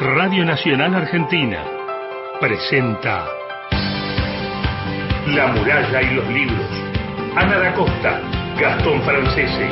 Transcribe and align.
Radio 0.00 0.44
Nacional 0.44 0.92
Argentina 0.92 1.64
presenta 2.40 3.28
La 5.28 5.46
muralla 5.46 6.02
y 6.02 6.14
los 6.16 6.28
libros. 6.30 6.66
Ana 7.36 7.58
da 7.60 7.74
Costa, 7.74 8.20
Gastón 8.60 9.00
Francese. 9.02 9.70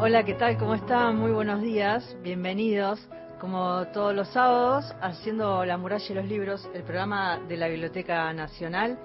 Hola, 0.00 0.24
¿qué 0.24 0.34
tal? 0.34 0.58
¿Cómo 0.58 0.74
están? 0.74 1.18
Muy 1.18 1.30
buenos 1.30 1.62
días. 1.62 2.16
Bienvenidos, 2.20 3.08
como 3.40 3.86
todos 3.92 4.12
los 4.12 4.26
sábados, 4.30 4.92
haciendo 5.00 5.64
La 5.64 5.78
muralla 5.78 6.04
y 6.08 6.14
los 6.14 6.26
libros, 6.26 6.68
el 6.74 6.82
programa 6.82 7.38
de 7.46 7.56
la 7.56 7.68
Biblioteca 7.68 8.32
Nacional. 8.32 8.98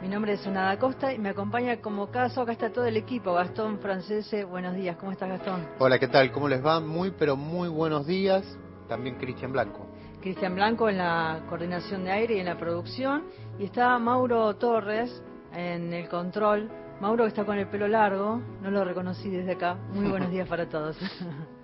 Mi 0.00 0.08
nombre 0.08 0.32
es 0.32 0.46
Ana 0.46 0.62
da 0.62 0.78
Costa 0.78 1.12
y 1.12 1.18
me 1.18 1.28
acompaña 1.28 1.76
como 1.82 2.10
caso, 2.10 2.40
acá 2.40 2.52
está 2.52 2.72
todo 2.72 2.86
el 2.86 2.96
equipo, 2.96 3.34
Gastón 3.34 3.78
Francese, 3.80 4.44
buenos 4.44 4.74
días, 4.74 4.96
¿cómo 4.96 5.12
estás 5.12 5.28
Gastón? 5.28 5.68
Hola, 5.78 5.98
¿qué 5.98 6.08
tal? 6.08 6.32
¿Cómo 6.32 6.48
les 6.48 6.64
va? 6.64 6.80
Muy, 6.80 7.10
pero 7.10 7.36
muy 7.36 7.68
buenos 7.68 8.06
días. 8.06 8.42
También 8.88 9.16
Cristian 9.16 9.52
Blanco. 9.52 9.86
Cristian 10.22 10.54
Blanco 10.54 10.88
en 10.88 10.96
la 10.96 11.42
coordinación 11.50 12.04
de 12.04 12.12
aire 12.12 12.36
y 12.36 12.40
en 12.40 12.46
la 12.46 12.56
producción, 12.56 13.24
y 13.58 13.64
está 13.64 13.98
Mauro 13.98 14.56
Torres 14.56 15.22
en 15.52 15.92
el 15.92 16.08
control. 16.08 16.70
Mauro 17.02 17.24
que 17.24 17.28
está 17.28 17.44
con 17.44 17.58
el 17.58 17.68
pelo 17.68 17.86
largo, 17.86 18.40
no 18.62 18.70
lo 18.70 18.82
reconocí 18.84 19.28
desde 19.28 19.52
acá. 19.52 19.74
Muy 19.92 20.08
buenos 20.10 20.30
días 20.30 20.48
para 20.48 20.66
todos. 20.66 20.96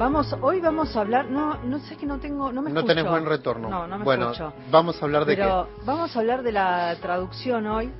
Vamos, 0.00 0.34
hoy 0.40 0.62
vamos 0.62 0.96
a 0.96 1.02
hablar, 1.02 1.30
no, 1.30 1.62
no 1.62 1.78
sé 1.80 1.94
que 1.94 2.06
no 2.06 2.18
tengo, 2.18 2.50
no 2.50 2.62
me 2.62 2.70
No 2.70 2.80
escucho. 2.80 2.94
tenés 2.94 3.10
buen 3.10 3.26
retorno. 3.26 3.68
No, 3.68 3.86
no 3.86 3.98
me 3.98 4.04
bueno, 4.06 4.30
escucho. 4.30 4.54
vamos 4.70 4.96
a 4.96 5.04
hablar 5.04 5.26
de 5.26 5.36
Pero 5.36 5.68
vamos 5.84 6.16
a 6.16 6.20
hablar 6.20 6.42
de 6.42 6.52
la 6.52 6.96
traducción 7.02 7.66
hoy 7.66 7.92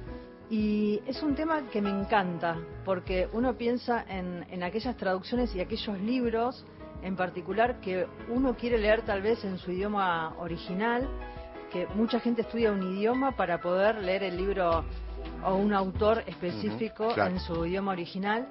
y 0.49 1.03
es 1.07 1.23
un 1.23 1.35
tema 1.35 1.61
que 1.71 1.83
me 1.83 1.91
encanta 1.91 2.57
porque 2.87 3.29
uno 3.35 3.53
piensa 3.53 4.03
en, 4.09 4.47
en 4.49 4.63
aquellas 4.63 4.97
traducciones 4.97 5.55
y 5.55 5.61
aquellos 5.61 6.01
libros 6.01 6.65
en 7.03 7.17
particular 7.17 7.83
que 7.83 8.07
uno 8.31 8.57
quiere 8.57 8.79
leer 8.79 9.03
tal 9.03 9.21
vez 9.21 9.45
en 9.45 9.59
su 9.59 9.71
idioma 9.71 10.33
original, 10.39 11.07
que 11.71 11.87
mucha 11.89 12.19
gente 12.19 12.41
estudia 12.41 12.73
un 12.73 12.97
idioma 12.97 13.37
para 13.37 13.61
poder 13.61 13.97
leer 13.97 14.23
el 14.23 14.39
libro 14.39 14.87
o 15.45 15.55
un 15.55 15.75
autor 15.75 16.25
específico 16.27 17.09
claro. 17.13 17.33
en 17.33 17.41
su 17.41 17.67
idioma 17.67 17.93
original 17.93 18.49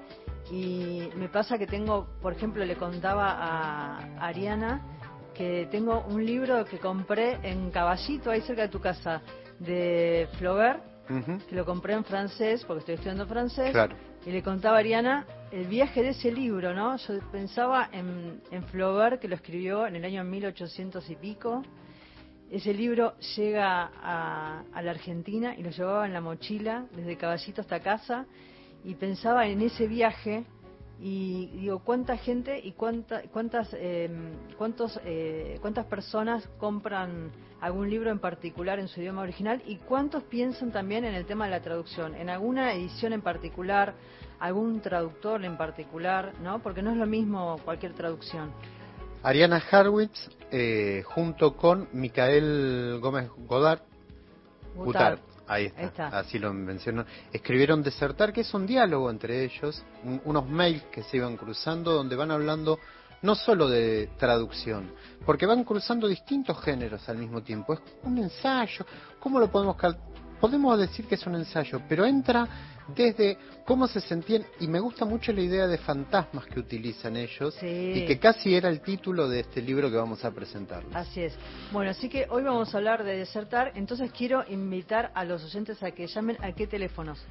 y 0.50 1.08
me 1.16 1.28
pasa 1.28 1.58
que 1.58 1.66
tengo, 1.66 2.08
por 2.20 2.32
ejemplo, 2.32 2.64
le 2.64 2.76
contaba 2.76 3.30
a 3.38 4.26
Ariana 4.26 4.82
que 5.34 5.68
tengo 5.70 6.04
un 6.08 6.24
libro 6.26 6.64
que 6.64 6.78
compré 6.78 7.38
en 7.42 7.70
Caballito, 7.70 8.30
ahí 8.30 8.40
cerca 8.42 8.62
de 8.62 8.68
tu 8.68 8.80
casa, 8.80 9.22
de 9.58 10.28
Flaubert, 10.38 10.82
que... 11.48 11.56
Lo 11.56 11.64
compré 11.64 11.94
en 11.94 12.04
francés, 12.04 12.64
porque 12.64 12.80
estoy 12.80 12.94
estudiando 12.96 13.26
francés, 13.26 13.72
Claro. 13.72 13.96
y 14.24 14.30
le 14.30 14.42
contaba 14.44 14.76
a 14.76 14.80
Ariana 14.80 15.26
el 15.50 15.66
viaje 15.66 16.02
de 16.02 16.10
ese 16.10 16.30
libro, 16.30 16.72
¿no? 16.72 16.96
Yo 16.98 17.14
pensaba 17.32 17.88
en, 17.92 18.40
en 18.52 18.62
Flaubert, 18.64 19.20
que 19.20 19.26
lo 19.26 19.34
escribió 19.34 19.86
en 19.88 19.96
el 19.96 20.04
año 20.04 20.22
1800 20.22 21.08
y 21.10 21.16
pico. 21.16 21.62
Ese 22.50 22.72
libro 22.74 23.14
llega 23.36 23.90
a, 24.02 24.62
a 24.72 24.82
la 24.82 24.90
Argentina 24.92 25.54
y 25.56 25.62
lo 25.64 25.70
llevaba 25.70 26.06
en 26.06 26.12
la 26.12 26.20
mochila 26.20 26.84
desde 26.94 27.16
Caballito 27.16 27.60
hasta 27.60 27.80
casa 27.80 28.26
y 28.84 28.94
pensaba 28.94 29.46
en 29.46 29.62
ese 29.62 29.86
viaje 29.86 30.44
y 31.02 31.46
digo 31.54 31.78
cuánta 31.78 32.16
gente 32.18 32.60
y 32.62 32.72
cuánta, 32.72 33.22
cuántas 33.32 33.68
eh, 33.72 34.10
cuántos 34.58 35.00
eh, 35.04 35.58
cuántas 35.62 35.86
personas 35.86 36.46
compran 36.58 37.30
algún 37.60 37.88
libro 37.88 38.10
en 38.10 38.18
particular 38.18 38.78
en 38.78 38.88
su 38.88 39.00
idioma 39.00 39.22
original 39.22 39.62
y 39.66 39.76
cuántos 39.76 40.22
piensan 40.24 40.72
también 40.72 41.04
en 41.04 41.14
el 41.14 41.24
tema 41.24 41.46
de 41.46 41.52
la 41.52 41.60
traducción 41.60 42.14
en 42.14 42.28
alguna 42.28 42.74
edición 42.74 43.14
en 43.14 43.22
particular 43.22 43.94
algún 44.40 44.80
traductor 44.80 45.42
en 45.44 45.56
particular 45.56 46.34
no 46.42 46.58
porque 46.62 46.82
no 46.82 46.90
es 46.90 46.98
lo 46.98 47.06
mismo 47.06 47.58
cualquier 47.64 47.94
traducción. 47.94 48.52
Ariana 49.22 49.62
Harwitz, 49.70 50.30
eh, 50.50 51.02
junto 51.04 51.54
con 51.54 51.88
Micael 51.92 52.98
Gómez 53.02 53.30
Godard. 53.46 53.82
Ahí 55.52 55.66
está, 55.66 55.80
Ahí 55.80 55.86
está. 55.86 56.06
así 56.18 56.38
lo 56.38 56.52
mencionó, 56.54 57.04
escribieron 57.32 57.82
Desertar, 57.82 58.32
que 58.32 58.42
es 58.42 58.54
un 58.54 58.66
diálogo 58.66 59.10
entre 59.10 59.44
ellos, 59.44 59.82
un- 60.04 60.20
unos 60.24 60.48
mails 60.48 60.84
que 60.92 61.02
se 61.02 61.16
iban 61.16 61.36
cruzando, 61.36 61.92
donde 61.92 62.16
van 62.16 62.30
hablando 62.30 62.78
no 63.22 63.34
solo 63.34 63.68
de 63.68 64.08
traducción, 64.18 64.92
porque 65.26 65.44
van 65.44 65.64
cruzando 65.64 66.08
distintos 66.08 66.58
géneros 66.62 67.06
al 67.08 67.18
mismo 67.18 67.42
tiempo. 67.42 67.74
Es 67.74 67.80
un 68.04 68.16
ensayo, 68.18 68.86
¿cómo 69.18 69.38
lo 69.38 69.50
podemos 69.50 69.76
Podemos 70.40 70.78
decir 70.78 71.06
que 71.06 71.16
es 71.16 71.26
un 71.26 71.34
ensayo, 71.34 71.82
pero 71.88 72.06
entra 72.06 72.48
desde 72.94 73.36
cómo 73.64 73.86
se 73.86 74.00
sentían, 74.00 74.44
y 74.58 74.66
me 74.66 74.80
gusta 74.80 75.04
mucho 75.04 75.32
la 75.32 75.42
idea 75.42 75.66
de 75.66 75.78
fantasmas 75.78 76.46
que 76.46 76.58
utilizan 76.58 77.16
ellos, 77.16 77.54
Sí. 77.60 77.92
y 77.94 78.06
que 78.06 78.18
casi 78.18 78.54
era 78.54 78.68
el 78.68 78.80
título 78.80 79.28
de 79.28 79.40
este 79.40 79.62
libro 79.62 79.90
que 79.90 79.96
vamos 79.96 80.24
a 80.24 80.30
presentar. 80.32 80.82
Así 80.94 81.20
es. 81.20 81.34
Bueno, 81.72 81.90
así 81.90 82.08
que 82.08 82.26
hoy 82.30 82.42
vamos 82.42 82.74
a 82.74 82.78
hablar 82.78 83.04
de 83.04 83.18
desertar, 83.18 83.72
entonces 83.76 84.10
quiero 84.10 84.44
invitar 84.48 85.12
a 85.14 85.24
los 85.24 85.44
oyentes 85.44 85.80
a 85.82 85.90
que 85.92 86.06
llamen 86.06 86.36
a 86.42 86.52
qué 86.52 86.66
teléfonos. 86.66 87.22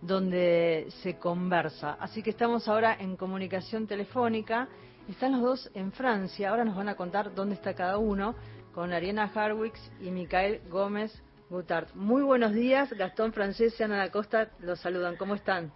donde 0.00 0.88
se 1.02 1.18
conversa. 1.18 1.96
Así 2.00 2.22
que 2.22 2.30
estamos 2.30 2.68
ahora 2.68 2.96
en 2.98 3.16
comunicación 3.16 3.86
telefónica. 3.86 4.68
Están 5.08 5.32
los 5.32 5.42
dos 5.42 5.70
en 5.74 5.92
Francia. 5.92 6.50
Ahora 6.50 6.64
nos 6.64 6.76
van 6.76 6.88
a 6.88 6.94
contar 6.96 7.34
dónde 7.34 7.54
está 7.54 7.74
cada 7.74 7.98
uno 7.98 8.34
con 8.72 8.92
Ariana 8.92 9.30
Harwix 9.34 9.78
y 10.00 10.10
Micael 10.10 10.62
Gómez 10.70 11.22
Gutard. 11.50 11.88
Muy 11.94 12.22
buenos 12.22 12.52
días, 12.52 12.90
Gastón 12.94 13.32
Francés 13.32 13.78
y 13.78 13.82
Ana 13.82 13.98
da 13.98 14.10
Costa 14.10 14.48
los 14.60 14.80
saludan. 14.80 15.16
¿Cómo 15.16 15.34
están? 15.34 15.70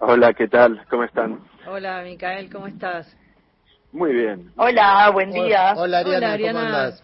Hola, 0.00 0.34
¿qué 0.34 0.48
tal? 0.48 0.84
¿Cómo 0.90 1.04
están? 1.04 1.40
Hola, 1.66 2.02
Micael, 2.02 2.50
¿cómo 2.50 2.66
estás? 2.66 3.16
Muy 3.92 4.12
bien. 4.12 4.52
Hola, 4.56 5.08
buen 5.10 5.30
día. 5.30 5.72
Hola 5.76 5.98
Ariana, 5.98 6.16
Hola, 6.18 6.32
Ariana. 6.32 6.60
¿cómo 6.60 6.66
andás? 6.76 7.02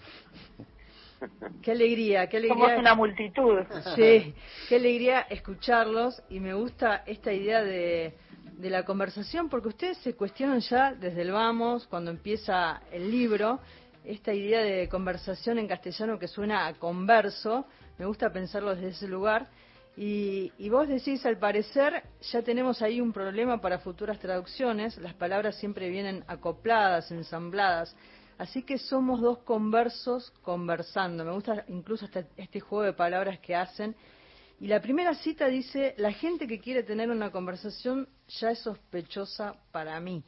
Qué 1.62 1.70
alegría, 1.70 2.28
qué 2.28 2.41
Somos 2.49 2.64
alegría. 2.64 2.81
una 2.81 2.94
multitud. 2.97 3.60
Sí, 3.94 4.34
qué 4.69 4.76
alegría 4.76 5.20
escucharlos 5.20 6.20
y 6.28 6.41
me 6.41 6.53
gusta 6.54 7.04
esta 7.06 7.32
idea 7.32 7.62
de, 7.62 8.14
de 8.62 8.70
la 8.70 8.84
conversación 8.84 9.48
porque 9.48 9.68
ustedes 9.68 9.98
se 9.98 10.14
cuestionan 10.14 10.60
ya 10.60 10.94
desde 10.94 11.22
el 11.22 11.32
vamos, 11.32 11.88
cuando 11.88 12.12
empieza 12.12 12.80
el 12.92 13.10
libro, 13.10 13.58
esta 14.04 14.32
idea 14.32 14.60
de 14.60 14.88
conversación 14.88 15.58
en 15.58 15.66
castellano 15.66 16.16
que 16.16 16.28
suena 16.28 16.68
a 16.68 16.74
converso, 16.74 17.66
me 17.98 18.06
gusta 18.06 18.32
pensarlo 18.32 18.74
desde 18.74 18.90
ese 18.90 19.08
lugar. 19.08 19.48
Y, 19.96 20.52
y 20.58 20.68
vos 20.68 20.86
decís, 20.86 21.26
al 21.26 21.38
parecer, 21.38 22.04
ya 22.30 22.42
tenemos 22.42 22.80
ahí 22.82 23.00
un 23.00 23.12
problema 23.12 23.60
para 23.60 23.80
futuras 23.80 24.20
traducciones, 24.20 24.96
las 24.98 25.14
palabras 25.14 25.56
siempre 25.56 25.90
vienen 25.90 26.24
acopladas, 26.28 27.10
ensambladas. 27.10 27.96
Así 28.38 28.62
que 28.62 28.78
somos 28.78 29.20
dos 29.20 29.38
conversos 29.38 30.31
conversando. 30.42 31.25
Me 31.25 31.32
gusta 31.32 31.64
incluso 31.66 32.08
este 32.37 32.60
juego 32.60 32.84
de 32.84 32.92
palabras 32.92 33.40
que 33.40 33.56
hacen. 33.56 33.96
Y 34.62 34.69
la 34.69 34.81
primera 34.81 35.12
cita 35.17 35.49
dice, 35.49 35.93
la 35.99 36.12
gente 36.12 36.47
que 36.47 36.61
quiere 36.61 36.85
tener 36.85 37.11
una 37.11 37.32
conversación 37.32 38.09
ya 38.29 38.53
es 38.53 38.61
sospechosa 38.61 39.56
para 39.73 39.99
mí. 39.99 40.23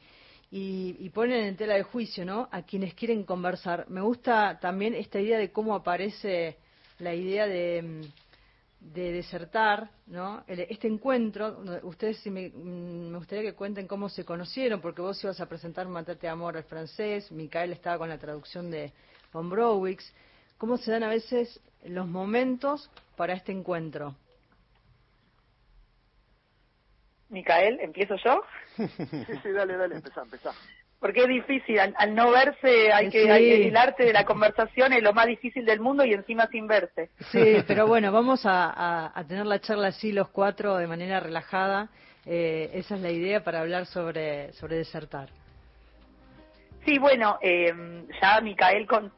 Y, 0.51 1.09
ponen 1.11 1.45
en 1.45 1.55
tela 1.55 1.75
de 1.75 1.83
juicio, 1.83 2.25
¿no? 2.25 2.49
A 2.51 2.63
quienes 2.63 2.93
quieren 2.95 3.23
conversar. 3.23 3.89
Me 3.89 4.01
gusta 4.01 4.59
también 4.59 4.93
esta 4.93 5.21
idea 5.21 5.37
de 5.37 5.53
cómo 5.53 5.73
aparece 5.73 6.57
la 6.99 7.15
idea 7.15 7.47
de, 7.47 8.09
de 8.81 9.11
desertar, 9.13 9.89
¿no? 10.07 10.43
Este 10.47 10.89
encuentro, 10.89 11.63
ustedes 11.83 12.17
si 12.17 12.29
me, 12.29 12.49
mm, 12.49 13.11
me 13.11 13.17
gustaría 13.17 13.51
que 13.51 13.55
cuenten 13.55 13.87
cómo 13.87 14.09
se 14.09 14.25
conocieron, 14.25 14.81
porque 14.81 15.01
vos 15.01 15.23
ibas 15.23 15.39
a 15.39 15.47
presentar 15.47 15.87
Matate 15.87 16.27
Amor 16.27 16.57
al 16.57 16.65
francés, 16.65 17.31
Micael 17.31 17.71
estaba 17.71 17.99
con 17.99 18.09
la 18.09 18.17
traducción 18.17 18.69
de 18.69 18.91
Von 19.31 19.49
Browix. 19.49 20.11
¿Cómo 20.57 20.75
se 20.75 20.91
dan 20.91 21.03
a 21.03 21.09
veces 21.09 21.61
los 21.85 22.05
momentos 22.05 22.89
para 23.15 23.31
este 23.31 23.53
encuentro? 23.53 24.17
Micael, 27.29 27.79
¿empiezo 27.79 28.15
yo? 28.17 28.41
Sí, 28.77 29.33
sí, 29.41 29.51
dale, 29.51 29.77
dale, 29.77 29.95
empezá, 29.95 30.21
empezá. 30.21 30.51
porque 30.99 31.21
es 31.21 31.27
difícil, 31.27 31.79
al, 31.79 32.15
no 32.15 32.31
verse 32.31 32.91
hay 32.91 33.09
que, 33.09 33.31
hay, 33.31 33.67
el 33.67 33.77
arte 33.77 34.03
de 34.03 34.13
la 34.13 34.25
conversación 34.25 34.93
es 34.93 35.01
lo 35.01 35.13
más 35.13 35.27
difícil 35.27 35.65
del 35.65 35.79
mundo 35.79 36.03
y 36.03 36.13
encima 36.13 36.47
sin 36.47 36.67
verse. 36.67 37.09
Sí, 37.31 37.57
pero 37.67 37.87
bueno, 37.87 38.11
vamos 38.11 38.41
a, 38.45 39.13
tener 39.27 39.45
la 39.45 39.59
charla 39.59 39.87
así 39.87 40.11
los 40.11 40.29
cuatro 40.29 40.77
de 40.77 40.87
manera 40.87 41.19
relajada. 41.19 41.89
Eh, 42.25 42.71
esa 42.73 42.95
es 42.95 43.01
la 43.01 43.11
idea 43.11 43.43
para 43.43 43.61
hablar 43.61 43.85
sobre, 43.85 44.51
sobre 44.53 44.77
desertar. 44.77 45.29
Sí, 46.83 46.97
bueno, 46.97 47.37
eh, 47.41 47.73
ya 48.21 48.41
Micael, 48.41 48.87
con, 48.87 49.11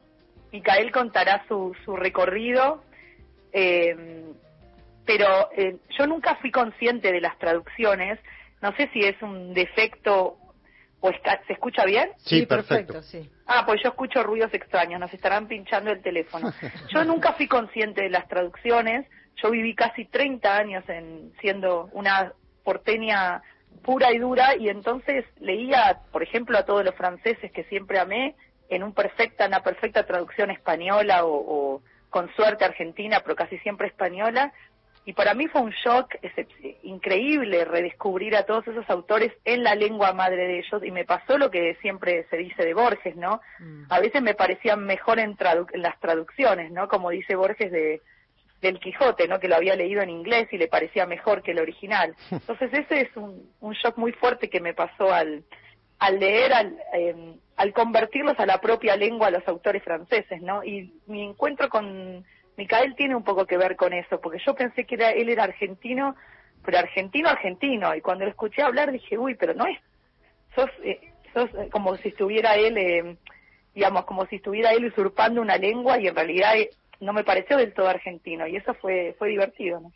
Micael 0.52 0.90
contará 0.90 1.44
su, 1.48 1.74
su 1.84 1.96
recorrido, 1.96 2.82
eh, 3.52 4.24
pero 5.08 5.48
eh, 5.56 5.78
yo 5.98 6.06
nunca 6.06 6.36
fui 6.36 6.50
consciente 6.50 7.10
de 7.10 7.22
las 7.22 7.38
traducciones. 7.38 8.18
No 8.60 8.76
sé 8.76 8.90
si 8.92 9.00
es 9.00 9.20
un 9.22 9.54
defecto 9.54 10.36
¿O 11.00 11.10
¿Se 11.46 11.52
escucha 11.52 11.84
bien? 11.84 12.10
Sí, 12.18 12.44
perfecto. 12.44 13.02
sí. 13.02 13.30
Ah, 13.46 13.62
pues 13.64 13.80
yo 13.82 13.90
escucho 13.90 14.22
ruidos 14.22 14.52
extraños, 14.52 14.98
nos 15.00 15.14
estarán 15.14 15.46
pinchando 15.46 15.92
el 15.92 16.02
teléfono. 16.02 16.52
Yo 16.92 17.04
nunca 17.04 17.34
fui 17.34 17.46
consciente 17.46 18.02
de 18.02 18.10
las 18.10 18.26
traducciones, 18.26 19.06
yo 19.36 19.52
viví 19.52 19.76
casi 19.76 20.06
30 20.06 20.56
años 20.56 20.84
en 20.88 21.32
siendo 21.40 21.88
una 21.92 22.32
porteña 22.64 23.42
pura 23.84 24.12
y 24.12 24.18
dura 24.18 24.56
y 24.56 24.68
entonces 24.68 25.24
leía, 25.38 26.00
por 26.10 26.24
ejemplo, 26.24 26.58
a 26.58 26.64
todos 26.64 26.84
los 26.84 26.96
franceses 26.96 27.52
que 27.52 27.62
siempre 27.64 28.00
amé 28.00 28.34
en 28.68 28.82
un 28.82 28.92
perfecta, 28.92 29.46
una 29.46 29.62
perfecta 29.62 30.04
traducción 30.04 30.50
española 30.50 31.24
o, 31.24 31.76
o 31.76 31.82
con 32.10 32.34
suerte 32.34 32.64
argentina, 32.64 33.20
pero 33.22 33.36
casi 33.36 33.58
siempre 33.58 33.86
española, 33.86 34.52
y 35.08 35.14
para 35.14 35.32
mí 35.32 35.46
fue 35.48 35.62
un 35.62 35.70
shock 35.70 36.16
increíble 36.82 37.64
redescubrir 37.64 38.36
a 38.36 38.42
todos 38.42 38.68
esos 38.68 38.84
autores 38.90 39.32
en 39.46 39.62
la 39.64 39.74
lengua 39.74 40.12
madre 40.12 40.46
de 40.46 40.58
ellos 40.58 40.84
y 40.84 40.90
me 40.90 41.06
pasó 41.06 41.38
lo 41.38 41.50
que 41.50 41.76
siempre 41.80 42.26
se 42.28 42.36
dice 42.36 42.62
de 42.62 42.74
Borges, 42.74 43.16
¿no? 43.16 43.40
Mm. 43.58 43.84
A 43.88 44.00
veces 44.00 44.20
me 44.20 44.34
parecían 44.34 44.84
mejor 44.84 45.18
en, 45.18 45.34
las 45.76 45.98
traducciones, 46.00 46.70
¿no? 46.72 46.88
Como 46.88 47.08
dice 47.08 47.36
Borges 47.36 47.72
de 47.72 48.02
del 48.60 48.78
Quijote, 48.80 49.26
¿no? 49.28 49.40
Que 49.40 49.48
lo 49.48 49.56
había 49.56 49.76
leído 49.76 50.02
en 50.02 50.10
inglés 50.10 50.48
y 50.52 50.58
le 50.58 50.68
parecía 50.68 51.06
mejor 51.06 51.42
que 51.42 51.52
el 51.52 51.60
original. 51.60 52.14
Entonces 52.30 52.70
ese 52.74 53.00
es 53.00 53.16
un, 53.16 53.50
un 53.60 53.72
shock 53.72 53.96
muy 53.96 54.12
fuerte 54.12 54.50
que 54.50 54.60
me 54.60 54.74
pasó 54.74 55.10
al, 55.10 55.42
al 56.00 56.20
leer, 56.20 56.52
al, 56.52 56.76
em, 56.92 57.34
al 57.56 57.72
convertirlos 57.72 58.38
a 58.38 58.44
la 58.44 58.60
propia 58.60 58.94
lengua 58.94 59.28
a 59.28 59.30
los 59.30 59.48
autores 59.48 59.82
franceses, 59.82 60.42
¿no? 60.42 60.62
Y 60.62 60.92
mi 61.06 61.22
encuentro 61.22 61.70
con 61.70 62.26
Micael 62.58 62.96
tiene 62.96 63.14
un 63.14 63.22
poco 63.22 63.46
que 63.46 63.56
ver 63.56 63.76
con 63.76 63.92
eso, 63.92 64.20
porque 64.20 64.40
yo 64.44 64.52
pensé 64.52 64.84
que 64.84 64.96
era, 64.96 65.10
él 65.12 65.28
era 65.28 65.44
argentino, 65.44 66.16
pero 66.64 66.78
argentino, 66.78 67.28
argentino, 67.28 67.94
y 67.94 68.00
cuando 68.00 68.24
lo 68.24 68.30
escuché 68.30 68.62
hablar 68.62 68.90
dije, 68.90 69.16
uy, 69.16 69.36
pero 69.36 69.54
no 69.54 69.64
es, 69.64 69.78
sos, 70.56 70.68
eh, 70.82 71.12
sos 71.32 71.48
eh, 71.54 71.68
como 71.70 71.96
si 71.98 72.08
estuviera 72.08 72.56
él, 72.56 72.76
eh, 72.76 73.16
digamos, 73.76 74.06
como 74.06 74.26
si 74.26 74.36
estuviera 74.36 74.72
él 74.72 74.86
usurpando 74.86 75.40
una 75.40 75.56
lengua 75.56 76.00
y 76.00 76.08
en 76.08 76.16
realidad 76.16 76.54
no 76.98 77.12
me 77.12 77.22
pareció 77.22 77.56
del 77.56 77.72
todo 77.72 77.86
argentino, 77.86 78.44
y 78.48 78.56
eso 78.56 78.74
fue, 78.74 79.14
fue 79.20 79.28
divertido, 79.28 79.78
¿no? 79.78 79.92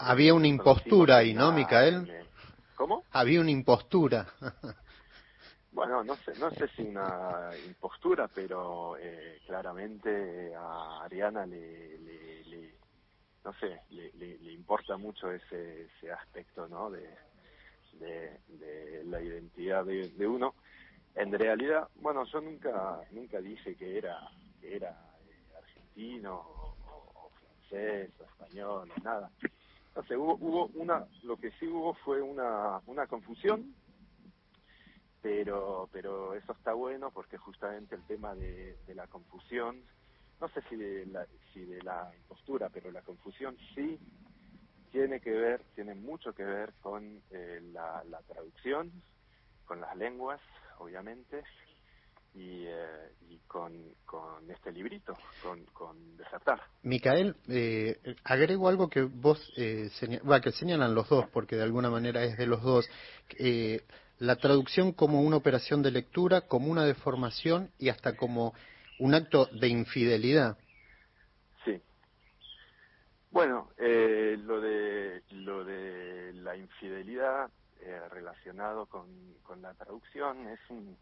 Había 0.00 0.34
una 0.34 0.48
impostura 0.48 1.18
ahí, 1.18 1.34
¿no, 1.34 1.52
Micael? 1.52 2.12
¿Cómo? 2.74 3.04
Había 3.12 3.40
una 3.40 3.52
impostura. 3.52 4.26
Bueno, 5.76 6.02
no 6.02 6.16
sé, 6.16 6.32
no 6.38 6.50
sé 6.52 6.68
si 6.68 6.80
una 6.84 7.50
impostura, 7.66 8.28
pero 8.28 8.96
eh, 8.96 9.42
claramente 9.46 10.54
a 10.54 11.02
Ariana 11.04 11.44
le, 11.44 11.98
le, 11.98 12.74
no 13.44 13.52
sé, 13.60 13.82
le, 13.90 14.10
le, 14.14 14.52
importa 14.52 14.96
mucho 14.96 15.30
ese, 15.30 15.82
ese 15.82 16.10
aspecto, 16.10 16.66
¿no? 16.66 16.88
De, 16.90 17.06
de, 17.92 19.04
la 19.04 19.20
identidad 19.20 19.84
de, 19.84 20.26
uno. 20.26 20.54
En 21.14 21.30
realidad, 21.30 21.86
bueno, 21.96 22.24
yo 22.24 22.40
nunca, 22.40 23.02
nunca 23.10 23.38
dije 23.42 23.76
que 23.76 23.98
era, 23.98 24.18
que 24.62 24.76
era 24.76 24.92
eh, 25.28 25.58
argentino 25.58 26.36
o, 26.36 27.30
francés 27.38 28.12
o 28.18 28.24
español, 28.24 28.90
nada. 29.04 29.30
No 29.94 30.02
sé, 30.04 30.16
hubo, 30.16 30.38
hubo 30.40 30.66
una, 30.68 31.06
lo 31.22 31.36
que 31.36 31.50
sí 31.60 31.66
hubo 31.68 31.92
fue 31.96 32.22
una, 32.22 32.80
una 32.86 33.06
confusión 33.06 33.74
pero 35.26 35.88
pero 35.92 36.34
eso 36.34 36.52
está 36.52 36.72
bueno 36.72 37.10
porque 37.10 37.36
justamente 37.36 37.96
el 37.96 38.02
tema 38.06 38.32
de, 38.36 38.76
la 38.94 39.08
confusión 39.08 39.82
no 40.40 40.48
sé 40.50 40.62
si 40.68 40.76
de 40.76 41.04
la 41.06 41.26
si 41.52 41.64
de 41.64 41.82
la 41.82 42.12
impostura 42.16 42.68
pero 42.68 42.92
la 42.92 43.02
confusión 43.02 43.56
sí 43.74 43.98
tiene 44.92 45.18
que 45.18 45.32
ver 45.32 45.64
tiene 45.74 45.96
mucho 45.96 46.32
que 46.32 46.44
ver 46.44 46.74
con 46.80 47.20
eh, 47.32 47.60
la, 47.72 48.04
traducción 48.28 48.92
con 49.64 49.80
las 49.80 49.96
lenguas 49.96 50.40
obviamente 50.78 51.42
y, 52.32 52.66
eh, 52.66 53.12
y 53.28 53.38
con, 53.48 53.72
con, 54.04 54.48
este 54.50 54.70
librito, 54.70 55.14
con, 55.42 55.64
con 55.72 56.18
Desertar. 56.18 56.60
Micael, 56.82 57.34
eh, 57.48 57.98
agrego 58.24 58.68
algo 58.68 58.90
que 58.90 59.00
vos, 59.00 59.40
eh, 59.56 59.88
que 60.42 60.52
señalan 60.52 60.94
los 60.94 61.08
dos, 61.08 61.24
porque 61.32 61.56
de 61.56 61.62
alguna 61.62 61.88
manera 61.88 62.22
es 62.24 62.36
de 62.36 62.46
los 62.46 62.62
dos. 62.62 62.86
Eh, 64.16 64.24
la 64.24 64.36
traducción 64.36 64.92
como 64.92 65.20
una 65.22 65.36
operación 65.36 65.82
de 65.82 65.90
lectura, 65.90 66.42
como 66.42 66.70
una 66.70 66.84
deformación 66.84 67.70
y 67.78 67.88
hasta 67.88 68.16
como 68.16 68.54
un 68.98 69.14
acto 69.14 69.46
de 69.46 69.68
infidelidad. 69.68 70.56
Sí. 71.64 71.80
Bueno, 73.30 73.70
eh, 73.78 74.36
lo 74.38 74.60
de 74.60 75.22
lo 75.30 75.64
de 75.64 76.32
la 76.34 76.56
infidelidad 76.56 77.50
eh, 77.80 78.00
relacionado 78.10 78.86
con, 78.86 79.06
con 79.42 79.60
la 79.62 79.74
traducción 79.74 80.48
es 80.48 80.60
un 80.70 80.96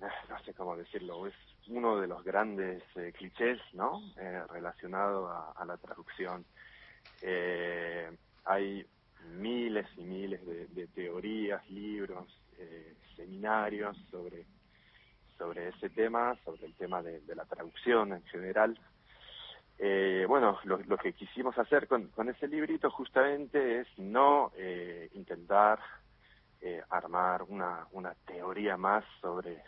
eh, 0.00 0.06
no 0.28 0.38
sé 0.44 0.52
cómo 0.52 0.76
decirlo, 0.76 1.26
es 1.26 1.34
uno 1.68 1.98
de 2.00 2.06
los 2.06 2.22
grandes 2.22 2.82
eh, 2.96 3.12
clichés, 3.16 3.58
¿no? 3.72 4.02
relacionado 4.50 5.28
a, 5.28 5.52
a, 5.52 5.64
la 5.64 5.78
traducción. 5.78 6.44
hay 8.44 8.86
miles 9.26 9.86
y 9.96 10.02
miles 10.02 10.40
de, 10.46 10.86
teorías, 10.88 11.68
libros, 11.70 12.26
eh, 12.58 12.94
seminarios 13.16 13.96
sobre, 14.10 14.46
sobre 15.36 15.68
ese 15.68 15.90
tema, 15.90 16.36
sobre 16.44 16.66
el 16.66 16.74
tema 16.74 17.02
de, 17.02 17.22
la 17.34 17.44
traducción 17.44 18.12
en 18.12 18.22
general. 18.24 18.78
Eh, 19.78 20.24
bueno, 20.28 20.58
lo, 20.64 20.96
que 20.96 21.12
quisimos 21.12 21.56
hacer 21.58 21.86
con, 21.86 22.10
ese 22.28 22.48
librito 22.48 22.90
justamente 22.90 23.80
es 23.80 23.88
no 23.98 24.52
eh, 24.56 25.10
intentar 25.14 25.78
armar 26.90 27.44
una, 27.44 27.86
una 27.92 28.12
teoría 28.26 28.76
más 28.76 29.04
sobre, 29.20 29.62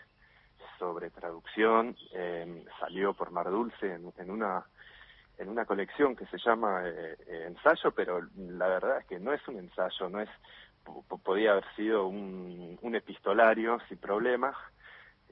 sobre 0.81 1.11
traducción. 1.11 1.97
salió 2.81 3.15
por 3.15 3.31
Mar 3.31 3.49
Dulce 3.51 3.95
en 3.95 4.31
una 4.31 4.65
en 5.39 5.49
una 5.49 5.65
colección 5.65 6.17
que 6.17 6.27
se 6.27 6.39
llama 6.39 6.83
eh, 6.85 7.17
eh, 7.27 7.45
ensayo, 7.47 7.93
pero 7.93 8.21
la 8.37 8.69
verdad 8.69 8.99
es 8.99 9.07
que 9.07 9.21
no 9.21 9.33
es 9.33 9.47
un 9.49 9.59
ensayo, 9.59 10.09
no 10.09 10.21
es 10.21 10.29
podía 11.23 11.53
haber 11.53 11.65
sido 11.77 12.07
un, 12.07 12.79
un 12.81 12.95
epistolario 12.95 13.79
sin 13.89 13.99
problemas, 13.99 14.57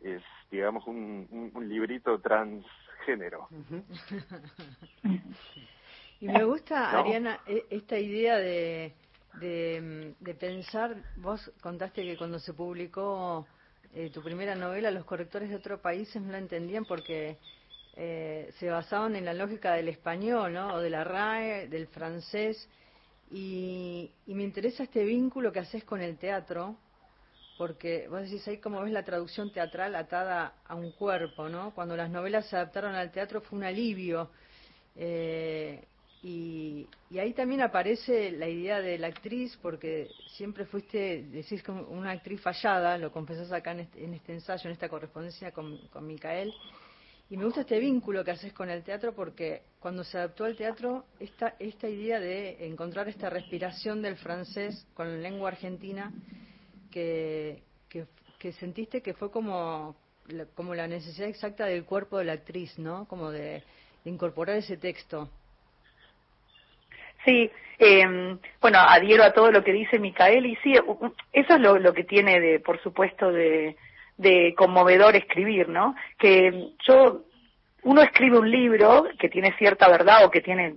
es 0.03 0.23
digamos 0.51 0.87
un, 0.87 1.51
un, 1.55 1.69
librito 1.69 2.21
transgénero. 2.21 3.49
y 6.21 6.29
me 6.29 6.45
gusta, 6.45 6.99
Ariana, 6.99 7.41
e, 7.47 7.65
esta 7.71 7.99
idea 7.99 8.37
de, 8.37 8.95
de, 9.41 10.15
de, 10.21 10.35
pensar, 10.35 10.97
vos 11.17 11.51
contaste 11.63 12.03
que 12.03 12.19
cuando 12.19 12.39
se 12.39 12.53
publicó 12.53 13.47
eh, 13.95 14.11
tu 14.11 14.23
primera 14.23 14.55
novela, 14.55 14.91
los 14.91 15.05
correctores 15.05 15.49
de 15.49 15.57
otros 15.57 15.81
países 15.81 16.21
no 16.21 16.33
la 16.33 16.39
entendían 16.39 16.85
porque 16.85 17.39
eh, 17.99 18.53
se 18.59 18.69
basaban 18.69 19.17
en 19.17 19.25
la 19.25 19.33
lógica 19.33 19.73
del 19.73 19.89
español, 19.89 20.53
¿no? 20.53 20.75
O 20.75 20.81
de 20.81 20.91
la 20.91 21.03
RAE, 21.03 21.67
del 21.69 21.87
francés. 21.87 22.69
Y, 23.31 24.13
me 24.27 24.43
interesa 24.43 24.83
este 24.83 25.03
vínculo 25.03 25.51
que 25.51 25.61
haces 25.61 25.83
con 25.83 26.03
el 26.03 26.19
teatro, 26.19 26.77
porque 27.57 28.07
vos 28.09 28.21
decís 28.21 28.47
ahí 28.49 28.59
como 28.59 28.83
ves 28.83 28.93
la 28.93 29.03
traducción 29.03 29.51
teatral 29.51 29.95
atada 29.95 30.57
a 30.67 30.75
un 30.75 30.93
cuerpo, 30.93 31.49
¿no? 31.49 31.75
Cuando 31.75 31.97
las 31.97 32.11
novelas 32.11 32.47
se 32.47 32.57
adaptaron 32.57 32.95
al 32.95 33.11
teatro 33.11 33.41
fue 33.41 33.59
un 33.59 33.65
alivio. 33.65 34.31
Eh, 34.95 35.83
y, 36.23 36.87
ahí 37.19 37.33
también 37.33 37.63
aparece 37.63 38.31
la 38.33 38.49
idea 38.49 38.83
de 38.83 38.99
la 38.99 39.07
actriz, 39.07 39.59
porque 39.63 40.11
siempre 40.37 40.67
fuiste, 40.67 41.23
decís, 41.31 41.63
una 41.89 42.11
actriz 42.11 42.43
fallada, 42.43 42.99
lo 42.99 43.11
confesás 43.11 43.53
acá 43.53 43.73
en 43.73 43.81
este, 43.81 44.05
en 44.05 44.13
este 44.13 44.35
ensayo, 44.35 44.69
en 44.69 44.73
esta 44.73 44.91
correspondencia 44.91 45.51
con, 45.53 45.79
con 45.89 46.07
Micael. 46.07 46.53
Y 47.29 47.37
me 47.37 47.45
gusta 47.45 47.63
este 47.63 47.81
vínculo 47.81 48.25
que 48.25 48.31
haces 48.31 48.53
con 48.53 48.71
el 48.71 48.85
teatro 48.85 49.13
porque 49.13 49.63
cuando 49.81 50.05
se 50.05 50.17
adaptó 50.17 50.45
al 50.45 50.57
teatro, 50.57 51.07
esta, 51.19 51.57
esta 51.59 51.89
idea 51.89 52.21
de 52.21 52.67
encontrar 52.67 53.09
esta 53.09 53.29
respiración 53.31 54.01
del 54.01 54.17
francés 54.17 54.87
con 54.95 55.09
la 55.09 55.29
lengua 55.29 55.49
argentina, 55.49 56.13
que, 56.91 57.63
que, 58.39 58.53
sentiste 58.53 59.03
que 59.03 59.13
fue 59.13 59.33
como, 59.33 59.97
como 60.55 60.73
la 60.77 60.87
necesidad 60.87 61.29
exacta 61.29 61.67
del 61.67 61.85
cuerpo 61.85 62.19
de 62.19 62.27
la 62.27 62.35
actriz, 62.35 62.79
¿no? 62.79 63.07
Como 63.09 63.33
de, 63.33 63.65
incorporar 64.05 64.57
ese 64.57 64.77
texto. 64.77 65.29
Sí, 67.25 67.51
eh, 67.81 68.39
bueno, 68.61 68.79
adhiero 68.79 69.25
a 69.25 69.33
todo 69.33 69.51
lo 69.51 69.65
que 69.65 69.73
dice 69.73 69.99
Micael 69.99 70.47
y 70.47 70.55
sí, 70.63 70.75
eso 71.33 71.55
es 71.55 71.61
lo, 71.61 71.81
lo 71.81 71.93
que 71.93 72.05
tiene 72.05 72.39
de, 72.41 72.61
por 72.61 72.81
supuesto, 72.81 73.33
de, 73.33 73.77
de 74.17 74.55
conmovedor 74.57 75.17
escribir, 75.17 75.69
¿no? 75.69 75.95
Que 76.19 76.71
yo, 76.87 77.23
uno 77.83 78.03
escribe 78.03 78.39
un 78.39 78.51
libro 78.51 79.07
que 79.19 79.29
tiene 79.29 79.55
cierta 79.59 79.89
verdad 79.89 80.25
o 80.25 80.31
que 80.31 80.41
tiene 80.41 80.75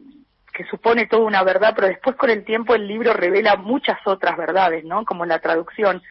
que 0.53 0.65
supone 0.65 1.05
toda 1.05 1.24
una 1.24 1.43
verdad, 1.43 1.74
pero 1.75 1.88
después 1.88 2.15
con 2.17 2.29
el 2.29 2.43
tiempo 2.43 2.75
el 2.75 2.88
libro 2.88 3.13
revela 3.13 3.55
muchas 3.55 3.98
otras 4.05 4.36
verdades, 4.36 4.84
¿no? 4.84 5.05
Como 5.05 5.25
la 5.25 5.39
traducción. 5.39 6.01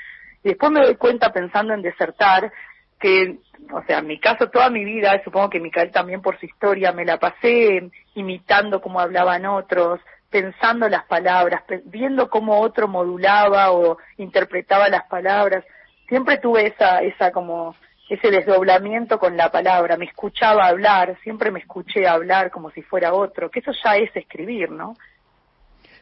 Y 0.43 0.51
después 0.51 0.73
me 0.73 0.81
doy 0.81 0.97
cuenta 0.97 1.33
pensando 1.33 1.75
en 1.75 1.83
desertar 1.83 2.51
que, 2.99 3.37
o 3.71 3.83
sea, 3.83 3.99
en 3.99 4.07
mi 4.07 4.19
caso 4.19 4.49
toda 4.49 4.71
mi 4.71 4.85
vida, 4.85 5.21
supongo 5.23 5.51
que 5.51 5.61
Micael 5.61 5.91
también 5.91 6.23
por 6.23 6.39
su 6.39 6.47
historia, 6.47 6.93
me 6.93 7.05
la 7.05 7.19
pasé 7.19 7.91
imitando 8.15 8.81
cómo 8.81 9.01
hablaban 9.01 9.47
otros, 9.47 10.01
pensando 10.31 10.89
las 10.89 11.05
palabras, 11.05 11.63
viendo 11.85 12.29
cómo 12.29 12.61
otro 12.61 12.89
modulaba 12.89 13.73
o 13.73 13.99
interpretaba 14.17 14.89
las 14.89 15.05
palabras. 15.09 15.65
Siempre 16.09 16.39
tuve 16.39 16.67
esa, 16.69 17.01
esa 17.03 17.31
como, 17.31 17.75
ese 18.09 18.31
desdoblamiento 18.31 19.19
con 19.19 19.37
la 19.37 19.51
palabra, 19.51 19.97
me 19.97 20.07
escuchaba 20.07 20.67
hablar, 20.67 21.17
siempre 21.23 21.51
me 21.51 21.61
escuché 21.61 22.07
hablar 22.07 22.51
como 22.51 22.71
si 22.71 22.83
fuera 22.83 23.13
otro, 23.13 23.51
que 23.51 23.61
eso 23.61 23.73
ya 23.85 23.97
es 23.97 24.15
escribir, 24.17 24.71
¿no? 24.71 24.97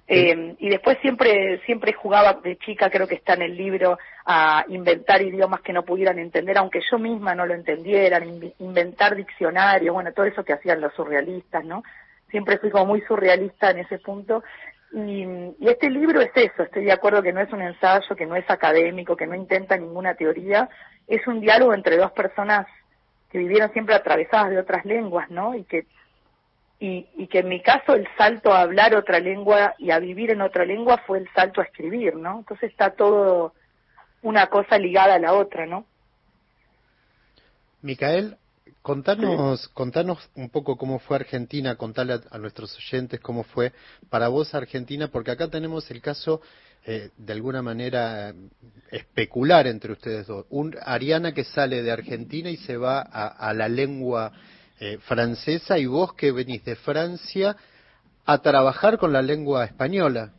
Eh, 0.08 0.54
y 0.60 0.68
después 0.68 0.98
siempre, 1.02 1.60
siempre 1.66 1.92
jugaba 1.92 2.34
de 2.34 2.56
chica, 2.58 2.90
creo 2.90 3.08
que 3.08 3.16
está 3.16 3.34
en 3.34 3.42
el 3.42 3.56
libro, 3.56 3.98
a 4.24 4.64
inventar 4.68 5.20
idiomas 5.20 5.62
que 5.62 5.72
no 5.72 5.84
pudieran 5.84 6.20
entender, 6.20 6.56
aunque 6.58 6.80
yo 6.88 6.98
misma 6.98 7.34
no 7.34 7.44
lo 7.44 7.54
entendiera, 7.54 8.20
inventar 8.60 9.16
diccionarios, 9.16 9.92
bueno, 9.92 10.12
todo 10.12 10.26
eso 10.26 10.44
que 10.44 10.52
hacían 10.52 10.80
los 10.80 10.94
surrealistas, 10.94 11.64
¿no? 11.64 11.82
Siempre 12.30 12.58
fui 12.58 12.70
como 12.70 12.86
muy 12.86 13.00
surrealista 13.02 13.70
en 13.70 13.78
ese 13.78 13.98
punto. 13.98 14.44
Y, 14.92 15.24
y 15.58 15.68
este 15.68 15.90
libro 15.90 16.20
es 16.20 16.30
eso, 16.34 16.62
estoy 16.62 16.84
de 16.84 16.92
acuerdo 16.92 17.22
que 17.22 17.32
no 17.32 17.40
es 17.40 17.52
un 17.52 17.60
ensayo, 17.60 18.16
que 18.16 18.26
no 18.26 18.36
es 18.36 18.48
académico, 18.48 19.16
que 19.16 19.26
no 19.26 19.34
intenta 19.34 19.76
ninguna 19.76 20.14
teoría, 20.14 20.68
es 21.06 21.26
un 21.26 21.40
diálogo 21.40 21.74
entre 21.74 21.96
dos 21.96 22.12
personas 22.12 22.66
que 23.30 23.38
vivieron 23.38 23.72
siempre 23.72 23.94
atravesadas 23.94 24.50
de 24.50 24.58
otras 24.58 24.84
lenguas, 24.84 25.30
¿no? 25.30 25.54
Y 25.54 25.64
que 25.64 25.86
y, 26.78 27.06
y, 27.16 27.26
que 27.28 27.38
en 27.38 27.48
mi 27.48 27.62
caso 27.62 27.94
el 27.94 28.06
salto 28.18 28.52
a 28.52 28.60
hablar 28.60 28.94
otra 28.94 29.18
lengua 29.18 29.74
y 29.78 29.90
a 29.90 29.98
vivir 29.98 30.30
en 30.30 30.42
otra 30.42 30.66
lengua 30.66 31.02
fue 31.06 31.18
el 31.18 31.28
salto 31.32 31.62
a 31.62 31.64
escribir, 31.64 32.16
¿no? 32.16 32.40
Entonces 32.40 32.70
está 32.70 32.90
todo 32.90 33.54
una 34.20 34.48
cosa 34.48 34.76
ligada 34.76 35.14
a 35.14 35.18
la 35.18 35.32
otra, 35.32 35.64
¿no? 35.64 35.86
Micael, 37.80 38.36
contanos, 38.82 39.68
contanos 39.68 40.30
un 40.34 40.50
poco 40.50 40.76
cómo 40.76 40.98
fue 40.98 41.16
Argentina, 41.16 41.76
contarle 41.76 42.20
a, 42.30 42.38
nuestros 42.38 42.76
oyentes 42.76 43.20
cómo 43.20 43.42
fue 43.44 43.72
para 44.10 44.28
vos 44.28 44.54
Argentina, 44.54 45.08
porque 45.08 45.30
acá 45.30 45.48
tenemos 45.48 45.90
el 45.90 46.00
caso 46.00 46.40
eh, 46.84 47.10
de 47.16 47.32
alguna 47.32 47.62
manera 47.62 48.34
especular 48.90 49.66
entre 49.66 49.92
ustedes 49.92 50.26
dos. 50.26 50.46
Un 50.50 50.76
Ariana 50.82 51.32
que 51.32 51.44
sale 51.44 51.82
de 51.82 51.90
Argentina 51.90 52.50
y 52.50 52.56
se 52.56 52.76
va 52.76 53.00
a, 53.00 53.26
a 53.26 53.52
la 53.52 53.68
lengua 53.68 54.32
eh, 54.78 54.98
francesa 54.98 55.78
y 55.78 55.86
vos 55.86 56.12
que 56.12 56.32
venís 56.32 56.64
de 56.64 56.76
Francia 56.76 57.56
a 58.26 58.38
trabajar 58.42 58.98
con 58.98 59.12
la 59.12 59.22
lengua 59.22 59.64
española. 59.64 60.32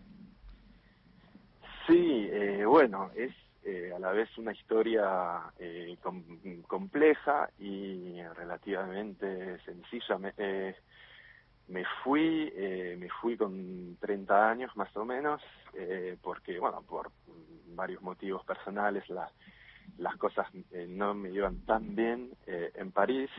Sí, 1.87 2.27
eh, 2.31 2.63
bueno, 2.65 3.09
es 3.15 3.31
eh, 3.67 3.91
a 3.93 3.99
la 3.99 4.11
vez 4.11 4.29
una 4.37 4.53
historia 4.53 5.41
eh, 5.59 5.97
compleja 6.67 7.49
y 7.59 8.21
relativamente 8.35 9.59
sencilla. 9.65 10.17
Me, 10.17 10.33
eh, 10.37 10.75
me 11.67 11.83
fui, 12.01 12.51
me 12.97 13.09
fui 13.09 13.35
con 13.35 13.97
30 13.99 14.49
años 14.49 14.75
más 14.77 14.95
o 14.95 15.03
menos, 15.03 15.41
porque, 16.21 16.57
bueno, 16.59 16.81
por 16.81 17.11
varios 17.75 18.01
motivos 18.01 18.45
personales 18.45 19.07
las 19.09 19.31
las 19.97 20.15
cosas 20.17 20.47
no 20.89 21.13
me 21.13 21.29
iban 21.31 21.65
tan 21.65 21.95
bien 21.95 22.31
en 22.45 22.91
París 22.91 23.29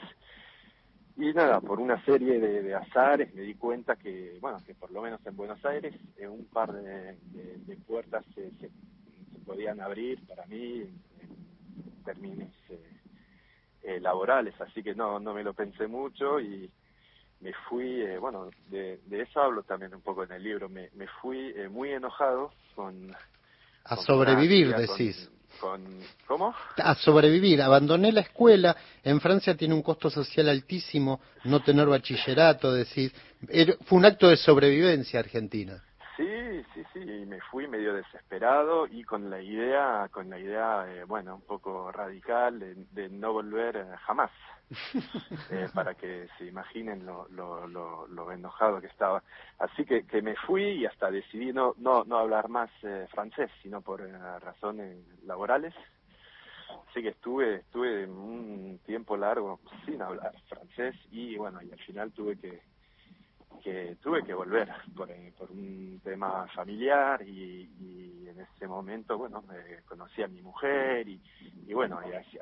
y 1.20 1.32
nada, 1.32 1.60
por 1.60 1.80
una 1.80 2.00
serie 2.04 2.38
de, 2.38 2.72
azares 2.76 3.34
me 3.34 3.42
di 3.42 3.54
cuenta 3.54 3.96
que, 3.96 4.38
bueno, 4.40 4.58
que 4.64 4.76
por 4.76 4.92
lo 4.92 5.02
menos 5.02 5.20
en 5.26 5.36
Buenos 5.36 5.62
Aires 5.64 5.92
eh, 6.16 6.28
un 6.28 6.44
par 6.44 6.72
de, 6.72 7.16
puertas 7.88 8.24
se, 8.36 8.52
se, 8.52 8.70
podían 9.48 9.80
abrir 9.80 10.24
para 10.26 10.44
mí 10.46 10.82
en, 10.82 12.04
términos 12.04 12.52
eh, 12.70 12.80
eh, 13.82 14.00
laborales, 14.00 14.54
así 14.60 14.82
que 14.82 14.94
no, 14.94 15.18
no 15.18 15.34
me 15.34 15.42
lo 15.42 15.52
pensé 15.54 15.86
mucho 15.86 16.38
y 16.40 16.70
me 17.40 17.52
fui, 17.68 18.02
bueno, 18.18 18.50
de, 18.70 19.00
eso 19.10 19.40
hablo 19.40 19.62
también 19.62 19.94
un 19.94 20.00
poco 20.02 20.24
en 20.24 20.32
el 20.32 20.42
libro, 20.42 20.68
me, 20.68 20.90
me 20.94 21.06
fui 21.20 21.54
muy 21.70 21.92
enojado 21.92 22.52
con... 22.74 23.14
A 23.84 23.96
sobrevivir, 23.96 24.74
decís 24.74 25.30
con 25.60 25.84
¿cómo? 26.26 26.54
A 26.76 26.94
sobrevivir. 26.94 27.60
Abandoné 27.62 28.12
la 28.12 28.20
escuela. 28.20 28.76
En 29.02 29.20
Francia 29.20 29.56
tiene 29.56 29.74
un 29.74 29.82
costo 29.82 30.10
social 30.10 30.48
altísimo 30.48 31.20
no 31.44 31.60
tener 31.62 31.86
bachillerato, 31.86 32.72
decir. 32.72 33.12
Fue 33.84 33.98
un 33.98 34.04
acto 34.04 34.28
de 34.28 34.36
sobrevivencia 34.36 35.20
Argentina. 35.20 35.82
Sí, 36.18 36.64
sí, 36.74 36.82
sí, 36.92 36.98
me 37.26 37.40
fui 37.42 37.68
medio 37.68 37.94
desesperado 37.94 38.88
y 38.88 39.04
con 39.04 39.30
la 39.30 39.40
idea, 39.40 40.08
con 40.10 40.28
la 40.28 40.36
idea, 40.36 40.84
eh, 40.88 41.04
bueno, 41.04 41.36
un 41.36 41.42
poco 41.42 41.92
radical 41.92 42.58
de, 42.58 43.08
no 43.08 43.32
volver 43.32 43.76
eh, 43.76 43.96
jamás, 44.04 44.32
eh, 45.52 45.68
para 45.72 45.94
que 45.94 46.26
se 46.36 46.46
imaginen 46.46 47.06
lo, 47.06 47.28
lo, 47.28 47.68
lo, 47.68 48.08
lo, 48.08 48.32
enojado 48.32 48.80
que 48.80 48.88
estaba. 48.88 49.22
Así 49.60 49.84
que, 49.84 50.08
que 50.08 50.20
me 50.20 50.34
fui 50.34 50.64
y 50.64 50.86
hasta 50.86 51.08
decidí 51.08 51.52
no, 51.52 51.76
no, 51.78 52.02
no 52.02 52.18
hablar 52.18 52.48
más 52.48 52.68
francés, 53.12 53.52
sino 53.62 53.80
por 53.80 54.00
razones 54.42 54.98
laborales. 55.24 55.72
Así 56.90 57.00
que 57.00 57.10
estuve, 57.10 57.58
estuve 57.58 58.06
un 58.06 58.80
tiempo 58.84 59.16
largo 59.16 59.60
sin 59.86 60.02
hablar 60.02 60.34
francés 60.48 60.96
y 61.12 61.36
bueno, 61.36 61.62
y 61.62 61.70
al 61.70 61.78
final 61.78 62.10
tuve 62.10 62.36
que 62.36 62.60
que 63.62 63.96
tuve 64.00 64.22
que 64.22 64.34
volver 64.34 64.68
por, 64.96 65.10
eh, 65.10 65.32
un 65.50 66.00
tema 66.02 66.46
familiar 66.54 67.22
y, 67.26 67.68
en 68.28 68.40
ese 68.40 68.68
momento, 68.68 69.18
bueno, 69.18 69.42
eh, 69.52 69.80
conocí 69.86 70.22
a 70.22 70.28
mi 70.28 70.42
mujer 70.42 71.08
y, 71.08 71.20
bueno, 71.72 72.00
y 72.08 72.12
así, 72.14 72.38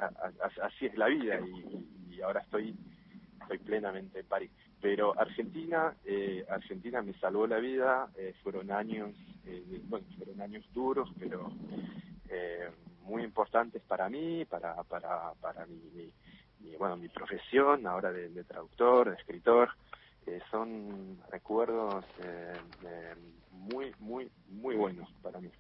así, 0.63 0.87
es 0.87 0.99
la 0.99 1.07
vida 1.07 1.41
y, 1.41 2.21
ahora 2.21 2.41
estoy, 2.41 2.75
estoy 3.41 3.59
plenamente 3.59 4.21
en 4.21 4.27
París. 4.27 4.51
Pero 4.81 5.19
Argentina, 5.19 5.95
eh, 6.05 6.45
Argentina 6.49 7.03
me 7.03 7.13
salvó 7.15 7.47
la 7.47 7.59
vida, 7.59 8.09
eh, 8.17 8.35
fueron 8.43 8.71
años, 8.71 9.15
eh, 9.47 9.81
bueno, 9.85 10.07
fueron 10.17 10.41
años 10.41 10.65
duros, 10.73 11.11
pero 11.19 11.51
eh, 12.29 12.71
muy 13.03 13.23
importantes 13.23 13.83
para 13.83 14.09
mí, 14.09 14.45
para, 14.45 14.83
para, 14.85 15.33
para 15.41 15.67
mi, 15.67 15.81
mi, 15.95 16.13
mi 16.61 16.77
bueno, 16.77 16.97
mi 16.97 17.09
profesión 17.09 17.87
ahora 17.87 18.13
de 18.13 18.45
traductor, 18.45 19.11
de 19.11 19.17
escritor, 19.17 19.71
son 20.51 21.19
recuerdos 21.31 22.05
eh, 22.23 22.53
muy, 23.51 23.93
muy, 23.99 24.31
muy 24.49 24.77
buenos 24.77 25.09
para 25.23 25.41
mí. 25.41 25.51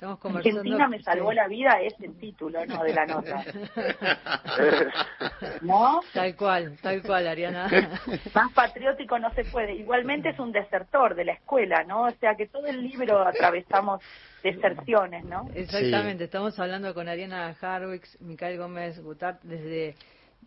Argentina 0.00 0.88
me 0.88 1.02
salvó 1.02 1.32
la 1.32 1.48
vida 1.48 1.80
es 1.80 1.94
el 2.00 2.14
título, 2.18 2.64
¿no? 2.66 2.82
De 2.82 2.92
la 2.92 3.06
nota. 3.06 3.42
¿No? 5.62 6.00
Tal 6.12 6.36
cual, 6.36 6.76
tal 6.82 7.02
cual, 7.02 7.26
Ariana. 7.26 7.68
Más 8.34 8.52
patriótico 8.52 9.18
no 9.18 9.32
se 9.34 9.44
puede. 9.44 9.74
Igualmente 9.74 10.30
es 10.30 10.38
un 10.38 10.52
desertor 10.52 11.14
de 11.14 11.24
la 11.24 11.32
escuela, 11.32 11.84
¿no? 11.84 12.02
O 12.02 12.10
sea 12.12 12.34
que 12.34 12.46
todo 12.46 12.66
el 12.66 12.82
libro 12.82 13.26
atravesamos 13.26 14.02
deserciones, 14.42 15.24
¿no? 15.24 15.48
Exactamente. 15.54 16.24
Estamos 16.24 16.58
hablando 16.58 16.92
con 16.92 17.08
Ariana 17.08 17.56
Harwix, 17.60 18.20
Micael 18.20 18.58
Gómez 18.58 19.02
Gutart, 19.02 19.42
desde 19.42 19.94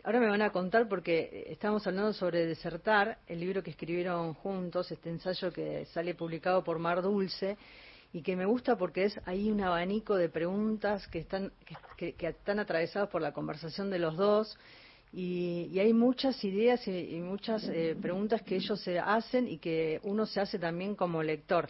Ahora 0.04 0.20
me 0.20 0.28
van 0.28 0.42
a 0.42 0.50
contar 0.50 0.88
porque 0.88 1.46
estamos 1.48 1.86
hablando 1.86 2.12
sobre 2.12 2.46
Desertar, 2.46 3.18
el 3.26 3.40
libro 3.40 3.62
que 3.62 3.70
escribieron 3.70 4.34
juntos, 4.34 4.90
este 4.92 5.10
ensayo 5.10 5.52
que 5.52 5.86
sale 5.86 6.14
publicado 6.14 6.62
por 6.62 6.78
Mar 6.78 7.02
Dulce 7.02 7.56
y 8.12 8.22
que 8.22 8.36
me 8.36 8.46
gusta 8.46 8.76
porque 8.76 9.04
es 9.04 9.20
ahí 9.26 9.50
un 9.50 9.60
abanico 9.60 10.14
de 10.14 10.28
preguntas 10.28 11.06
que 11.08 11.18
están 11.18 11.52
que, 11.96 12.14
están 12.18 12.60
atravesadas 12.60 13.08
por 13.08 13.22
la 13.22 13.32
conversación 13.32 13.90
de 13.90 13.98
los 13.98 14.16
dos 14.16 14.56
y, 15.12 15.78
hay 15.78 15.92
muchas 15.92 16.42
ideas 16.44 16.86
y, 16.86 17.20
muchas 17.20 17.64
eh, 17.68 17.96
preguntas 18.00 18.42
que 18.42 18.56
ellos 18.56 18.80
se 18.80 18.98
hacen 18.98 19.48
y 19.48 19.58
que 19.58 20.00
uno 20.04 20.26
se 20.26 20.40
hace 20.40 20.58
también 20.58 20.94
como 20.94 21.22
lector. 21.22 21.68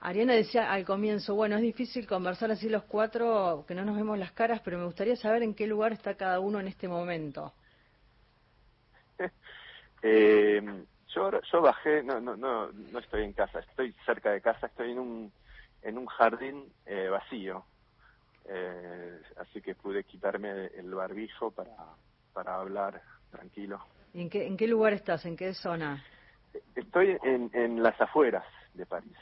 Ariana 0.00 0.32
decía 0.32 0.72
al 0.72 0.84
comienzo, 0.84 1.34
bueno, 1.34 1.56
es 1.56 1.62
difícil 1.62 2.06
conversar 2.06 2.50
así 2.50 2.68
los 2.68 2.84
cuatro, 2.84 3.64
que 3.68 3.74
no 3.74 3.84
nos 3.84 3.96
vemos 3.96 4.18
las 4.18 4.32
caras, 4.32 4.60
pero 4.64 4.78
me 4.78 4.86
gustaría 4.86 5.14
saber 5.14 5.42
en 5.42 5.54
qué 5.54 5.66
lugar 5.66 5.92
está 5.92 6.14
cada 6.14 6.40
uno 6.40 6.58
en 6.58 6.68
este 6.68 6.88
momento. 6.88 7.52
eh, 10.02 10.62
yo, 11.14 11.30
yo 11.52 11.60
bajé, 11.60 12.02
no, 12.02 12.20
no, 12.20 12.36
no, 12.36 12.70
no 12.72 12.98
estoy 12.98 13.24
en 13.24 13.32
casa, 13.32 13.60
estoy 13.60 13.94
cerca 14.04 14.30
de 14.30 14.40
casa, 14.40 14.66
estoy 14.66 14.92
en 14.92 14.98
un, 14.98 15.32
en 15.82 15.98
un 15.98 16.06
jardín 16.06 16.72
eh, 16.86 17.08
vacío, 17.08 17.64
eh, 18.46 19.20
así 19.36 19.60
que 19.60 19.74
pude 19.74 20.04
quitarme 20.04 20.66
el 20.66 20.94
barbijo 20.94 21.50
para, 21.50 21.76
para 22.32 22.56
hablar 22.56 23.02
tranquilo. 23.30 23.80
¿En 24.14 24.28
qué, 24.28 24.46
¿En 24.46 24.56
qué 24.56 24.66
lugar 24.66 24.92
estás? 24.92 25.24
¿En 25.26 25.36
qué 25.36 25.54
zona? 25.54 26.04
Estoy 26.74 27.16
en, 27.22 27.50
en 27.52 27.82
las 27.82 28.00
afueras, 28.00 28.44
de 28.74 28.86
París. 28.86 29.16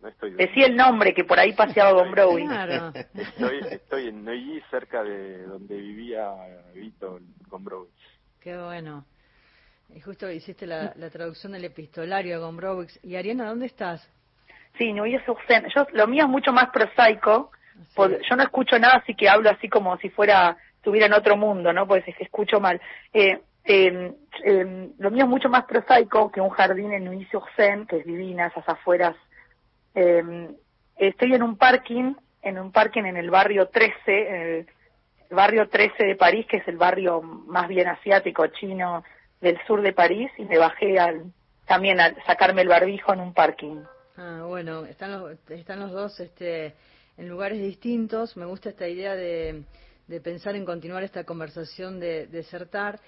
No 0.00 0.08
estoy 0.08 0.32
Decía 0.32 0.66
el 0.66 0.76
nombre 0.76 1.14
que 1.14 1.24
por 1.24 1.38
ahí 1.38 1.52
paseaba 1.52 1.92
Gombrowicz. 1.92 2.48
Claro. 2.48 2.92
Estoy, 3.14 3.60
estoy 3.70 4.08
en 4.08 4.24
Neuilly, 4.24 4.60
cerca 4.70 5.04
de 5.04 5.44
donde 5.44 5.76
vivía 5.76 6.34
Vito 6.74 7.20
Gombrowicz. 7.48 7.92
Qué 8.42 8.56
bueno. 8.56 9.04
Y 9.94 10.00
justo 10.00 10.30
hiciste 10.30 10.66
la, 10.66 10.92
la 10.96 11.10
traducción 11.10 11.52
del 11.52 11.64
epistolario 11.64 12.34
de 12.38 12.44
Gombrowicz. 12.44 12.98
Y 13.04 13.16
Ariana, 13.16 13.48
¿dónde 13.48 13.66
estás? 13.66 14.08
Sí, 14.78 14.92
Neuilly-sur-Seine. 14.92 15.68
Yo, 15.74 15.86
lo 15.92 16.06
mío 16.06 16.24
es 16.24 16.30
mucho 16.30 16.52
más 16.52 16.70
prosaico. 16.70 17.50
Por- 17.94 18.20
yo 18.22 18.36
no 18.36 18.42
escucho 18.42 18.78
nada, 18.78 18.96
así 18.96 19.14
que 19.14 19.28
hablo 19.28 19.50
así 19.50 19.68
como 19.68 19.96
si 19.98 20.08
fuera, 20.08 20.56
estuviera 20.76 21.06
en 21.06 21.12
otro 21.12 21.36
mundo, 21.36 21.72
¿no? 21.72 21.86
Porque 21.86 22.10
es 22.10 22.16
que 22.16 22.24
escucho 22.24 22.58
mal. 22.58 22.80
Eh, 23.12 23.40
eh, 23.64 24.12
eh, 24.44 24.88
lo 24.98 25.10
mío 25.10 25.24
es 25.24 25.30
mucho 25.30 25.48
más 25.48 25.64
prosaico 25.64 26.32
que 26.32 26.40
un 26.40 26.50
jardín 26.50 26.92
en 26.92 27.04
Neuilly-sur-Seine, 27.04 27.86
que 27.86 27.98
es 27.98 28.06
divina, 28.06 28.46
esas 28.46 28.68
afueras. 28.68 29.14
Eh, 29.94 30.48
estoy 30.96 31.34
en 31.34 31.42
un 31.42 31.56
parking, 31.56 32.14
en 32.42 32.58
un 32.58 32.72
parking 32.72 33.04
en 33.04 33.18
el 33.18 33.30
barrio 33.30 33.68
13, 33.68 34.58
el 34.60 34.66
barrio 35.32 35.68
13 35.68 36.04
de 36.04 36.16
París, 36.16 36.46
que 36.46 36.58
es 36.58 36.68
el 36.68 36.76
barrio 36.76 37.22
más 37.22 37.68
bien 37.68 37.88
asiático, 37.88 38.46
chino 38.48 39.02
del 39.40 39.58
sur 39.66 39.82
de 39.82 39.92
París, 39.92 40.30
y 40.38 40.44
me 40.44 40.58
bajé 40.58 40.98
al, 40.98 41.32
también 41.66 42.00
a 42.00 42.14
sacarme 42.24 42.62
el 42.62 42.68
barbijo 42.68 43.12
en 43.12 43.20
un 43.20 43.34
parking. 43.34 43.82
Ah, 44.16 44.44
bueno, 44.46 44.84
están 44.84 45.12
los, 45.12 45.38
están 45.50 45.80
los 45.80 45.90
dos 45.90 46.20
este, 46.20 46.74
en 47.16 47.28
lugares 47.28 47.60
distintos. 47.60 48.36
Me 48.36 48.44
gusta 48.44 48.68
esta 48.68 48.86
idea 48.86 49.14
de, 49.16 49.62
de 50.06 50.20
pensar 50.20 50.54
en 50.54 50.64
continuar 50.64 51.02
esta 51.02 51.24
conversación 51.24 51.98
de 51.98 52.26
desertar. 52.26 53.00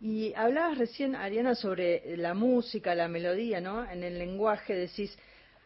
Y 0.00 0.34
hablabas 0.34 0.78
recién, 0.78 1.14
Ariana, 1.14 1.54
sobre 1.54 2.16
la 2.16 2.34
música, 2.34 2.94
la 2.94 3.08
melodía, 3.08 3.60
¿no? 3.60 3.88
En 3.88 4.02
el 4.02 4.18
lenguaje 4.18 4.74
decís, 4.74 5.16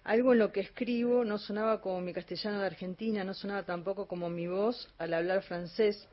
algo 0.06 0.32
en 0.32 0.38
lo 0.38 0.52
que 0.52 0.60
escribo 0.60 1.24
no 1.24 1.36
sonaba 1.36 1.80
como 1.80 2.00
mi 2.00 2.12
castellano 2.12 2.60
de 2.60 2.66
Argentina, 2.66 3.24
no 3.24 3.34
sonaba 3.34 3.64
tampoco 3.64 4.06
como 4.06 4.30
mi 4.30 4.46
voz 4.46 4.88
al 4.98 5.12
hablar 5.12 5.42
francés. 5.42 6.08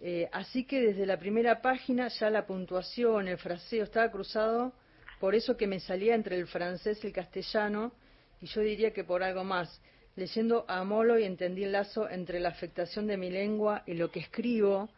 Eh, 0.00 0.26
así 0.32 0.64
que 0.64 0.80
desde 0.80 1.04
la 1.04 1.18
primera 1.18 1.60
página 1.60 2.08
ya 2.08 2.30
la 2.30 2.46
puntuación, 2.46 3.28
el 3.28 3.36
fraseo 3.36 3.84
estaba 3.84 4.10
cruzado 4.10 4.72
por 5.20 5.34
eso 5.34 5.54
que 5.54 5.66
me 5.66 5.80
salía 5.80 6.14
entre 6.14 6.38
el 6.38 6.46
francés 6.46 6.98
y 7.04 7.08
el 7.08 7.12
castellano, 7.12 7.92
y 8.40 8.46
yo 8.46 8.62
diría 8.62 8.94
que 8.94 9.04
por 9.04 9.22
algo 9.22 9.44
más. 9.44 9.82
Leyendo 10.14 10.64
a 10.66 10.82
Molo 10.84 11.18
y 11.18 11.24
entendí 11.24 11.64
el 11.64 11.72
lazo 11.72 12.08
entre 12.08 12.40
la 12.40 12.48
afectación 12.48 13.06
de 13.06 13.18
mi 13.18 13.30
lengua 13.30 13.82
y 13.86 13.94
lo 13.94 14.10
que 14.10 14.20
escribo, 14.20 14.88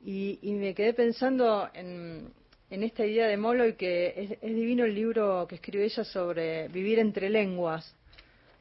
y, 0.00 0.40
y 0.42 0.52
me 0.52 0.74
quedé 0.74 0.94
pensando 0.94 1.70
en, 1.74 2.32
en 2.70 2.82
esta 2.82 3.04
idea 3.04 3.26
de 3.26 3.36
Molo 3.36 3.66
y 3.66 3.74
que 3.74 4.14
es, 4.16 4.30
es 4.32 4.54
divino 4.54 4.84
el 4.84 4.94
libro 4.94 5.46
que 5.48 5.54
escribe 5.56 5.84
ella 5.84 6.04
sobre 6.04 6.68
vivir 6.68 6.98
entre 6.98 7.30
lenguas, 7.30 7.94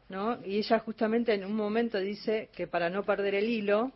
¿no? 0.10 0.40
Y 0.46 0.58
ella 0.58 0.80
justamente 0.80 1.34
en 1.34 1.44
un 1.44 1.54
momento 1.56 2.00
dice 2.00 2.50
que 2.56 2.68
para 2.68 2.90
no 2.90 3.04
perder 3.04 3.36
el 3.36 3.50
hilo, 3.50 3.92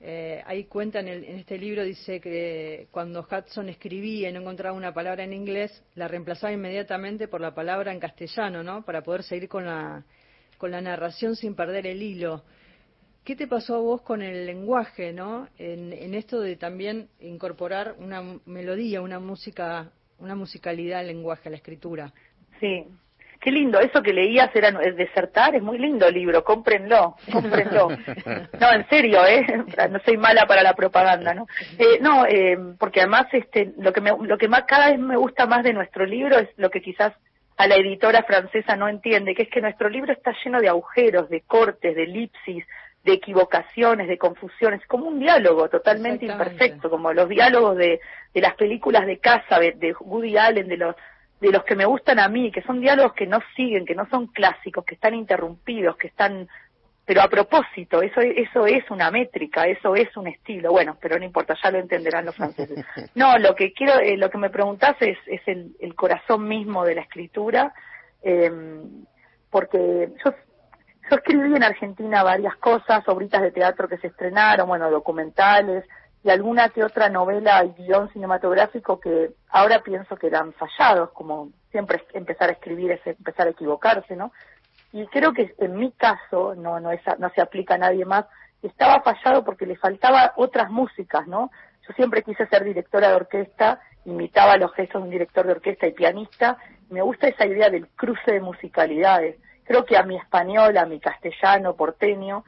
eh, 0.00 0.42
ahí 0.46 0.64
cuenta 0.64 1.00
en, 1.00 1.08
el- 1.08 1.24
en 1.24 1.38
este 1.40 1.58
libro, 1.58 1.84
dice 1.84 2.20
que 2.20 2.86
cuando 2.90 3.20
Hudson 3.30 3.68
escribía 3.68 4.30
y 4.30 4.32
no 4.32 4.40
encontraba 4.40 4.76
una 4.76 4.94
palabra 4.94 5.24
en 5.24 5.32
inglés, 5.32 5.82
la 5.94 6.08
reemplazaba 6.08 6.52
inmediatamente 6.52 7.28
por 7.28 7.40
la 7.40 7.54
palabra 7.54 7.92
en 7.92 8.00
castellano, 8.00 8.62
¿no? 8.62 8.82
Para 8.84 9.02
poder 9.02 9.22
seguir 9.24 9.48
con 9.48 9.66
la, 9.66 10.02
con 10.56 10.70
la 10.70 10.80
narración 10.80 11.36
sin 11.36 11.54
perder 11.54 11.86
el 11.86 12.00
hilo. 12.02 12.44
¿Qué 13.30 13.36
te 13.36 13.46
pasó 13.46 13.76
a 13.76 13.78
vos 13.78 14.02
con 14.02 14.22
el 14.22 14.44
lenguaje, 14.44 15.12
no? 15.12 15.46
En, 15.56 15.92
en 15.92 16.14
esto 16.14 16.40
de 16.40 16.56
también 16.56 17.06
incorporar 17.20 17.94
una 17.98 18.24
melodía, 18.44 19.02
una 19.02 19.20
música, 19.20 19.92
una 20.18 20.34
musicalidad 20.34 20.98
al 20.98 21.06
lenguaje, 21.06 21.48
a 21.48 21.50
la 21.50 21.58
escritura. 21.58 22.12
Sí. 22.58 22.86
Qué 23.40 23.52
lindo, 23.52 23.78
eso 23.78 24.02
que 24.02 24.12
leías 24.12 24.50
era 24.56 24.70
es 24.82 24.96
desertar, 24.96 25.54
es 25.54 25.62
muy 25.62 25.78
lindo 25.78 26.08
el 26.08 26.14
libro, 26.14 26.42
cómprenlo, 26.42 27.14
cómprenlo. 27.30 27.90
No, 28.60 28.72
en 28.72 28.88
serio, 28.88 29.24
¿eh? 29.24 29.46
No 29.88 30.00
soy 30.04 30.16
mala 30.16 30.44
para 30.46 30.64
la 30.64 30.74
propaganda, 30.74 31.32
¿no? 31.32 31.46
Eh, 31.78 32.00
no, 32.00 32.26
eh, 32.26 32.58
porque 32.80 32.98
además 32.98 33.28
este, 33.30 33.74
lo 33.78 33.92
que 33.92 34.00
me, 34.00 34.10
lo 34.10 34.38
que 34.38 34.48
más 34.48 34.64
cada 34.64 34.90
vez 34.90 34.98
me 34.98 35.16
gusta 35.16 35.46
más 35.46 35.62
de 35.62 35.72
nuestro 35.72 36.04
libro 36.04 36.36
es 36.36 36.48
lo 36.56 36.68
que 36.68 36.82
quizás 36.82 37.12
a 37.60 37.66
la 37.68 37.76
editora 37.76 38.22
francesa 38.22 38.74
no 38.74 38.88
entiende, 38.88 39.34
que 39.34 39.42
es 39.42 39.50
que 39.50 39.60
nuestro 39.60 39.88
libro 39.88 40.12
está 40.12 40.34
lleno 40.42 40.60
de 40.60 40.68
agujeros, 40.68 41.28
de 41.28 41.42
cortes, 41.42 41.94
de 41.94 42.04
elipsis, 42.04 42.64
de 43.04 43.12
equivocaciones, 43.12 44.08
de 44.08 44.18
confusiones, 44.18 44.84
como 44.86 45.06
un 45.06 45.20
diálogo 45.20 45.68
totalmente 45.68 46.26
imperfecto, 46.26 46.90
como 46.90 47.12
los 47.12 47.28
diálogos 47.28 47.76
de, 47.76 48.00
de 48.34 48.40
las 48.40 48.54
películas 48.54 49.06
de 49.06 49.18
casa, 49.18 49.58
de, 49.58 49.72
de 49.72 49.94
Woody 50.00 50.36
Allen, 50.36 50.68
de 50.68 50.76
los 50.76 50.94
de 51.40 51.50
los 51.50 51.64
que 51.64 51.74
me 51.74 51.86
gustan 51.86 52.18
a 52.18 52.28
mí, 52.28 52.52
que 52.52 52.60
son 52.60 52.82
diálogos 52.82 53.14
que 53.14 53.26
no 53.26 53.40
siguen, 53.56 53.86
que 53.86 53.94
no 53.94 54.06
son 54.10 54.26
clásicos, 54.26 54.84
que 54.84 54.94
están 54.94 55.14
interrumpidos, 55.14 55.96
que 55.96 56.08
están 56.08 56.48
pero 57.10 57.22
a 57.22 57.28
propósito, 57.28 58.02
eso 58.02 58.20
eso 58.20 58.66
es 58.66 58.88
una 58.88 59.10
métrica, 59.10 59.64
eso 59.64 59.96
es 59.96 60.16
un 60.16 60.28
estilo. 60.28 60.70
Bueno, 60.70 60.96
pero 61.00 61.18
no 61.18 61.24
importa, 61.24 61.56
ya 61.60 61.72
lo 61.72 61.78
entenderán 61.78 62.26
los 62.26 62.36
franceses. 62.36 62.84
No, 63.16 63.36
lo 63.36 63.56
que 63.56 63.72
quiero, 63.72 63.98
eh, 63.98 64.16
lo 64.16 64.30
que 64.30 64.38
me 64.38 64.48
preguntás 64.48 64.94
es, 65.00 65.18
es 65.26 65.40
el, 65.46 65.74
el 65.80 65.96
corazón 65.96 66.46
mismo 66.46 66.84
de 66.84 66.94
la 66.94 67.00
escritura, 67.00 67.74
eh, 68.22 68.52
porque 69.50 70.12
yo 70.24 70.34
yo 71.10 71.16
escribí 71.16 71.54
en 71.56 71.64
Argentina 71.64 72.22
varias 72.22 72.56
cosas, 72.56 73.06
obritas 73.08 73.42
de 73.42 73.50
teatro 73.50 73.88
que 73.88 73.98
se 73.98 74.06
estrenaron, 74.06 74.68
bueno, 74.68 74.90
documentales 74.90 75.84
y 76.22 76.30
alguna 76.30 76.68
que 76.68 76.84
otra 76.84 77.08
novela 77.08 77.64
y 77.64 77.82
guion 77.82 78.12
cinematográfico 78.12 79.00
que 79.00 79.30
ahora 79.48 79.82
pienso 79.82 80.16
que 80.16 80.28
eran 80.28 80.52
fallados, 80.52 81.10
como 81.10 81.50
siempre 81.70 82.02
empezar 82.12 82.50
a 82.50 82.52
escribir 82.52 82.92
es 82.92 83.06
empezar 83.06 83.48
a 83.48 83.50
equivocarse, 83.50 84.14
¿no? 84.14 84.32
Y 84.92 85.06
creo 85.06 85.32
que 85.32 85.54
en 85.58 85.76
mi 85.76 85.92
caso, 85.92 86.54
no, 86.54 86.78
no, 86.78 86.92
es, 86.92 87.00
no 87.18 87.30
se 87.30 87.40
aplica 87.40 87.74
a 87.74 87.78
nadie 87.78 88.04
más, 88.04 88.26
estaba 88.62 89.00
fallado 89.02 89.44
porque 89.44 89.66
le 89.66 89.76
faltaba 89.76 90.34
otras 90.36 90.70
músicas, 90.70 91.26
¿no? 91.26 91.50
Yo 91.88 91.94
siempre 91.94 92.22
quise 92.22 92.46
ser 92.46 92.64
directora 92.64 93.08
de 93.08 93.14
orquesta, 93.14 93.80
imitaba 94.04 94.56
los 94.56 94.72
gestos 94.74 95.00
de 95.00 95.04
un 95.06 95.10
director 95.10 95.46
de 95.46 95.52
orquesta 95.52 95.86
y 95.86 95.92
pianista, 95.92 96.58
me 96.90 97.02
gusta 97.02 97.28
esa 97.28 97.46
idea 97.46 97.70
del 97.70 97.88
cruce 97.88 98.32
de 98.32 98.40
musicalidades. 98.40 99.36
Creo 99.70 99.84
que 99.84 99.96
a 99.96 100.02
mi 100.02 100.16
español, 100.16 100.76
a 100.78 100.84
mi 100.84 100.98
castellano, 100.98 101.76
porteño, 101.76 102.42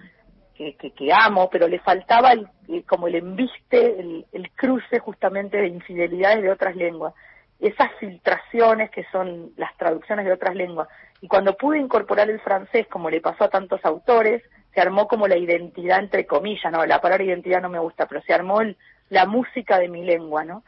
que, 0.56 0.74
que, 0.74 0.90
que 0.90 1.12
amo, 1.12 1.48
pero 1.48 1.68
le 1.68 1.78
faltaba 1.78 2.32
el, 2.32 2.48
como 2.84 3.06
el 3.06 3.14
embiste, 3.14 4.00
el, 4.00 4.26
el 4.32 4.50
cruce 4.50 4.98
justamente 4.98 5.56
de 5.58 5.68
infidelidades 5.68 6.42
de 6.42 6.50
otras 6.50 6.74
lenguas. 6.74 7.14
Esas 7.60 7.92
filtraciones 8.00 8.90
que 8.90 9.04
son 9.12 9.52
las 9.56 9.72
traducciones 9.76 10.24
de 10.26 10.32
otras 10.32 10.56
lenguas. 10.56 10.88
Y 11.20 11.28
cuando 11.28 11.56
pude 11.56 11.78
incorporar 11.78 12.28
el 12.28 12.40
francés, 12.40 12.88
como 12.88 13.08
le 13.08 13.20
pasó 13.20 13.44
a 13.44 13.50
tantos 13.50 13.78
autores, 13.84 14.42
se 14.74 14.80
armó 14.80 15.06
como 15.06 15.28
la 15.28 15.36
identidad 15.36 16.00
entre 16.00 16.26
comillas, 16.26 16.72
no, 16.72 16.84
la 16.84 17.00
palabra 17.00 17.22
identidad 17.22 17.62
no 17.62 17.68
me 17.68 17.78
gusta, 17.78 18.06
pero 18.08 18.20
se 18.22 18.34
armó 18.34 18.62
el- 18.62 18.76
la 19.10 19.26
música 19.26 19.78
de 19.78 19.86
mi 19.88 20.02
lengua, 20.02 20.42
¿no? 20.42 20.64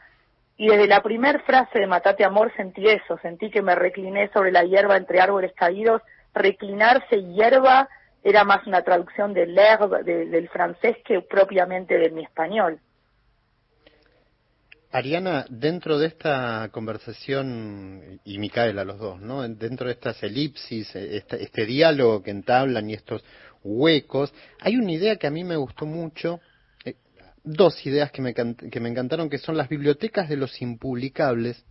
Y 0.55 0.69
desde 0.69 0.87
la 0.87 1.03
primer 1.03 1.41
frase 1.41 1.79
de 1.79 1.87
Matate 1.87 2.23
Amor 2.23 2.49
sentí 2.55 2.87
eso, 2.87 3.17
sentí 3.17 3.49
que 3.51 3.61
me 3.61 3.75
recliné 3.75 4.29
sobre 4.29 4.53
la 4.53 4.63
hierba 4.63 4.95
entre 4.95 5.19
árboles 5.19 5.51
caídos, 5.51 6.01
reclinarse 6.35 7.23
hierba 7.23 7.89
era 8.23 8.43
más 8.43 8.65
una 8.67 8.83
traducción 8.83 9.33
del 9.33 9.55
l'herbe, 9.55 10.03
de- 10.03 10.25
del 10.27 10.49
francés 10.49 10.97
que 11.05 11.21
propiamente 11.21 11.97
de 11.97 12.09
mi 12.11 12.23
español. 12.23 12.79
Ariana, 14.91 15.45
dentro 15.49 15.99
de 15.99 16.07
esta 16.07 16.69
conversación, 16.71 18.19
y 18.23 18.37
Micaela, 18.39 18.85
los 18.85 18.97
dos, 18.97 19.19
¿no? 19.19 19.41
Dentro 19.47 19.87
de 19.87 19.93
estas 19.93 20.23
elipsis, 20.23 20.95
eh, 20.95 21.17
este, 21.17 21.43
este 21.43 21.65
diálogo 21.65 22.23
que 22.23 22.31
entablan 22.31 22.89
y 22.89 22.93
estos 22.93 23.23
huecos, 23.61 24.33
hay 24.61 24.77
una 24.77 24.91
idea 24.93 25.17
que 25.17 25.27
a 25.27 25.31
mí 25.31 25.43
me 25.43 25.57
gustó 25.57 25.85
mucho, 25.85 26.39
eh, 26.85 26.95
dos 27.43 27.85
ideas 27.85 28.09
que 28.11 28.21
me, 28.21 28.33
que 28.33 28.79
me 28.79 28.89
encantaron, 28.89 29.29
que 29.29 29.37
son 29.37 29.57
las 29.57 29.67
bibliotecas 29.67 30.29
de 30.29 30.37
los 30.37 30.61
impublicables 30.61 31.65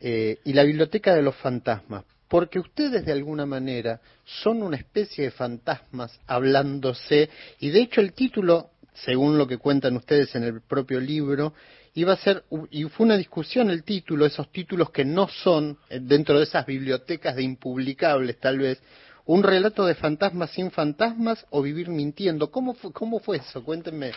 eh, 0.00 0.38
y 0.44 0.52
la 0.52 0.64
biblioteca 0.64 1.14
de 1.14 1.22
los 1.22 1.36
fantasmas. 1.36 2.04
Porque 2.32 2.58
ustedes 2.58 3.04
de 3.04 3.12
alguna 3.12 3.44
manera 3.44 4.00
son 4.24 4.62
una 4.62 4.78
especie 4.78 5.24
de 5.24 5.30
fantasmas 5.32 6.18
hablándose, 6.26 7.28
y 7.60 7.68
de 7.68 7.82
hecho 7.82 8.00
el 8.00 8.14
título, 8.14 8.70
según 8.94 9.36
lo 9.36 9.46
que 9.46 9.58
cuentan 9.58 9.98
ustedes 9.98 10.34
en 10.34 10.44
el 10.44 10.62
propio 10.62 10.98
libro, 10.98 11.52
iba 11.92 12.14
a 12.14 12.16
ser, 12.16 12.44
y 12.70 12.84
fue 12.84 13.04
una 13.04 13.18
discusión 13.18 13.68
el 13.68 13.84
título, 13.84 14.24
esos 14.24 14.50
títulos 14.50 14.88
que 14.88 15.04
no 15.04 15.28
son, 15.28 15.76
eh, 15.90 16.00
dentro 16.00 16.38
de 16.38 16.44
esas 16.44 16.64
bibliotecas 16.64 17.36
de 17.36 17.42
impublicables 17.42 18.40
tal 18.40 18.60
vez, 18.60 18.82
un 19.26 19.42
relato 19.42 19.84
de 19.84 19.94
fantasmas 19.94 20.52
sin 20.52 20.70
fantasmas 20.70 21.44
o 21.50 21.60
vivir 21.60 21.90
mintiendo. 21.90 22.50
¿Cómo 22.50 22.72
fue, 22.72 22.94
cómo 22.94 23.20
fue 23.20 23.36
eso? 23.36 23.62
Cuéntenme. 23.62 24.12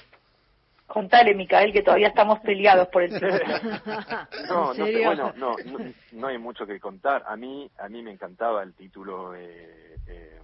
Contale, 0.87 1.33
Micael, 1.33 1.73
que 1.73 1.81
todavía 1.81 2.09
estamos 2.09 2.39
peleados 2.41 2.87
por 2.89 3.03
el. 3.03 3.11
No, 4.47 4.73
¿En 4.73 4.77
no 4.79 4.85
sé, 4.85 5.05
bueno, 5.05 5.33
no, 5.37 5.57
no, 5.65 5.93
no 6.11 6.27
hay 6.27 6.37
mucho 6.37 6.67
que 6.67 6.79
contar. 6.79 7.23
A 7.27 7.35
mí, 7.35 7.69
a 7.79 7.89
mí 7.89 8.03
me 8.03 8.11
encantaba 8.11 8.61
el 8.61 8.73
título 8.75 9.33
eh, 9.35 9.99
eh, 10.05 10.39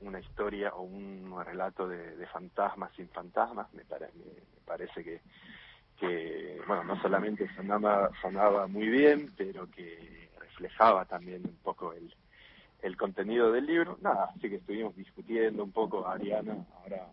una 0.00 0.18
historia 0.18 0.74
o 0.74 0.82
un 0.82 1.32
relato 1.44 1.86
de, 1.86 2.16
de 2.16 2.26
fantasmas 2.26 2.92
sin 2.96 3.08
fantasmas. 3.10 3.72
Me, 3.72 3.84
pare- 3.84 4.10
me, 4.14 4.24
me 4.24 4.60
parece 4.64 5.04
que, 5.04 5.20
que, 5.96 6.60
bueno, 6.66 6.82
no 6.84 7.00
solamente 7.00 7.48
sonaba, 7.54 8.10
sonaba 8.20 8.66
muy 8.66 8.88
bien, 8.88 9.32
pero 9.36 9.70
que 9.70 10.30
reflejaba 10.40 11.04
también 11.04 11.46
un 11.46 11.58
poco 11.58 11.92
el, 11.92 12.12
el 12.82 12.96
contenido 12.96 13.52
del 13.52 13.66
libro. 13.66 13.96
Nada, 14.00 14.32
así 14.34 14.48
que 14.50 14.56
estuvimos 14.56 14.96
discutiendo 14.96 15.62
un 15.62 15.70
poco. 15.72 16.06
Ariana 16.08 16.56
ahora 16.82 17.06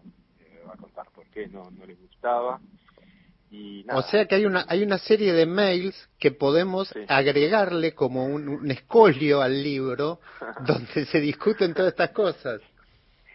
va 0.68 0.74
a 0.74 0.78
contar 0.78 1.06
por 1.14 1.26
qué 1.28 1.48
no, 1.48 1.70
no 1.72 1.86
le 1.86 1.96
gustaba. 1.96 2.60
Y 3.50 3.84
nada. 3.86 4.00
O 4.00 4.04
sea 4.04 4.26
que 4.26 4.36
hay 4.36 4.46
una, 4.46 4.66
hay 4.70 4.82
una 4.84 4.98
serie 4.98 5.34
de 5.34 5.46
mails 5.46 6.10
que 6.20 6.32
podemos 6.32 6.88
Sí. 6.90 7.00
agregarle 7.08 7.94
como 7.94 8.26
un, 8.26 8.48
un 8.48 8.72
escolio 8.72 9.42
al 9.42 9.62
libro 9.62 10.20
donde 10.66 11.06
se 11.06 11.20
discuten 11.20 11.74
todas 11.74 11.92
estas 11.92 12.12
cosas. 12.12 12.62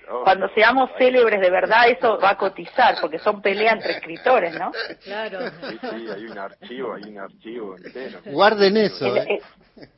Oh, 0.08 0.22
Cuando 0.22 0.48
seamos 0.54 0.88
célebres 0.98 1.40
de 1.40 1.50
verdad, 1.50 1.88
eso 1.88 2.16
va 2.20 2.30
a 2.30 2.38
cotizar, 2.38 2.96
porque 3.00 3.18
son 3.18 3.42
peleas 3.42 3.74
entre 3.74 3.92
escritores, 3.92 4.54
¿no? 4.56 4.70
Claro. 5.02 5.40
Sí, 5.68 5.78
sí, 5.80 6.06
hay 6.14 6.24
un 6.26 6.38
archivo, 6.38 6.94
hay 6.94 7.02
un 7.10 7.18
archivo 7.18 7.76
entero. 7.76 8.20
Guarden 8.26 8.76
eso. 8.76 9.04
El, 9.06 9.16
¿eh? 9.18 9.26
el- 9.28 9.42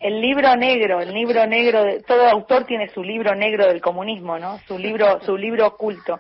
el 0.01 0.21
libro 0.21 0.57
negro, 0.57 1.01
el 1.01 1.13
libro 1.13 1.47
negro, 1.47 1.85
de, 1.85 2.01
todo 2.03 2.27
autor 2.27 2.65
tiene 2.65 2.89
su 2.89 3.05
libro 3.05 3.35
negro 3.37 3.67
del 3.69 3.81
comunismo, 3.81 4.37
¿no? 4.39 4.59
Su 4.67 4.77
libro, 4.79 5.21
su 5.25 5.37
libro 5.37 5.67
oculto. 5.69 6.19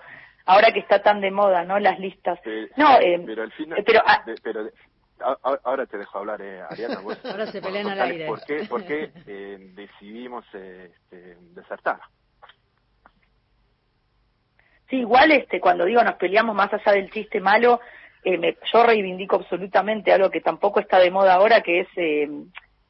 Ahora 0.49 0.73
que 0.73 0.81
está 0.81 1.03
tan 1.03 1.21
de 1.21 1.31
moda, 1.31 1.65
¿no? 1.65 1.79
Las 1.79 1.99
listas. 2.01 2.39
Sí, 2.43 2.69
No, 2.77 2.99
eh, 3.01 3.23
pero 3.25 3.43
al 3.43 3.53
final, 3.53 3.79
eh, 3.79 3.83
pero 3.87 4.01
ah, 4.07 4.23
de- 4.25 4.35
pero 4.43 4.65
de- 4.65 4.73
a- 5.21 5.37
a- 5.43 5.61
ahora 5.65 5.85
te 5.87 5.99
dejo 5.99 6.19
hablar, 6.19 6.41
eh, 6.41 6.63
Ariana. 6.63 7.01
vos- 7.01 7.19
Ahora 7.25 7.47
se 7.53 7.61
pelean 7.61 7.87
al 7.89 8.01
aire. 8.01 8.27
¿Por 8.27 8.43
qué, 8.45 8.65
por 8.65 8.85
qué 8.87 9.11
eh, 9.27 9.57
decidimos 9.75 10.45
eh, 10.55 10.91
este, 10.95 11.37
desertar? 11.55 12.01
Sí, 14.89 14.97
igual 15.01 15.33
este, 15.33 15.61
cuando 15.61 15.85
digo 15.85 16.03
nos 16.03 16.15
peleamos 16.15 16.55
más 16.57 16.73
allá 16.73 16.93
del 16.93 17.11
chiste 17.11 17.41
malo, 17.41 17.81
eh, 18.25 18.39
me- 18.39 18.57
yo 18.73 18.83
reivindico 18.85 19.37
absolutamente 19.37 20.13
algo 20.13 20.31
que 20.31 20.41
tampoco 20.41 20.81
está 20.81 20.99
de 20.99 21.11
moda 21.11 21.35
ahora, 21.35 21.61
que 21.61 21.81
es 21.81 21.89
eh, 21.97 22.27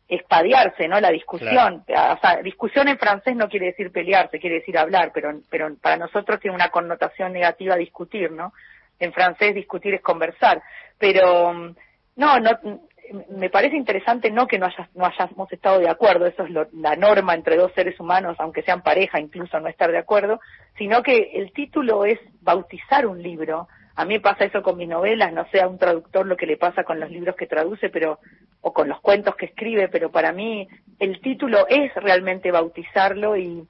espadearse, 0.08 0.88
¿no? 0.88 1.00
La 1.00 1.10
discusión. 1.10 1.84
O 1.86 2.18
sea, 2.20 2.40
discusión 2.42 2.88
en 2.88 2.98
francés 2.98 3.36
no 3.36 3.48
quiere 3.48 3.66
decir 3.66 3.92
pelearse, 3.92 4.38
quiere 4.40 4.56
decir 4.56 4.78
hablar, 4.78 5.10
pero, 5.12 5.38
pero 5.50 5.74
para 5.80 5.96
nosotros 5.96 6.40
tiene 6.40 6.54
una 6.54 6.70
connotación 6.70 7.32
negativa 7.32 7.76
discutir, 7.76 8.30
¿no? 8.32 8.52
En 8.98 9.12
francés 9.12 9.54
discutir 9.54 9.94
es 9.94 10.00
conversar. 10.00 10.62
Pero 10.98 11.52
mm, 11.52 11.74
no, 12.16 12.40
no, 12.40 12.50
mm, 12.62 13.38
me 13.38 13.50
parece 13.50 13.76
interesante 13.76 14.30
no 14.30 14.46
que 14.46 14.58
no, 14.58 14.66
hayas, 14.66 14.88
no 14.94 15.04
hayamos 15.06 15.50
estado 15.52 15.78
de 15.78 15.88
acuerdo, 15.88 16.26
eso 16.26 16.42
es 16.44 16.50
lo- 16.50 16.68
la 16.72 16.96
norma 16.96 17.34
entre 17.34 17.56
dos 17.56 17.72
seres 17.74 17.98
humanos, 18.00 18.36
aunque 18.38 18.62
sean 18.62 18.82
pareja, 18.82 19.20
incluso 19.20 19.60
no 19.60 19.68
estar 19.68 19.90
de 19.92 19.98
acuerdo, 19.98 20.40
sino 20.76 21.02
que 21.02 21.32
el 21.34 21.52
título 21.52 22.04
es 22.04 22.18
bautizar 22.40 23.06
un 23.06 23.22
libro. 23.22 23.68
A 23.98 24.04
mí 24.04 24.20
pasa 24.20 24.44
eso 24.44 24.62
con 24.62 24.76
mis 24.76 24.88
novelas, 24.88 25.32
no 25.32 25.44
sé 25.50 25.60
a 25.60 25.66
un 25.66 25.76
traductor 25.76 26.24
lo 26.24 26.36
que 26.36 26.46
le 26.46 26.56
pasa 26.56 26.84
con 26.84 27.00
los 27.00 27.10
libros 27.10 27.34
que 27.34 27.48
traduce, 27.48 27.90
pero 27.90 28.20
o 28.60 28.72
con 28.72 28.88
los 28.88 29.00
cuentos 29.00 29.34
que 29.34 29.46
escribe, 29.46 29.88
pero 29.88 30.12
para 30.12 30.30
mí 30.30 30.68
el 31.00 31.20
título 31.20 31.66
es 31.66 31.92
realmente 31.96 32.52
bautizarlo 32.52 33.36
y 33.36 33.66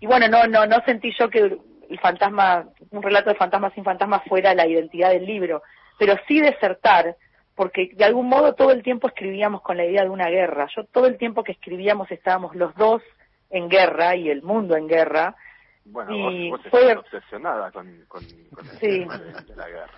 y 0.00 0.06
bueno, 0.06 0.28
no 0.28 0.46
no 0.46 0.64
no 0.64 0.80
sentí 0.86 1.12
yo 1.18 1.28
que 1.28 1.40
el 1.40 2.00
fantasma, 2.00 2.70
un 2.90 3.02
relato 3.02 3.28
de 3.28 3.36
fantasmas 3.36 3.74
sin 3.74 3.84
fantasmas 3.84 4.22
fuera 4.26 4.54
la 4.54 4.66
identidad 4.66 5.10
del 5.10 5.26
libro, 5.26 5.62
pero 5.98 6.14
sí 6.26 6.40
desertar, 6.40 7.16
porque 7.54 7.90
de 7.92 8.04
algún 8.06 8.30
modo 8.30 8.54
todo 8.54 8.70
el 8.70 8.82
tiempo 8.82 9.08
escribíamos 9.08 9.60
con 9.60 9.76
la 9.76 9.84
idea 9.84 10.04
de 10.04 10.08
una 10.08 10.30
guerra. 10.30 10.68
Yo 10.74 10.84
todo 10.84 11.04
el 11.06 11.18
tiempo 11.18 11.44
que 11.44 11.52
escribíamos 11.52 12.10
estábamos 12.10 12.56
los 12.56 12.74
dos 12.76 13.02
en 13.50 13.68
guerra 13.68 14.16
y 14.16 14.30
el 14.30 14.42
mundo 14.42 14.74
en 14.74 14.88
guerra. 14.88 15.36
Bueno, 15.84 16.12
Y 16.30 16.50
vos, 16.50 16.60
vos 16.62 16.70
fue- 16.70 16.90
estás 16.92 16.98
obsesionada 16.98 17.70
con, 17.70 18.04
con, 18.08 18.24
con 18.54 18.66
el 18.68 18.78
Sí. 18.78 19.00
tema 19.00 19.18
de, 19.18 19.32
de 19.42 19.56
la 19.56 19.68
guerra. 19.68 19.90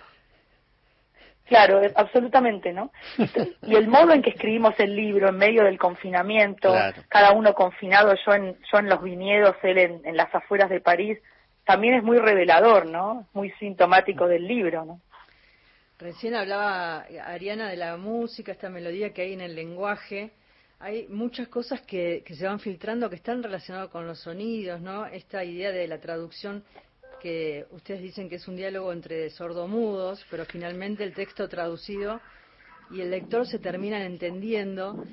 Claro, 1.45 1.79
absolutamente, 1.95 2.73
¿no? 2.73 2.91
Y 3.61 3.75
el 3.75 3.87
modo 3.87 4.11
en 4.11 4.21
que 4.21 4.31
escribimos 4.31 4.77
el 4.79 4.93
libro 4.93 5.29
en 5.29 5.37
medio 5.37 5.63
del 5.63 5.77
confinamiento, 5.77 6.71
Claro. 6.73 7.01
cada 7.07 7.31
uno 7.31 7.53
confinado, 7.53 8.13
yo 8.25 8.33
en, 8.33 8.57
yo 8.69 8.79
en 8.79 8.89
los 8.89 9.01
viñedos, 9.01 9.55
él 9.63 9.77
en, 9.77 10.01
en 10.05 10.17
las 10.17 10.33
afueras 10.35 10.69
de 10.69 10.81
París, 10.81 11.17
también 11.63 11.93
es 11.95 12.03
muy 12.03 12.17
revelador, 12.17 12.85
¿no? 12.85 13.27
Muy 13.33 13.49
sintomático 13.51 14.27
del 14.27 14.45
libro, 14.45 14.83
¿no? 14.83 14.99
Recién 15.99 16.35
hablaba 16.35 17.05
Ariana 17.25 17.69
de 17.69 17.77
la 17.77 17.95
música, 17.95 18.51
esta 18.51 18.69
melodía 18.69 19.13
que 19.13 19.21
hay 19.21 19.33
en 19.33 19.41
el 19.41 19.55
lenguaje. 19.55 20.31
Hay 20.79 21.07
muchas 21.07 21.47
cosas 21.47 21.81
que, 21.81 22.21
que 22.23 22.35
se 22.35 22.45
van 22.45 22.59
filtrando 22.59 23.09
que 23.09 23.15
están 23.15 23.41
relacionadas 23.41 23.89
con 23.89 24.05
los 24.05 24.19
sonidos, 24.19 24.79
¿no? 24.79 25.07
Esta 25.07 25.43
idea 25.43 25.71
de 25.71 25.87
la 25.87 25.99
traducción 25.99 26.63
que 27.19 27.65
ustedes 27.71 28.01
dicen 28.01 28.29
que 28.29 28.35
es 28.35 28.47
un 28.47 28.55
diálogo 28.55 28.93
entre 28.93 29.31
sordomudos, 29.31 30.23
pero 30.29 30.45
finalmente 30.45 31.03
el 31.03 31.15
texto 31.15 31.49
traducido 31.49 32.21
y 32.91 33.01
el 33.01 33.09
lector 33.09 33.47
se 33.47 33.57
terminan 33.57 34.03
entendiendo. 34.03 35.03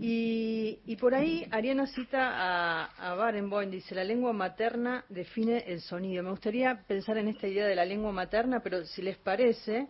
Y, 0.00 0.78
y 0.86 0.94
por 0.94 1.16
ahí 1.16 1.48
Ariana 1.50 1.88
cita 1.88 2.30
a, 2.30 2.84
a 2.84 3.14
Barenboim, 3.16 3.70
dice, 3.70 3.96
la 3.96 4.04
lengua 4.04 4.32
materna 4.32 5.04
define 5.08 5.64
el 5.66 5.80
sonido. 5.80 6.22
Me 6.22 6.30
gustaría 6.30 6.84
pensar 6.86 7.18
en 7.18 7.26
esta 7.26 7.48
idea 7.48 7.66
de 7.66 7.74
la 7.74 7.84
lengua 7.84 8.12
materna, 8.12 8.60
pero 8.60 8.84
si 8.84 9.02
les 9.02 9.16
parece, 9.16 9.88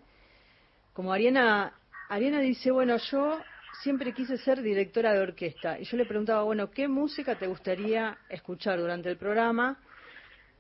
como 0.95 1.13
Ariana, 1.13 1.75
Ariana 2.09 2.41
dice, 2.41 2.71
bueno, 2.71 2.97
yo 2.97 3.39
siempre 3.83 4.13
quise 4.13 4.37
ser 4.39 4.63
directora 4.63 5.13
de 5.13 5.21
orquesta. 5.21 5.79
Y 5.79 5.85
yo 5.85 5.97
le 5.97 6.07
preguntaba, 6.07 6.43
bueno, 6.43 6.71
¿qué 6.71 6.89
música 6.89 7.37
te 7.37 7.47
gustaría 7.47 8.19
escuchar 8.29 8.79
durante 8.79 9.09
el 9.09 9.17
programa 9.17 9.79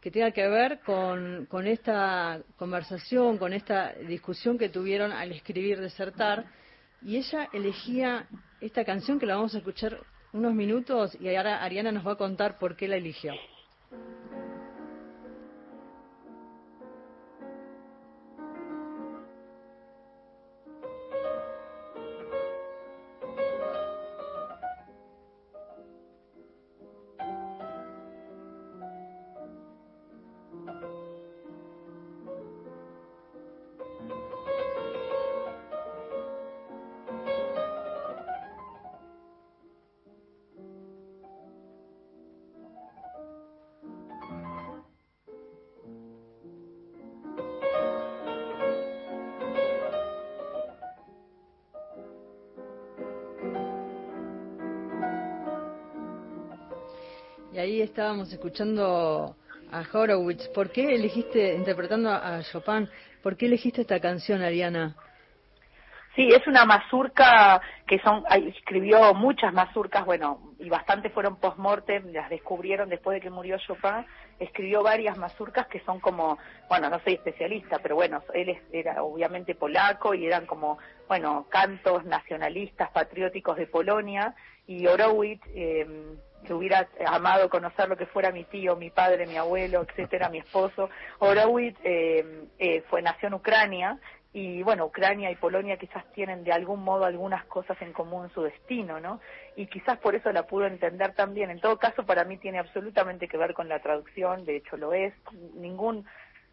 que 0.00 0.10
tenga 0.10 0.30
que 0.30 0.46
ver 0.46 0.80
con, 0.80 1.46
con 1.46 1.66
esta 1.66 2.40
conversación, 2.56 3.38
con 3.38 3.52
esta 3.52 3.92
discusión 3.94 4.56
que 4.56 4.68
tuvieron 4.68 5.12
al 5.12 5.32
escribir 5.32 5.80
Desertar? 5.80 6.46
Y 7.02 7.16
ella 7.16 7.48
elegía 7.52 8.26
esta 8.60 8.84
canción 8.84 9.18
que 9.18 9.26
la 9.26 9.36
vamos 9.36 9.54
a 9.54 9.58
escuchar 9.58 9.98
unos 10.32 10.52
minutos 10.54 11.16
y 11.20 11.34
ahora 11.34 11.62
Ariana 11.62 11.92
nos 11.92 12.06
va 12.06 12.12
a 12.12 12.16
contar 12.16 12.58
por 12.58 12.76
qué 12.76 12.88
la 12.88 12.96
eligió. 12.96 13.32
Ahí 57.58 57.82
estábamos 57.82 58.32
escuchando 58.32 59.34
a 59.72 59.82
Horowitz. 59.92 60.46
¿Por 60.48 60.70
qué 60.70 60.94
elegiste, 60.94 61.54
interpretando 61.54 62.08
a 62.08 62.40
Chopin, 62.52 62.88
por 63.20 63.36
qué 63.36 63.46
elegiste 63.46 63.80
esta 63.80 63.98
canción, 63.98 64.42
Ariana? 64.42 64.94
Sí, 66.14 66.28
es 66.28 66.46
una 66.46 66.64
mazurca 66.64 67.60
que 67.86 67.98
son, 68.00 68.22
escribió 68.46 69.12
muchas 69.14 69.52
mazurcas, 69.52 70.04
bueno, 70.04 70.52
y 70.60 70.68
bastante 70.68 71.10
fueron 71.10 71.36
post-mortem, 71.40 72.12
las 72.12 72.30
descubrieron 72.30 72.88
después 72.88 73.16
de 73.16 73.20
que 73.20 73.30
murió 73.30 73.56
Chopin, 73.58 74.06
escribió 74.38 74.84
varias 74.84 75.18
mazurcas 75.18 75.66
que 75.66 75.80
son 75.80 75.98
como, 75.98 76.38
bueno, 76.68 76.88
no 76.90 77.00
soy 77.00 77.14
especialista, 77.14 77.80
pero 77.82 77.96
bueno, 77.96 78.22
él 78.34 78.56
era 78.72 79.02
obviamente 79.02 79.56
polaco 79.56 80.14
y 80.14 80.26
eran 80.26 80.46
como, 80.46 80.78
bueno, 81.08 81.46
cantos 81.48 82.04
nacionalistas, 82.04 82.90
patrióticos 82.90 83.56
de 83.56 83.66
Polonia, 83.66 84.34
y 84.68 84.86
Horowitz, 84.86 85.42
eh, 85.54 85.86
que 86.44 86.54
hubiera 86.54 86.88
amado 87.06 87.48
conocer 87.48 87.88
lo 87.88 87.96
que 87.96 88.06
fuera 88.06 88.30
mi 88.30 88.44
tío, 88.44 88.76
mi 88.76 88.90
padre, 88.90 89.26
mi 89.26 89.36
abuelo, 89.36 89.82
etcétera, 89.82 90.28
mi 90.28 90.38
esposo, 90.38 90.88
Horowitz 91.18 91.78
eh, 91.84 92.46
eh, 92.58 92.82
fue, 92.88 93.02
nació 93.02 93.28
en 93.28 93.34
Ucrania, 93.34 93.98
y 94.32 94.62
bueno, 94.62 94.86
Ucrania 94.86 95.30
y 95.30 95.36
Polonia 95.36 95.78
quizás 95.78 96.04
tienen 96.12 96.44
de 96.44 96.52
algún 96.52 96.84
modo 96.84 97.04
algunas 97.04 97.44
cosas 97.46 97.80
en 97.80 97.92
común 97.92 98.30
su 98.34 98.42
destino, 98.42 99.00
¿no? 99.00 99.20
Y 99.56 99.66
quizás 99.66 99.98
por 99.98 100.14
eso 100.14 100.30
la 100.32 100.46
pudo 100.46 100.66
entender 100.66 101.14
también. 101.14 101.50
En 101.50 101.60
todo 101.60 101.78
caso, 101.78 102.04
para 102.04 102.24
mí 102.24 102.36
tiene 102.36 102.58
absolutamente 102.58 103.26
que 103.26 103.38
ver 103.38 103.54
con 103.54 103.68
la 103.68 103.80
traducción, 103.80 104.44
de 104.44 104.56
hecho 104.56 104.76
lo 104.76 104.92
es. 104.92 105.14
Ningún 105.54 106.04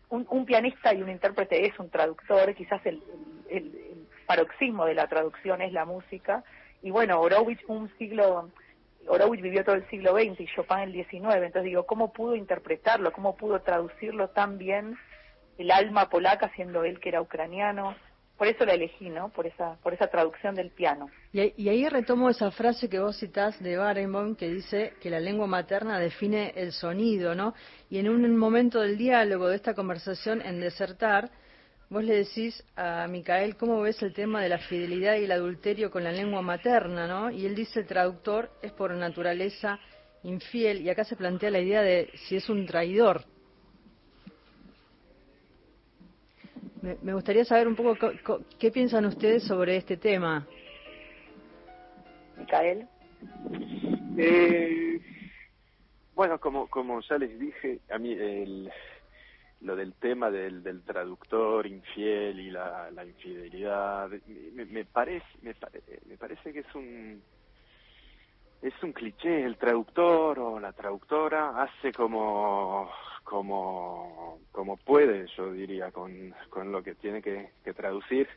un, 0.09 0.25
un 0.29 0.45
pianista 0.45 0.93
y 0.93 1.01
un 1.01 1.09
intérprete 1.09 1.65
es 1.65 1.77
un 1.77 1.89
traductor, 1.89 2.53
quizás 2.55 2.83
el, 2.85 3.01
el 3.49 4.07
paroxismo 4.25 4.85
de 4.85 4.93
la 4.93 5.07
traducción 5.07 5.61
es 5.61 5.73
la 5.73 5.85
música. 5.85 6.43
Y 6.81 6.91
bueno, 6.91 7.19
Horowitz 7.19 7.61
un 7.67 7.91
siglo 7.97 8.51
Horowitz 9.07 9.41
vivió 9.41 9.63
todo 9.63 9.75
el 9.75 9.87
siglo 9.89 10.13
XX 10.13 10.39
y 10.39 10.47
Chopin 10.47 10.79
el 10.79 10.93
XIX, 10.93 11.35
entonces 11.35 11.63
digo, 11.63 11.85
¿cómo 11.85 12.11
pudo 12.11 12.35
interpretarlo? 12.35 13.11
¿Cómo 13.11 13.35
pudo 13.35 13.61
traducirlo 13.61 14.29
tan 14.29 14.57
bien 14.57 14.97
el 15.57 15.71
alma 15.71 16.09
polaca 16.09 16.51
siendo 16.55 16.83
él 16.83 16.99
que 16.99 17.09
era 17.09 17.21
ucraniano? 17.21 17.95
por 18.37 18.47
eso 18.47 18.65
la 18.65 18.73
elegí, 18.73 19.09
¿no? 19.09 19.29
Por 19.29 19.47
esa, 19.47 19.77
por 19.81 19.93
esa 19.93 20.07
traducción 20.07 20.55
del 20.55 20.69
piano. 20.71 21.09
Y, 21.31 21.69
ahí 21.69 21.87
retomo 21.87 22.29
esa 22.29 22.51
frase 22.51 22.89
que 22.89 22.99
vos 22.99 23.17
citás 23.17 23.61
de 23.61 23.77
Barenboim 23.77 24.35
que 24.35 24.49
dice 24.49 24.93
que 25.01 25.09
la 25.09 25.19
lengua 25.19 25.47
materna 25.47 25.99
define 25.99 26.53
el 26.55 26.73
sonido, 26.73 27.33
¿no? 27.33 27.53
Y 27.89 27.99
en 27.99 28.09
un 28.09 28.37
momento 28.37 28.81
del 28.81 28.97
diálogo 28.97 29.47
de 29.47 29.55
esta 29.55 29.73
conversación 29.73 30.41
en 30.41 30.59
Desertar, 30.59 31.29
vos 31.89 32.03
le 32.03 32.15
decís 32.15 32.63
a 32.75 33.07
Micael 33.07 33.55
cómo 33.57 33.81
ves 33.81 34.01
el 34.01 34.13
tema 34.13 34.41
de 34.41 34.49
la 34.49 34.57
fidelidad 34.57 35.15
y 35.15 35.25
el 35.25 35.31
adulterio 35.31 35.91
con 35.91 36.03
la 36.03 36.11
lengua 36.11 36.41
materna, 36.41 37.07
¿no? 37.07 37.31
Y 37.31 37.45
él 37.45 37.55
dice, 37.55 37.81
el 37.81 37.87
traductor 37.87 38.49
es 38.61 38.71
por 38.71 38.91
naturaleza 38.93 39.79
infiel, 40.23 40.81
y 40.81 40.89
acá 40.89 41.03
se 41.03 41.15
plantea 41.15 41.51
la 41.51 41.59
idea 41.59 41.81
de 41.81 42.09
si 42.27 42.35
es 42.35 42.49
un 42.49 42.65
traidor, 42.65 43.25
Me, 47.01 47.13
gustaría 47.13 47.43
saber 47.43 47.67
un 47.67 47.75
poco 47.75 47.95
qué 48.59 48.69
piensan 48.69 49.05
ustedes 49.05 49.43
sobre 49.43 49.75
este 49.75 49.97
tema. 49.97 50.45
Micael. 52.37 52.87
Eh, 54.17 55.01
bueno, 56.13 56.39
como, 56.39 56.67
como 56.67 57.01
ya 57.01 57.17
les 57.17 57.39
dije, 57.39 57.79
a 57.89 57.97
mí 57.97 58.13
el, 58.13 58.71
lo 59.61 59.75
del 59.75 59.93
tema 59.93 60.29
del, 60.29 60.63
del 60.63 60.83
traductor 60.83 61.65
infiel 61.65 62.39
y 62.39 62.51
la, 62.51 62.91
la 62.91 63.05
infidelidad, 63.05 64.09
me, 64.53 64.65
me, 64.65 64.85
parece, 64.85 65.25
me, 65.41 65.53
parece 66.17 66.53
que 66.53 66.59
es 66.59 66.75
un 66.75 67.21
es 68.61 68.73
un 68.81 68.93
cliché, 68.93 69.43
el 69.43 69.57
traductor 69.57 70.39
o 70.39 70.59
la 70.59 70.73
traductora 70.73 71.61
hace 71.61 71.91
como 71.91 72.89
como, 73.23 74.39
como 74.51 74.77
puede, 74.77 75.25
yo 75.35 75.51
diría, 75.51 75.91
con, 75.91 76.33
con 76.49 76.71
lo 76.71 76.83
que 76.83 76.93
tiene 76.93 77.21
que, 77.21 77.49
traducir. 77.75 78.29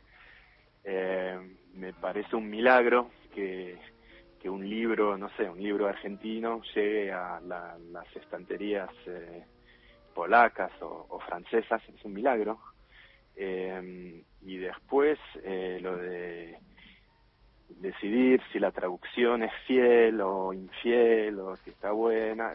Eh, 0.83 1.39
me 1.75 1.93
parece 1.93 2.35
un 2.35 2.49
milagro 2.49 3.11
que, 3.33 3.77
que 4.41 4.49
un 4.49 4.67
libro, 4.67 5.17
no 5.17 5.29
sé, 5.37 5.47
un 5.47 5.61
libro 5.61 5.87
argentino 5.87 6.61
llegue 6.73 7.11
a 7.11 7.39
las 7.39 8.15
estanterías 8.15 8.89
eh, 9.05 9.45
polacas 10.09 10.71
o, 10.81 11.19
francesas, 11.27 11.81
es 11.87 12.05
un 12.05 12.13
milagro. 12.13 12.59
Eh, 13.35 14.23
y 14.41 14.57
después 14.57 15.17
lo 15.81 15.97
de 15.97 16.57
decidir 17.69 18.41
si 18.51 18.59
la 18.59 18.71
traducción 18.71 19.43
es 19.43 19.53
fiel 19.65 20.19
o 20.21 20.53
infiel 20.53 21.39
o 21.39 21.55
si 21.57 21.69
está 21.69 21.91
buena 21.91 22.53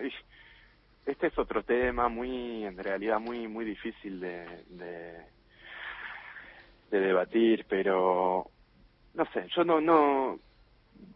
este 1.07 1.27
es 1.27 1.38
otro 1.38 1.62
tema 1.62 2.09
muy, 2.09 2.64
en 2.64 2.79
realidad 2.79 3.21
muy, 3.21 3.47
muy 3.47 3.64
difícil 3.64 4.21
de, 4.21 4.64
de, 4.71 5.25
debatir, 6.90 7.67
pero 7.69 8.49
no 9.14 9.25
sé, 9.33 9.49
yo 9.55 9.64
no, 9.64 9.81
no, 9.81 10.38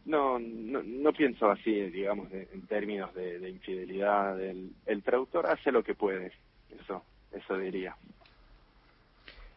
no, 0.04 0.38
no, 0.38 1.12
pienso 1.12 1.50
así, 1.50 1.72
digamos, 1.90 2.28
en 2.32 2.66
términos 2.66 3.14
de, 3.14 3.48
infidelidad. 3.48 4.40
El, 4.40 4.70
el, 4.86 5.02
traductor 5.02 5.46
hace 5.46 5.70
lo 5.70 5.82
que 5.82 5.94
puede, 5.94 6.32
eso, 6.80 7.02
eso 7.32 7.58
diría. 7.58 7.94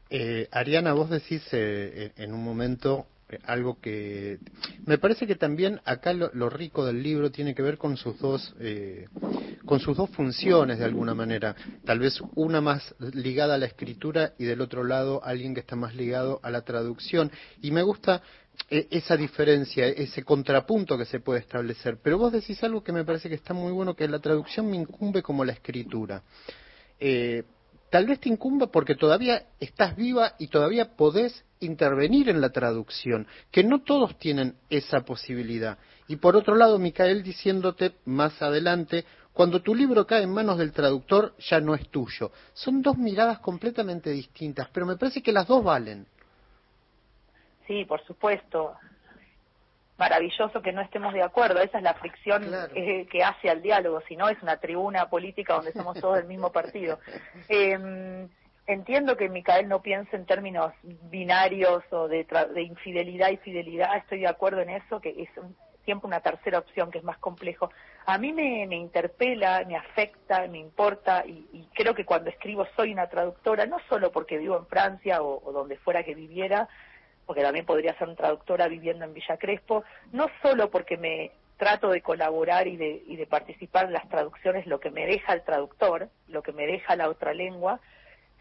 Eh, 0.09 0.49
Ariana, 0.51 0.93
vos 0.93 1.09
decís 1.09 1.41
eh, 1.53 2.11
en 2.17 2.33
un 2.33 2.43
momento 2.43 3.07
algo 3.45 3.79
que 3.79 4.39
me 4.85 4.97
parece 4.97 5.27
que 5.27 5.35
también 5.35 5.79
acá 5.85 6.13
lo, 6.13 6.49
rico 6.49 6.85
del 6.85 7.01
libro 7.01 7.31
tiene 7.31 7.55
que 7.55 7.61
ver 7.61 7.77
con 7.77 7.97
sus 7.97 8.19
dos 8.19 8.53
eh, 8.59 9.07
con 9.65 9.79
sus 9.79 9.95
dos 9.95 10.09
funciones 10.09 10.79
de 10.79 10.85
alguna 10.85 11.13
manera 11.13 11.55
tal 11.85 11.99
vez 11.99 12.19
una 12.35 12.61
más 12.61 12.93
ligada 12.99 13.55
a 13.55 13.57
la 13.57 13.67
escritura 13.67 14.33
y 14.37 14.45
del 14.45 14.61
otro 14.61 14.83
lado 14.83 15.23
alguien 15.23 15.53
que 15.53 15.61
está 15.61 15.75
más 15.75 15.95
ligado 15.95 16.39
a 16.43 16.49
la 16.49 16.61
traducción 16.61 17.31
y 17.61 17.71
me 17.71 17.83
gusta 17.83 18.17
eh, 18.17 18.50
esa 18.69 19.17
diferencia 19.17 19.87
ese 19.87 20.23
contrapunto 20.23 20.97
que 20.97 21.05
se 21.05 21.19
puede 21.19 21.39
establecer 21.39 21.97
pero 22.01 22.17
vos 22.17 22.31
decís 22.31 22.63
algo 22.63 22.83
que 22.83 22.91
me 22.91 23.03
parece 23.03 23.29
que 23.29 23.35
está 23.35 23.53
muy 23.53 23.71
bueno 23.71 23.95
que 23.95 24.07
la 24.07 24.19
traducción 24.19 24.69
me 24.69 24.77
incumbe 24.77 25.21
como 25.21 25.43
la 25.43 25.53
escritura 25.53 26.23
eh, 26.99 27.43
tal 27.91 28.07
vez 28.07 28.19
te 28.19 28.29
incumba 28.29 28.67
porque 28.67 28.95
todavía 28.95 29.47
estás 29.59 29.95
viva 29.95 30.35
y 30.39 30.47
todavía 30.47 30.95
podés 30.95 31.43
intervenir 31.59 32.29
en 32.29 32.41
la 32.41 32.49
traducción, 32.49 33.27
que 33.51 33.63
no 33.63 33.83
todos 33.83 34.17
tienen 34.17 34.55
esa 34.69 35.01
posibilidad. 35.01 35.77
Y 36.07 36.15
por 36.15 36.35
otro 36.35 36.55
lado, 36.55 36.79
Micael 36.79 37.21
diciéndote 37.21 37.93
más 38.05 38.41
adelante, 38.41 39.05
cuando 39.33 39.61
tu 39.61 39.75
libro 39.75 40.07
cae 40.07 40.23
en 40.23 40.33
manos 40.33 40.57
del 40.57 40.71
traductor 40.71 41.35
ya 41.49 41.59
no 41.59 41.75
es 41.75 41.87
tuyo. 41.89 42.31
Son 42.53 42.81
dos 42.81 42.97
miradas 42.97 43.39
completamente 43.39 44.09
distintas, 44.09 44.67
pero 44.73 44.85
me 44.85 44.97
parece 44.97 45.21
que 45.21 45.31
las 45.31 45.47
dos 45.47 45.63
valen. 45.63 46.07
Sí, 47.67 47.85
por 47.85 48.03
supuesto 48.05 48.75
maravilloso 50.01 50.63
que 50.63 50.71
no 50.71 50.81
estemos 50.81 51.13
de 51.13 51.21
acuerdo. 51.21 51.61
Esa 51.61 51.77
es 51.77 51.83
la 51.83 51.93
fricción 51.93 52.43
eh, 52.73 53.05
que 53.11 53.23
hace 53.23 53.51
al 53.51 53.61
diálogo, 53.61 54.01
si 54.07 54.15
no 54.15 54.29
es 54.29 54.41
una 54.41 54.57
tribuna 54.57 55.09
política 55.09 55.53
donde 55.53 55.73
somos 55.73 55.99
todos 55.99 56.15
del 56.15 56.25
mismo 56.25 56.51
partido. 56.51 56.99
Em, 57.49 58.27
entiendo 58.65 59.15
que 59.15 59.29
Micael 59.29 59.67
no 59.67 59.81
piense 59.83 60.15
en 60.15 60.25
términos 60.25 60.73
binarios 60.83 61.83
o 61.91 62.07
de, 62.07 62.25
infidelidad 62.63 63.29
y 63.29 63.37
fidelidad, 63.37 63.95
estoy 63.97 64.21
de 64.21 64.27
acuerdo 64.27 64.61
en 64.61 64.71
eso, 64.71 64.99
que 64.99 65.09
es 65.09 65.29
siempre 65.85 66.07
una 66.07 66.21
tercera 66.21 66.57
opción 66.57 66.89
que 66.89 66.97
es 66.97 67.03
más 67.03 67.19
complejo. 67.19 67.69
A 68.07 68.17
mí 68.17 68.33
me, 68.33 68.75
interpela, 68.75 69.63
me 69.67 69.75
afecta, 69.75 70.47
me 70.47 70.57
importa 70.57 71.23
y, 71.27 71.67
creo 71.75 71.93
que 71.93 72.05
cuando 72.05 72.31
escribo 72.31 72.65
soy 72.75 72.91
una 72.91 73.07
traductora, 73.07 73.67
no 73.67 73.77
solo 73.87 74.11
porque 74.11 74.39
vivo 74.39 74.57
en 74.57 74.65
Francia 74.65 75.21
o 75.21 75.51
donde 75.51 75.77
fuera 75.77 76.03
que 76.03 76.15
viviera, 76.15 76.67
porque 77.25 77.41
también 77.41 77.65
podría 77.65 77.97
ser 77.97 78.07
una 78.07 78.17
traductora 78.17 78.67
viviendo 78.67 79.05
en 79.05 79.13
Villa 79.13 79.37
Crespo, 79.37 79.83
no 80.11 80.27
solo 80.41 80.69
porque 80.69 80.97
me 80.97 81.31
trato 81.57 81.89
de 81.89 82.01
colaborar 82.01 82.67
y 82.67 82.75
de, 82.75 83.03
y 83.05 83.17
de 83.17 83.27
participar 83.27 83.85
en 83.85 83.93
las 83.93 84.09
traducciones, 84.09 84.65
lo 84.65 84.79
que 84.79 84.89
me 84.89 85.05
deja 85.05 85.33
el 85.33 85.43
traductor, 85.43 86.09
lo 86.27 86.41
que 86.41 86.53
me 86.53 86.65
deja 86.65 86.95
la 86.95 87.07
otra 87.07 87.33
lengua, 87.33 87.79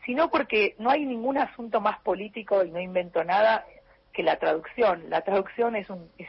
sino 0.06 0.30
porque 0.30 0.74
no 0.78 0.90
hay 0.90 1.04
ningún 1.04 1.36
asunto 1.36 1.80
más 1.80 2.00
político 2.00 2.64
y 2.64 2.70
no 2.70 2.80
invento 2.80 3.22
nada 3.22 3.66
que 4.12 4.22
la 4.22 4.38
traducción. 4.38 5.10
La 5.10 5.20
traducción 5.20 5.76
es 5.76 5.90
un, 5.90 6.10
es 6.18 6.28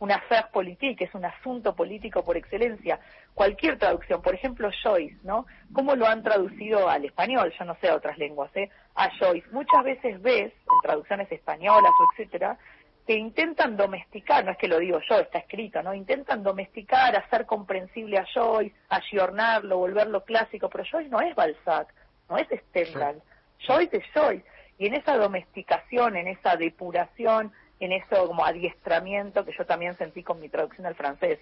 una 0.00 0.16
affaire 0.16 0.48
politique, 0.52 1.04
es 1.04 1.14
un 1.14 1.24
asunto 1.24 1.76
político 1.76 2.24
por 2.24 2.36
excelencia. 2.36 2.98
Cualquier 3.34 3.78
traducción, 3.78 4.20
por 4.20 4.34
ejemplo 4.34 4.70
Joyce, 4.82 5.16
¿no? 5.22 5.46
¿Cómo 5.72 5.96
lo 5.96 6.06
han 6.06 6.22
traducido 6.22 6.88
al 6.88 7.04
español? 7.04 7.52
Yo 7.58 7.64
no 7.64 7.76
sé 7.80 7.88
a 7.88 7.96
otras 7.96 8.18
lenguas, 8.18 8.54
¿eh? 8.56 8.70
A 8.94 9.10
Joyce. 9.18 9.46
Muchas 9.52 9.84
veces 9.84 10.20
ves, 10.20 10.52
en 10.52 10.80
traducciones 10.82 11.32
españolas 11.32 11.92
o 11.98 12.06
etcétera, 12.12 12.58
que 13.06 13.14
intentan 13.14 13.76
domesticar, 13.76 14.44
no 14.44 14.52
es 14.52 14.58
que 14.58 14.68
lo 14.68 14.78
digo 14.78 15.00
yo, 15.08 15.18
está 15.18 15.38
escrito, 15.38 15.82
¿no? 15.82 15.94
Intentan 15.94 16.42
domesticar, 16.42 17.16
hacer 17.16 17.46
comprensible 17.46 18.18
a 18.18 18.26
Joyce, 18.32 18.76
ayornarlo, 18.90 19.78
volverlo 19.78 20.24
clásico, 20.24 20.68
pero 20.68 20.84
Joyce 20.84 21.10
no 21.10 21.20
es 21.20 21.34
Balzac, 21.34 21.92
no 22.28 22.36
es 22.36 22.46
Stendhal. 22.68 23.22
Joyce 23.66 23.96
es 23.96 24.04
Joyce. 24.14 24.44
Y 24.78 24.86
en 24.86 24.94
esa 24.94 25.16
domesticación, 25.16 26.16
en 26.16 26.28
esa 26.28 26.56
depuración, 26.56 27.52
en 27.80 27.92
eso 27.92 28.26
como 28.26 28.44
adiestramiento 28.44 29.44
que 29.44 29.52
yo 29.56 29.66
también 29.66 29.96
sentí 29.98 30.22
con 30.22 30.40
mi 30.40 30.48
traducción 30.48 30.86
al 30.86 30.94
francés. 30.94 31.40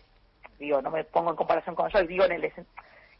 Digo, 0.61 0.81
no 0.81 0.91
me 0.91 1.03
pongo 1.05 1.31
en 1.31 1.37
comparación 1.37 1.75
con 1.75 1.91
yo, 1.91 2.03
digo 2.05 2.25
en, 2.25 2.33
el, 2.33 2.53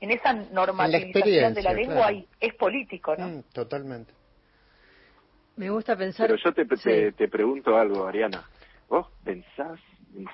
en 0.01 0.11
esa 0.11 0.33
normalización 0.33 1.55
de 1.55 1.63
la 1.63 1.73
lengua 1.73 2.13
es 2.39 2.55
político, 2.55 3.17
¿no? 3.17 3.29
Mm, 3.29 3.43
totalmente. 3.53 4.13
Me 5.57 5.69
gusta 5.71 5.97
pensar... 5.97 6.29
Pero 6.29 6.39
yo 6.43 6.53
te, 6.53 7.13
te, 7.13 7.29
pregunto 7.29 7.77
algo, 7.77 8.07
Ariana. 8.07 8.45
¿Vos 8.89 9.09
pensás 9.25 9.79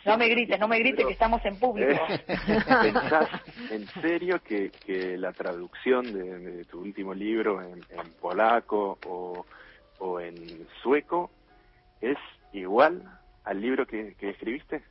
no 0.06 0.16
me 0.16 0.28
grites, 0.28 0.58
no 0.58 0.68
me 0.68 0.78
grites 0.78 1.06
que 1.06 1.12
estamos 1.12 1.44
en 1.44 1.58
público. 1.58 2.02
Eh, 2.08 2.24
¿Pensás 2.82 3.28
en 3.70 3.86
serio 4.00 4.40
que, 4.42 4.70
que 4.70 5.18
la 5.18 5.32
traducción 5.32 6.12
de, 6.12 6.64
tu 6.64 6.80
último 6.80 7.12
libro 7.12 7.60
en, 7.60 7.84
en 7.90 8.12
polaco 8.20 8.98
o, 9.06 9.44
o, 9.98 10.20
en 10.20 10.66
sueco 10.82 11.30
es 12.00 12.16
igual 12.52 13.02
al 13.44 13.60
libro 13.60 13.86
que, 13.86 14.16
escribiste? 14.18 14.82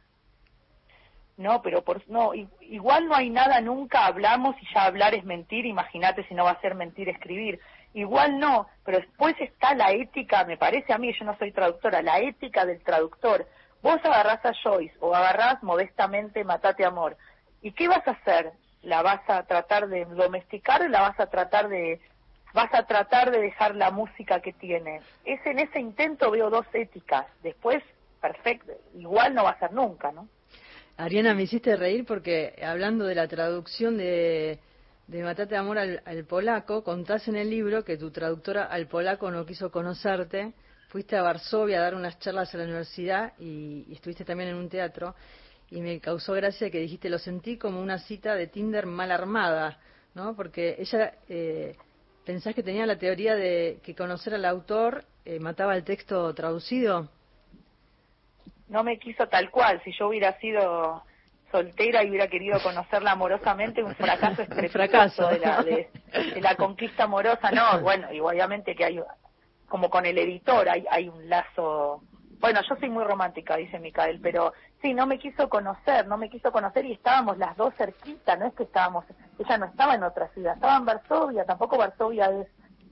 No, 1.38 1.62
pero 1.62 1.84
por, 1.84 2.08
no, 2.10 2.32
igual 2.62 3.08
no 3.08 3.16
hay 3.16 3.30
nada 3.30 3.60
nunca, 3.60 4.06
hablamos 4.06 4.56
y 4.62 4.74
ya 4.74 4.86
hablar 4.86 5.14
es 5.14 5.26
mentir, 5.26 5.66
imagínate 5.66 6.26
si 6.28 6.34
no 6.34 6.46
va 6.46 6.52
a 6.52 6.62
ser 6.62 6.76
mentir 6.76 7.10
escribir. 7.10 7.60
Igual 7.94 8.40
no, 8.40 8.68
pero 8.84 9.00
después 9.00 9.36
está 9.40 9.74
la 9.74 9.92
ética, 9.92 10.46
me 10.46 10.58
parece 10.58 10.94
a 10.94 10.98
mí, 10.98 11.14
yo 11.18 11.26
no 11.26 11.38
soy 11.38 11.52
traductora, 11.52 12.02
la 12.02 12.20
ética 12.20 12.66
del 12.66 12.82
traductor. 12.84 13.46
Vos 13.82 14.00
agarrás 14.04 14.46
a 14.46 14.54
Joyce 14.64 14.96
o 15.00 15.14
agarrás 15.14 15.62
modestamente 15.62 16.44
Matate 16.44 16.86
Amor. 16.86 17.18
¿Y 17.62 17.72
qué 17.72 17.88
vas 17.88 18.08
a 18.08 18.12
hacer? 18.12 18.54
¿La 18.82 19.02
vas 19.02 19.22
a 19.30 19.44
tratar 19.44 19.88
de 19.88 20.06
domesticar 20.06 20.82
o 20.84 20.88
la 20.88 21.02
vas 21.02 21.20
a 21.20 21.28
tratar 21.28 21.68
de 21.68 22.00
vas 22.56 22.74
a 22.74 22.84
tratar 22.84 23.32
de 23.32 23.42
dejar 23.42 23.76
la 23.76 23.92
música 23.92 24.40
que 24.40 24.54
tiene. 24.54 25.02
Es 25.26 25.46
en 25.46 25.60
ese 25.60 25.80
intento 25.80 26.32
veo 26.32 26.50
dos 26.50 26.66
éticas. 26.74 27.26
Después, 27.44 27.84
perfecto, 28.22 28.72
igual 28.96 29.36
no 29.36 29.44
va 29.44 29.52
a 29.52 29.60
ser 29.60 29.74
nunca, 29.74 30.14
¿no? 30.14 30.30
Ariana, 30.98 31.34
me 31.34 31.44
hiciste 31.44 31.76
reír 31.76 32.06
porque 32.06 32.56
hablando 32.64 33.06
de 33.06 33.16
la 33.16 33.28
traducción 33.28 33.98
de, 33.98 34.60
de 35.08 35.24
Matate 35.24 35.58
Amor 35.58 35.78
al, 35.78 36.26
polaco, 36.26 36.84
contás 36.84 37.28
en 37.28 37.36
el 37.36 37.50
libro 37.50 37.84
que 37.84 37.98
tu 37.98 38.12
traductora 38.12 38.64
al 38.64 38.88
polaco 38.88 39.30
no 39.30 39.46
quiso 39.46 39.72
conocerte 39.72 40.54
fuiste 40.88 41.18
a 41.18 41.22
Varsovia 41.22 41.80
a 41.80 41.82
dar 41.82 41.96
unas 41.96 42.18
charlas 42.20 42.54
a 42.54 42.58
la 42.60 42.64
universidad 42.64 43.34
y, 43.38 43.92
estuviste 43.92 44.24
también 44.24 44.52
en 44.52 44.56
un 44.56 44.70
teatro 44.70 45.16
y 45.70 45.82
me 45.82 46.00
causó 46.00 46.32
gracia 46.32 46.70
que 46.70 46.80
dijiste 46.80 47.10
lo 47.10 47.20
sentí 47.20 47.58
como 47.58 47.82
una 47.82 48.00
cita 48.00 48.34
de 48.34 48.48
Tinder 48.48 48.86
mal 48.86 49.12
armada, 49.12 49.78
¿no? 50.14 50.34
Porque 50.34 50.78
ella 50.80 51.16
eh, 51.28 51.76
pensás 52.24 52.56
que 52.56 52.64
tenía 52.64 52.86
la 52.86 52.98
teoría 52.98 53.36
de 53.36 53.80
que 53.84 53.96
conocer 53.96 54.36
al 54.36 54.46
autor 54.46 55.04
eh, 55.26 55.40
mataba 55.42 55.76
el 55.76 55.84
texto 55.84 56.34
traducido. 56.34 57.10
No 58.68 58.84
me 58.84 58.98
quiso 59.00 59.28
tal 59.28 59.50
cual. 59.52 59.82
Si 59.84 59.92
yo 59.98 60.08
hubiera 60.08 60.38
sido 60.40 61.04
soltera 61.52 62.04
y 62.04 62.10
hubiera 62.10 62.28
querido 62.28 62.60
conocerla 62.62 63.12
amorosamente, 63.12 63.84
un 63.84 63.96
fracaso 63.96 64.44
fracaso 64.72 65.28
de 65.28 65.40
la, 65.40 65.64
de, 65.64 65.90
la 66.42 66.56
conquista 66.56 67.04
amorosa. 67.04 67.52
No, 67.52 67.80
bueno, 67.82 68.12
y 68.12 68.20
obviamente 68.20 68.76
que 68.76 68.86
hay, 68.86 69.00
como 69.68 69.90
con 69.90 70.06
el 70.06 70.18
editor, 70.18 70.68
hay, 70.68 70.86
hay 70.90 71.08
un 71.08 71.30
lazo 71.30 72.02
bueno, 72.40 72.60
yo 72.68 72.76
soy 72.76 72.90
muy 72.90 73.04
romántica, 73.04 73.56
dice 73.56 73.80
Micael, 73.80 74.20
pero 74.22 74.54
sí, 74.82 74.94
no 74.94 75.08
me 75.08 75.18
quiso 75.18 75.50
conocer, 75.50 76.08
no 76.08 76.18
me 76.18 76.30
quiso 76.30 76.52
conocer 76.52 76.86
y 76.86 76.94
estábamos 76.94 77.38
las 77.38 77.56
dos 77.58 77.74
cerquita, 77.76 78.36
no 78.36 78.46
es 78.46 78.54
que 78.54 78.64
estábamos, 78.64 79.06
ella 79.40 79.58
no 79.58 79.66
estaba 79.66 79.96
en 79.96 80.04
otra 80.04 80.28
ciudad, 80.30 80.54
estaba 80.54 80.78
en 80.78 80.86
Varsovia, 80.86 81.46
tampoco 81.46 81.78
Varsovia 81.78 82.30
es, 82.32 82.48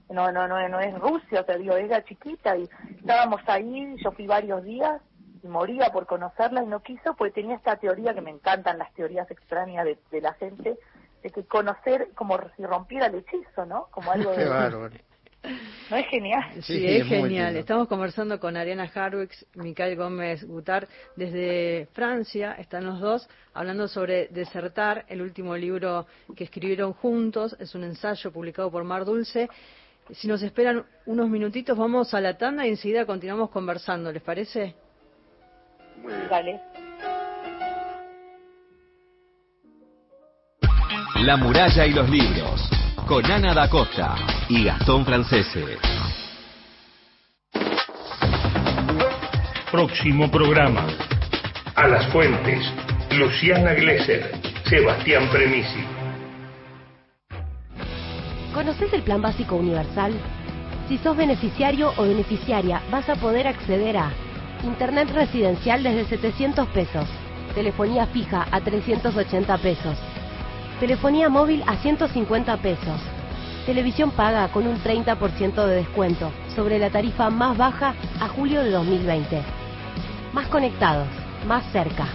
no, 0.08 0.32
no, 0.32 0.48
no, 0.48 0.68
no 0.68 0.80
es 0.80 0.98
Rusia, 0.98 1.44
te 1.44 1.58
digo, 1.58 1.76
era 1.76 2.02
chiquita 2.04 2.56
y 2.56 2.68
estábamos 2.98 3.42
ahí, 3.46 3.94
yo 4.02 4.12
fui 4.12 4.26
varios 4.26 4.64
días 4.64 5.00
moría 5.48 5.90
por 5.92 6.06
conocerla 6.06 6.62
y 6.62 6.66
no 6.66 6.82
quiso, 6.82 7.14
pues 7.14 7.32
tenía 7.32 7.56
esta 7.56 7.76
teoría 7.76 8.14
que 8.14 8.20
me 8.20 8.30
encantan 8.30 8.78
las 8.78 8.92
teorías 8.94 9.30
extrañas 9.30 9.84
de, 9.84 9.98
de 10.10 10.20
la 10.20 10.34
gente, 10.34 10.78
de 11.22 11.30
que 11.30 11.44
conocer 11.44 12.08
como 12.14 12.38
si 12.56 12.64
rompiera 12.64 13.06
el 13.06 13.16
hechizo, 13.16 13.66
¿no? 13.66 13.86
Como 13.90 14.10
algo 14.12 14.30
de... 14.36 15.04
¿No 15.90 15.96
es 15.98 16.06
genial? 16.06 16.42
Sí, 16.62 16.84
es, 16.86 17.06
genial. 17.06 17.56
Estamos 17.56 17.86
conversando 17.88 18.40
con 18.40 18.56
Ariana 18.56 18.90
Harwix, 18.94 19.44
Micael 19.54 19.96
Gómez 19.96 20.42
Gutar, 20.44 20.88
desde 21.16 21.86
Francia, 21.92 22.56
están 22.58 22.86
los 22.86 23.00
dos, 23.00 23.28
hablando 23.52 23.86
sobre 23.86 24.28
Desertar, 24.28 25.04
el 25.08 25.20
último 25.20 25.54
libro 25.56 26.06
que 26.34 26.44
escribieron 26.44 26.94
juntos, 26.94 27.54
es 27.58 27.74
un 27.74 27.84
ensayo 27.84 28.32
publicado 28.32 28.70
por 28.70 28.84
Mar 28.84 29.04
Dulce. 29.04 29.50
Si 30.12 30.26
nos 30.26 30.42
esperan 30.42 30.84
unos 31.06 31.28
minutitos, 31.28 31.76
vamos 31.76 32.14
a 32.14 32.20
la 32.20 32.38
tanda 32.38 32.66
y 32.66 32.70
enseguida 32.70 33.04
continuamos 33.04 33.50
conversando, 33.50 34.10
¿les 34.10 34.22
parece? 34.22 34.74
Vale. 36.30 36.60
La 41.22 41.36
muralla 41.36 41.86
y 41.86 41.92
los 41.92 42.08
libros 42.10 42.68
con 43.06 43.24
Ana 43.30 43.54
da 43.54 43.68
Costa 43.68 44.14
y 44.48 44.64
Gastón 44.64 45.04
Francese. 45.04 45.78
Próximo 49.70 50.30
programa. 50.30 50.86
A 51.74 51.88
las 51.88 52.06
fuentes. 52.12 52.64
Luciana 53.10 53.74
Glesser. 53.74 54.32
Sebastián 54.64 55.28
Premisi. 55.30 55.84
¿Conoces 58.52 58.92
el 58.92 59.02
Plan 59.02 59.20
Básico 59.20 59.56
Universal? 59.56 60.12
Si 60.88 60.98
sos 60.98 61.16
beneficiario 61.16 61.92
o 61.96 62.02
beneficiaria, 62.02 62.80
vas 62.90 63.08
a 63.08 63.16
poder 63.16 63.46
acceder 63.46 63.96
a 63.96 64.10
Internet 64.64 65.10
residencial 65.10 65.82
desde 65.82 66.06
700 66.06 66.66
pesos, 66.68 67.06
telefonía 67.54 68.06
fija 68.06 68.46
a 68.50 68.60
380 68.60 69.58
pesos, 69.58 69.98
Telefonía 70.80 71.28
móvil 71.28 71.62
a 71.66 71.76
150 71.76 72.56
pesos. 72.56 73.00
Televisión 73.64 74.10
paga 74.10 74.48
con 74.48 74.66
un 74.66 74.76
30% 74.82 75.66
de 75.66 75.76
descuento 75.76 76.30
sobre 76.54 76.78
la 76.78 76.90
tarifa 76.90 77.30
más 77.30 77.56
baja 77.56 77.94
a 78.20 78.28
julio 78.28 78.62
de 78.62 78.70
2020. 78.70 79.42
Más 80.32 80.48
conectados, 80.48 81.06
más 81.46 81.64
cerca. 81.72 82.06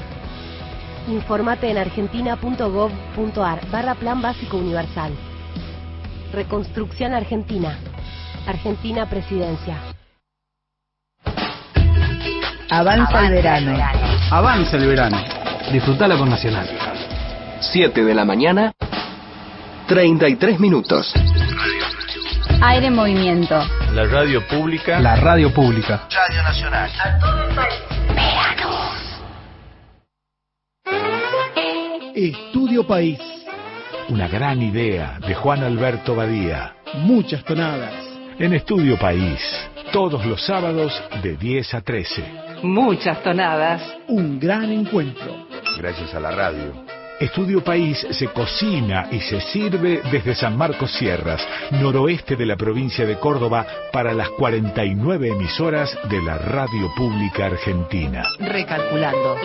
Informate 1.08 1.72
en 1.72 1.78
argentina.gov.ar 1.78 3.72
barra 3.72 3.96
Plan 3.96 4.22
Básico 4.22 4.58
Universal. 4.58 5.14
Reconstrucción 6.34 7.14
Argentina. 7.14 7.80
Argentina 8.46 9.10
Presidencia. 9.10 9.89
Avanza 12.72 13.26
el 13.26 13.32
verano. 13.32 13.78
Avanza 14.30 14.78
el 14.78 14.88
verano. 14.88 15.18
Disfrutala 15.72 16.16
con 16.18 16.30
Nacional. 16.30 16.70
7 17.60 18.04
de 18.04 18.14
la 18.14 18.26
mañana, 18.26 18.72
33 19.88 20.60
minutos. 20.60 21.12
Aire 22.62 22.88
en 22.88 22.96
movimiento. 22.96 23.60
La 23.94 24.06
radio 24.06 24.46
pública. 24.48 25.00
La 25.00 25.16
radio 25.16 25.52
pública. 25.52 26.08
Radio 26.12 26.44
Nacional. 26.44 26.92
A 27.00 27.20
todo 27.20 27.50
el 27.50 27.56
país. 27.56 27.90
Estudio 32.16 32.86
País. 32.86 33.20
Una 34.10 34.28
gran 34.28 34.62
idea 34.62 35.18
de 35.26 35.34
Juan 35.34 35.64
Alberto 35.64 36.16
Badía. 36.16 36.76
Muchas 36.96 37.44
tonadas. 37.46 37.94
En 38.38 38.54
Estudio 38.54 38.98
País. 39.00 39.40
Todos 39.92 40.26
los 40.26 40.46
sábados 40.46 41.02
de 41.24 41.36
10 41.36 41.74
a 41.74 41.82
13. 41.82 42.49
Muchas 42.64 43.22
tonadas. 43.24 43.82
Un 44.08 44.40
gran 44.40 44.72
encuentro. 44.72 45.48
Gracias 45.78 46.14
a 46.14 46.20
la 46.20 46.32
radio 46.32 46.90
Estudio 47.20 47.62
País 47.62 48.08
se 48.12 48.28
cocina 48.28 49.10
y 49.12 49.20
se 49.20 49.42
sirve 49.42 50.02
desde 50.10 50.34
San 50.36 50.58
Marcos 50.58 50.94
Sierras, 50.94 51.46
noroeste 51.72 52.38
de 52.38 52.46
la 52.46 52.56
provincia 52.56 53.06
de 53.06 53.20
Córdoba, 53.20 53.66
para 53.92 54.14
las 54.14 54.30
49 54.30 55.28
emisoras 55.28 55.98
de 56.10 56.22
la 56.22 56.38
Radio 56.38 56.90
Pública 56.96 57.48
Argentina. 57.48 58.24
Recalculando. 58.40 59.36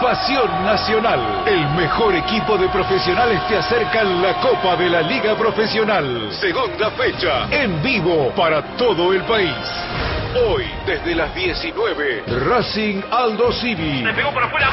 Pasión 0.00 0.64
Nacional. 0.64 1.42
El 1.46 1.66
mejor 1.70 2.14
equipo 2.14 2.58
de 2.58 2.68
profesionales 2.68 3.40
te 3.48 3.56
acercan 3.56 4.22
la 4.22 4.34
Copa 4.34 4.76
de 4.76 4.88
la 4.88 5.02
Liga 5.02 5.34
Profesional. 5.34 6.30
Segunda 6.32 6.90
fecha, 6.90 7.46
en 7.50 7.82
vivo 7.82 8.32
para 8.36 8.62
todo 8.76 9.12
el 9.12 9.22
país. 9.22 9.54
Hoy, 10.46 10.64
desde 10.86 11.14
las 11.14 11.34
19, 11.34 12.24
Racing 12.48 13.00
Aldo 13.10 13.52
Civi. 13.52 14.02
¡Le 14.02 14.12
pegó 14.12 14.30
por 14.30 14.44
afuera! 14.44 14.68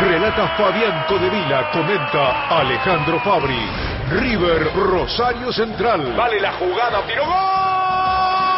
Relata 0.00 0.48
Fabián 0.56 1.04
Codevila, 1.08 1.70
comenta 1.70 2.48
Alejandro 2.48 3.20
Fabri. 3.20 3.68
River 4.10 4.70
Rosario 4.74 5.52
Central. 5.52 6.14
Vale 6.16 6.40
la 6.40 6.52
jugada, 6.52 7.00
tiro 7.06 7.24
gol. 7.24 7.63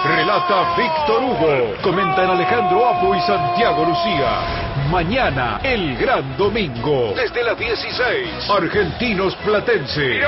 Relata 0.09 0.77
Víctor 0.77 1.23
Hugo. 1.23 1.75
Comentan 1.83 2.31
Alejandro 2.31 2.89
Apo 2.89 3.15
y 3.15 3.21
Santiago 3.23 3.85
Lucía. 3.85 4.39
Mañana, 4.89 5.59
el 5.65 5.97
gran 5.97 6.37
domingo. 6.37 7.13
Desde 7.17 7.43
las 7.43 7.59
16. 7.59 8.51
Argentinos 8.51 9.35
Platense. 9.37 10.21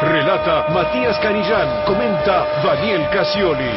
Relata 0.00 0.68
Matías 0.72 1.18
Canillán. 1.18 1.84
Comenta 1.84 2.46
Daniel 2.64 3.06
Casioli. 3.12 3.70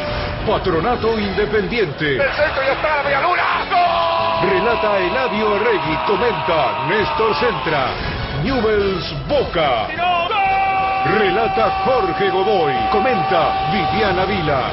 Patronato 0.48 1.20
Independiente. 1.20 2.16
El 2.16 2.32
centro 2.32 2.64
ya 2.64 2.72
está, 2.72 3.04
¡Gol! 3.28 4.50
Relata 4.50 4.98
Eladio 5.00 5.60
Regui. 5.60 5.98
Comenta 6.08 6.86
Néstor 6.88 7.36
Centra. 7.36 7.88
Newells 8.44 9.14
Boca. 9.28 9.88
Relata 11.16 11.84
Jorge 11.86 12.30
Godoy. 12.30 12.74
Comenta 12.92 13.72
Viviana 13.72 14.26
Vila. 14.26 14.70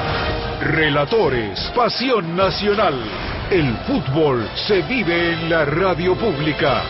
Relatores. 0.61 1.73
Pasión 1.75 2.35
Nacional. 2.35 2.95
El 3.51 3.77
fútbol 3.87 4.49
se 4.55 4.83
vive 4.83 5.33
en 5.35 5.51
la 5.51 5.65
radio 5.65 6.17
pública. 6.17 6.83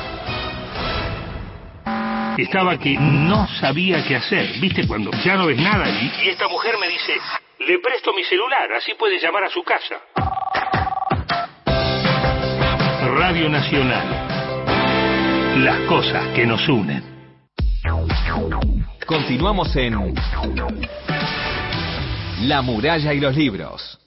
Estaba 2.38 2.78
que 2.78 2.96
no 2.98 3.46
sabía 3.60 4.02
qué 4.06 4.16
hacer. 4.16 4.58
¿Viste? 4.60 4.86
Cuando 4.86 5.10
ya 5.24 5.36
no 5.36 5.46
ves 5.46 5.58
nada 5.58 5.88
y, 5.88 6.24
y 6.24 6.28
esta 6.30 6.48
mujer 6.48 6.76
me 6.80 6.88
dice, 6.88 7.14
le 7.60 7.78
presto 7.78 8.12
mi 8.12 8.24
celular, 8.24 8.72
así 8.72 8.94
puede 8.98 9.20
llamar 9.20 9.44
a 9.44 9.50
su 9.50 9.62
casa. 9.62 9.96
Radio 13.16 13.48
Nacional. 13.48 14.06
Las 15.58 15.80
cosas 15.88 16.26
que 16.34 16.46
nos 16.46 16.68
unen. 16.68 17.14
Continuamos 19.06 19.76
en 19.76 20.14
La 22.42 22.62
muralla 22.62 23.12
y 23.12 23.20
los 23.20 23.36
libros. 23.36 24.00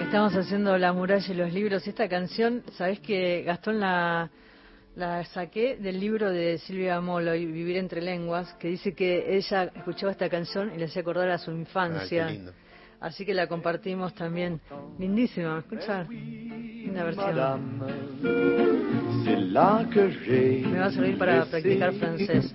Estamos 0.00 0.36
haciendo 0.36 0.78
La 0.78 0.92
muralla 0.92 1.26
y 1.28 1.34
los 1.34 1.52
libros. 1.52 1.86
Esta 1.88 2.08
canción, 2.08 2.62
¿sabes 2.76 3.00
que 3.00 3.42
Gastón 3.42 3.80
la 3.80 4.30
La 4.96 5.24
saqué 5.24 5.76
del 5.76 5.98
libro 5.98 6.30
de 6.30 6.58
Silvia 6.58 7.00
Molo, 7.00 7.32
Vivir 7.32 7.76
entre 7.78 8.00
lenguas, 8.00 8.54
que 8.60 8.68
dice 8.68 8.94
que 8.94 9.36
ella 9.36 9.72
escuchaba 9.74 10.12
esta 10.12 10.28
canción 10.28 10.70
y 10.74 10.78
le 10.78 10.84
hacía 10.84 11.02
acordar 11.02 11.30
a 11.30 11.38
su 11.38 11.50
infancia. 11.50 12.24
Ah, 12.26 12.28
qué 12.28 12.34
lindo. 12.34 12.52
Así 13.00 13.26
que 13.26 13.34
la 13.34 13.48
compartimos 13.48 14.14
también. 14.14 14.60
Lindísima, 14.98 15.58
escucha. 15.58 16.06
Una 16.08 17.04
versión. 17.04 17.34
Me 20.70 20.78
va 20.78 20.86
a 20.86 20.90
servir 20.92 21.18
para 21.18 21.44
practicar 21.46 21.92
francés. 21.94 22.54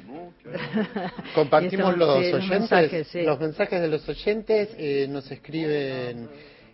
Compartimos 1.35 1.97
los 1.97 2.23
estamos- 2.23 2.23
sí, 2.23 2.33
oyentes. 2.33 2.49
mensajes, 2.49 3.07
sí. 3.07 3.21
Los 3.23 3.39
mensajes 3.39 3.81
de 3.81 3.87
los 3.87 4.07
oyentes 4.09 4.69
eh, 4.77 5.07
nos 5.09 5.29
escriben. 5.29 6.29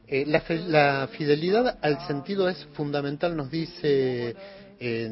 eh, 0.08 0.24
la, 0.28 0.42
fe- 0.42 0.60
la 0.68 1.10
fidelidad 1.12 1.80
al 1.82 2.00
sentido 2.08 2.48
es 2.48 2.64
fundamental, 2.74 3.36
nos 3.36 3.50
dice. 3.50 4.36
Eh, 4.80 5.10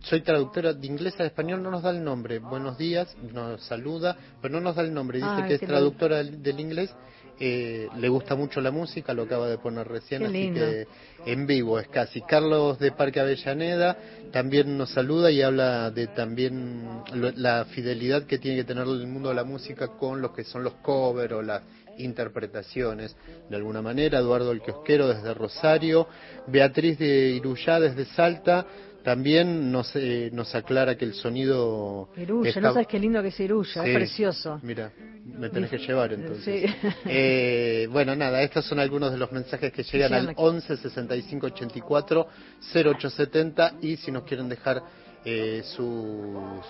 soy 0.00 0.20
traductora 0.22 0.72
de 0.72 0.86
inglés 0.86 1.14
a 1.20 1.24
español, 1.24 1.62
no 1.62 1.70
nos 1.70 1.82
da 1.82 1.90
el 1.90 2.02
nombre. 2.02 2.38
Buenos 2.38 2.78
días, 2.78 3.14
nos 3.32 3.62
saluda, 3.64 4.16
pero 4.40 4.54
no 4.54 4.60
nos 4.60 4.76
da 4.76 4.82
el 4.82 4.92
nombre. 4.94 5.18
Dice 5.18 5.30
Ay, 5.30 5.48
que 5.48 5.54
es 5.54 5.60
traductora 5.60 6.16
del, 6.18 6.42
del 6.42 6.60
inglés. 6.60 6.94
eh, 7.38 7.88
le 7.98 8.08
gusta 8.08 8.34
mucho 8.34 8.62
la 8.62 8.70
música, 8.70 9.12
lo 9.12 9.24
acaba 9.24 9.46
de 9.46 9.58
poner 9.58 9.86
recién, 9.86 10.22
Qué 10.22 10.28
así 10.28 10.32
lindo. 10.38 10.60
que 10.60 10.86
en 11.26 11.46
vivo 11.46 11.78
es 11.78 11.86
casi. 11.88 12.22
Carlos 12.22 12.78
de 12.78 12.92
Parque 12.92 13.20
Avellaneda 13.20 13.94
también 14.32 14.78
nos 14.78 14.88
saluda 14.90 15.30
y 15.30 15.42
habla 15.42 15.90
de 15.90 16.06
también 16.06 16.88
lo- 17.12 17.32
la 17.32 17.66
fidelidad 17.66 18.22
que 18.22 18.38
tiene 18.38 18.56
que 18.56 18.64
tener 18.64 18.84
el 18.86 19.06
mundo 19.06 19.28
de 19.28 19.34
la 19.34 19.44
música 19.44 19.88
con 19.88 20.22
lo 20.22 20.32
que 20.32 20.44
son 20.44 20.64
los 20.64 20.76
covers 20.76 21.34
o 21.34 21.42
las 21.42 21.60
interpretaciones 21.98 23.14
de 23.50 23.56
alguna 23.56 23.82
manera. 23.82 24.18
Eduardo 24.18 24.50
el 24.52 24.62
Kiosquero 24.62 25.08
desde 25.08 25.34
Rosario, 25.34 26.08
Beatriz 26.46 26.98
de 26.98 27.32
Irullá 27.32 27.80
desde 27.80 28.06
Salta. 28.06 28.66
También 29.06 29.70
nos, 29.70 29.94
eh, 29.94 30.30
nos 30.32 30.52
aclara 30.56 30.96
que 30.96 31.04
el 31.04 31.14
sonido... 31.14 32.08
Está- 32.48 32.60
no 32.60 32.72
sabes 32.72 32.88
qué 32.88 32.98
lindo 32.98 33.22
que 33.22 33.28
es 33.28 33.36
Sí, 33.36 33.44
es 33.84 33.94
precioso. 33.94 34.58
Mira, 34.64 34.90
me 35.24 35.48
tenés 35.48 35.70
que 35.70 35.78
llevar 35.78 36.12
entonces. 36.12 36.68
Sí. 36.68 36.76
Eh, 37.04 37.86
bueno, 37.88 38.16
nada, 38.16 38.42
estos 38.42 38.64
son 38.64 38.80
algunos 38.80 39.12
de 39.12 39.18
los 39.18 39.30
mensajes 39.30 39.72
que 39.72 39.84
llegan 39.84 40.12
al 40.12 40.30
aquí. 40.30 40.42
11 40.42 40.76
65 40.76 41.46
84 41.46 42.26
0870 42.74 43.74
y 43.80 43.96
si 43.96 44.10
nos 44.10 44.24
quieren 44.24 44.48
dejar 44.48 44.82
eh, 45.24 45.62
su, 45.64 46.60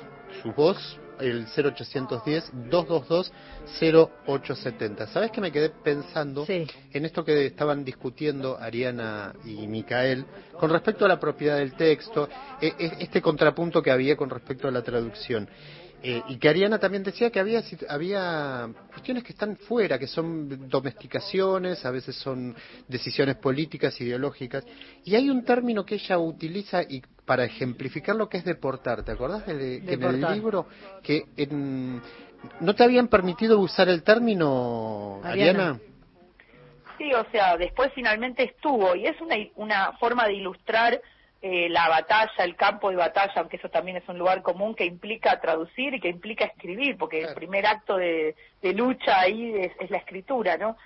su 0.42 0.52
voz, 0.52 0.98
el 1.20 1.46
0810 1.46 2.50
222 2.70 3.32
0870. 3.80 5.06
¿Sabes 5.08 5.30
que 5.30 5.40
me 5.40 5.52
quedé 5.52 5.70
pensando 5.70 6.46
en 6.48 7.04
esto 7.04 7.24
que 7.24 7.46
estaban 7.46 7.84
discutiendo 7.84 8.58
Ariana 8.58 9.34
y 9.44 9.66
Micael 9.66 10.24
con 10.58 10.70
respecto 10.70 11.04
a 11.04 11.08
la 11.08 11.20
propiedad 11.20 11.58
del 11.58 11.74
texto, 11.74 12.28
eh, 12.60 12.72
eh, 12.78 12.92
este 13.00 13.20
contrapunto 13.20 13.82
que 13.82 13.90
había 13.90 14.16
con 14.16 14.30
respecto 14.30 14.68
a 14.68 14.70
la 14.70 14.82
traducción? 14.82 15.48
Eh, 16.02 16.22
y 16.28 16.36
que 16.36 16.48
Ariana 16.48 16.78
también 16.78 17.02
decía 17.02 17.30
que 17.30 17.40
había, 17.40 17.62
había 17.88 18.68
cuestiones 18.88 19.24
que 19.24 19.32
están 19.32 19.56
fuera, 19.56 19.98
que 19.98 20.06
son 20.06 20.68
domesticaciones, 20.68 21.84
a 21.84 21.90
veces 21.90 22.14
son 22.16 22.54
decisiones 22.86 23.36
políticas, 23.36 24.00
ideológicas. 24.00 24.64
Y 25.04 25.14
hay 25.14 25.30
un 25.30 25.44
término 25.44 25.84
que 25.84 25.96
ella 25.96 26.18
utiliza 26.18 26.82
y 26.82 27.02
para 27.24 27.44
ejemplificar 27.44 28.14
lo 28.14 28.28
que 28.28 28.38
es 28.38 28.44
deportar. 28.44 29.02
¿Te 29.04 29.12
acordás 29.12 29.46
de, 29.46 29.82
que 29.84 29.94
en 29.94 30.02
el 30.02 30.20
libro 30.32 30.66
que 31.02 31.24
en- 31.36 32.00
no 32.60 32.74
te 32.74 32.84
habían 32.84 33.08
permitido 33.08 33.58
usar 33.58 33.88
el 33.88 34.02
término, 34.02 35.20
Ariana. 35.24 35.50
Ariana? 35.70 35.80
Sí, 36.98 37.12
o 37.12 37.24
sea, 37.30 37.56
después 37.56 37.90
finalmente 37.94 38.44
estuvo 38.44 38.94
y 38.94 39.06
es 39.06 39.20
una, 39.20 39.36
una 39.56 39.92
forma 39.98 40.26
de 40.26 40.34
ilustrar 40.34 41.00
eh, 41.42 41.68
la 41.68 41.88
batalla, 41.88 42.32
el 42.44 42.56
campo 42.56 42.90
de 42.90 42.96
batalla, 42.96 43.32
aunque 43.36 43.56
eso 43.56 43.68
también 43.68 43.96
es 43.98 44.08
un 44.08 44.18
lugar 44.18 44.42
común 44.42 44.74
que 44.74 44.84
implica 44.84 45.38
traducir 45.40 45.94
y 45.94 46.00
que 46.00 46.08
implica 46.08 46.44
escribir, 46.46 46.96
porque 46.96 47.20
el 47.20 47.34
primer 47.34 47.66
acto 47.66 47.96
de, 47.96 48.34
de 48.62 48.72
lucha 48.72 49.20
ahí 49.20 49.54
es, 49.54 49.72
es 49.78 49.90
la 49.90 49.98
escritura, 49.98 50.56
¿no? 50.56 50.76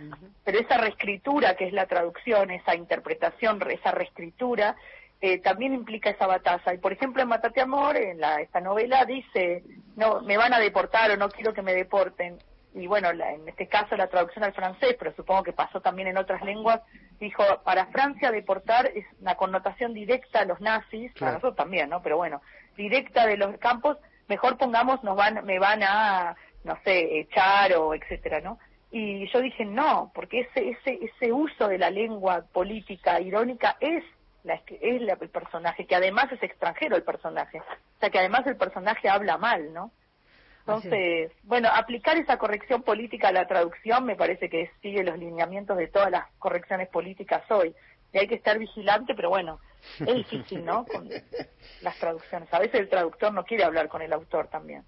Pero 0.45 0.59
esa 0.59 0.77
reescritura 0.77 1.55
que 1.55 1.67
es 1.67 1.73
la 1.73 1.87
traducción, 1.87 2.51
esa 2.51 2.75
interpretación, 2.75 3.61
re- 3.61 3.75
esa 3.75 3.93
reescritura, 3.93 4.75
eh, 5.23 5.39
también 5.39 5.73
implica 5.75 6.11
esa 6.11 6.27
batalla. 6.27 6.75
Y 6.75 6.79
por 6.79 6.93
ejemplo 6.93 7.23
en 7.23 7.29
Matate 7.29 7.61
Amor, 7.61 7.97
en 7.97 8.21
la, 8.21 8.41
esta 8.41 8.61
novela, 8.61 9.05
dice, 9.05 9.63
no, 9.97 10.21
me 10.23 10.37
van 10.37 10.53
a 10.53 10.59
deportar 10.59 11.11
o 11.11 11.17
no 11.17 11.29
quiero 11.29 11.55
que 11.55 11.63
me 11.63 11.75
deporten. 11.75 12.39
Y 12.75 12.87
bueno, 12.87 13.13
la- 13.13 13.33
en 13.33 13.49
este 13.49 13.67
caso 13.67 13.97
la 13.97 14.07
traducción 14.09 14.45
al 14.45 14.53
francés, 14.53 14.95
pero 14.99 15.13
supongo 15.15 15.43
que 15.43 15.53
pasó 15.53 15.81
también 15.81 16.09
en 16.09 16.17
otras 16.19 16.43
lenguas, 16.43 16.81
dijo, 17.19 17.43
para 17.65 17.87
Francia 17.87 18.31
deportar 18.31 18.87
es 18.95 19.05
una 19.21 19.35
connotación 19.35 19.93
directa 19.93 20.41
a 20.41 20.45
los 20.45 20.61
nazis, 20.61 21.11
para 21.13 21.19
Claro. 21.19 21.35
nosotros 21.35 21.57
también, 21.57 21.91
¿no? 21.91 22.01
Pero 22.03 22.17
bueno, 22.17 22.41
directa 22.77 23.27
de 23.27 23.37
los 23.37 23.57
campos, 23.59 23.99
mejor 24.29 24.57
pongamos, 24.57 25.03
nos 25.03 25.17
van, 25.17 25.45
me 25.45 25.59
van 25.59 25.83
a, 25.83 26.37
no 26.65 26.79
sé, 26.85 27.19
echar 27.21 27.73
o 27.75 27.95
etcétera, 27.95 28.41
¿no? 28.41 28.59
Y 28.93 29.29
yo 29.33 29.41
dije, 29.41 29.65
no, 29.65 30.11
porque 30.15 30.41
ese, 30.41 30.71
ese, 30.71 30.99
ese 31.05 31.33
uso 31.33 31.69
de 31.69 31.79
la 31.79 31.91
lengua 31.91 32.45
política 32.53 33.21
irónica 33.21 33.77
es 33.81 34.05
la, 34.45 34.55
es 34.81 35.03
la- 35.03 35.19
el 35.21 35.29
personaje, 35.29 35.87
que 35.87 35.95
además 35.97 36.31
es 36.33 36.43
extranjero 36.43 36.97
el 36.97 37.03
personaje, 37.03 37.59
o 37.61 37.65
sea 38.01 38.11
que 38.11 38.19
además 38.19 38.47
el 38.47 38.57
personaje 38.57 39.09
habla 39.09 39.37
mal, 39.39 39.73
¿no? 39.73 39.91
Entonces, 40.77 41.33
bueno, 41.43 41.69
aplicar 41.75 42.17
esa 42.17 42.39
corrección 42.39 42.83
política 42.83 43.29
a 43.29 43.33
la 43.33 43.47
traducción 43.47 44.05
me 44.05 44.17
parece 44.17 44.49
que 44.49 44.71
sigue 44.83 45.03
los 45.03 45.19
lineamientos 45.19 45.77
de 45.77 45.89
todas 45.89 46.11
las 46.11 46.27
correcciones 46.39 46.89
políticas 46.89 47.43
hoy. 47.51 47.75
Y 48.13 48.19
hay 48.19 48.27
que 48.27 48.35
estar 48.35 48.59
vigilante, 48.59 49.15
pero 49.15 49.29
bueno, 49.31 49.61
es 50.01 50.15
difícil, 50.15 50.65
¿no? 50.65 50.85
Con 50.93 51.09
las 51.83 51.99
traducciones. 51.99 52.53
A 52.53 52.59
veces 52.59 52.81
el 52.81 52.89
traductor 52.89 53.33
no 53.33 53.45
quiere 53.45 53.65
hablar 53.65 53.89
con 53.89 54.03
el 54.03 54.13
autor 54.13 54.49
también. 54.49 54.85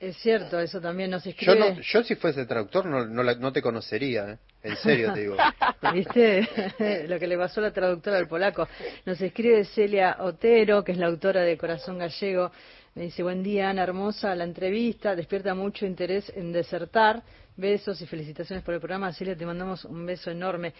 Es 0.00 0.16
cierto, 0.18 0.58
eso 0.60 0.80
también 0.80 1.10
nos 1.10 1.24
Yo, 1.24 1.30
escribe. 1.30 1.58
no, 1.58 1.80
yo 1.80 2.02
si 2.02 2.14
fuese 2.16 2.46
traductor 2.46 2.86
no, 2.86 3.04
no, 3.06 3.22
la- 3.22 3.34
no 3.34 3.52
te 3.52 3.62
conocería, 3.62 4.30
¿eh? 4.32 4.38
en 4.62 4.76
serio 4.76 5.12
te 5.12 5.20
digo. 5.20 5.36
¿Viste? 5.92 7.06
Lo 7.08 7.18
que 7.18 7.26
le 7.26 7.36
pasó 7.36 7.60
a 7.60 7.64
la 7.64 7.70
traductora 7.72 8.18
al 8.18 8.28
polaco. 8.28 8.68
Nos 9.06 9.20
escribe 9.20 9.64
Celia 9.64 10.16
Otero, 10.20 10.82
que 10.84 10.92
es 10.92 10.98
la 10.98 11.06
autora 11.06 11.42
de 11.42 11.56
Corazón 11.56 11.98
Gallego. 11.98 12.50
Me 12.94 13.04
dice, 13.04 13.22
buen 13.22 13.42
día, 13.42 13.70
Ana 13.70 13.84
Hermosa, 13.84 14.34
la 14.34 14.44
entrevista 14.44 15.16
despierta 15.16 15.54
mucho 15.54 15.86
interés 15.86 16.30
en 16.36 16.52
desertar. 16.52 17.22
Besos 17.56 18.00
y 18.00 18.06
felicitaciones 18.06 18.64
por 18.64 18.74
el 18.74 18.80
programa. 18.80 19.12
Celia, 19.12 19.36
te 19.36 19.46
mandamos 19.46 19.84
un 19.84 20.06
beso 20.06 20.30
enorme. 20.30 20.72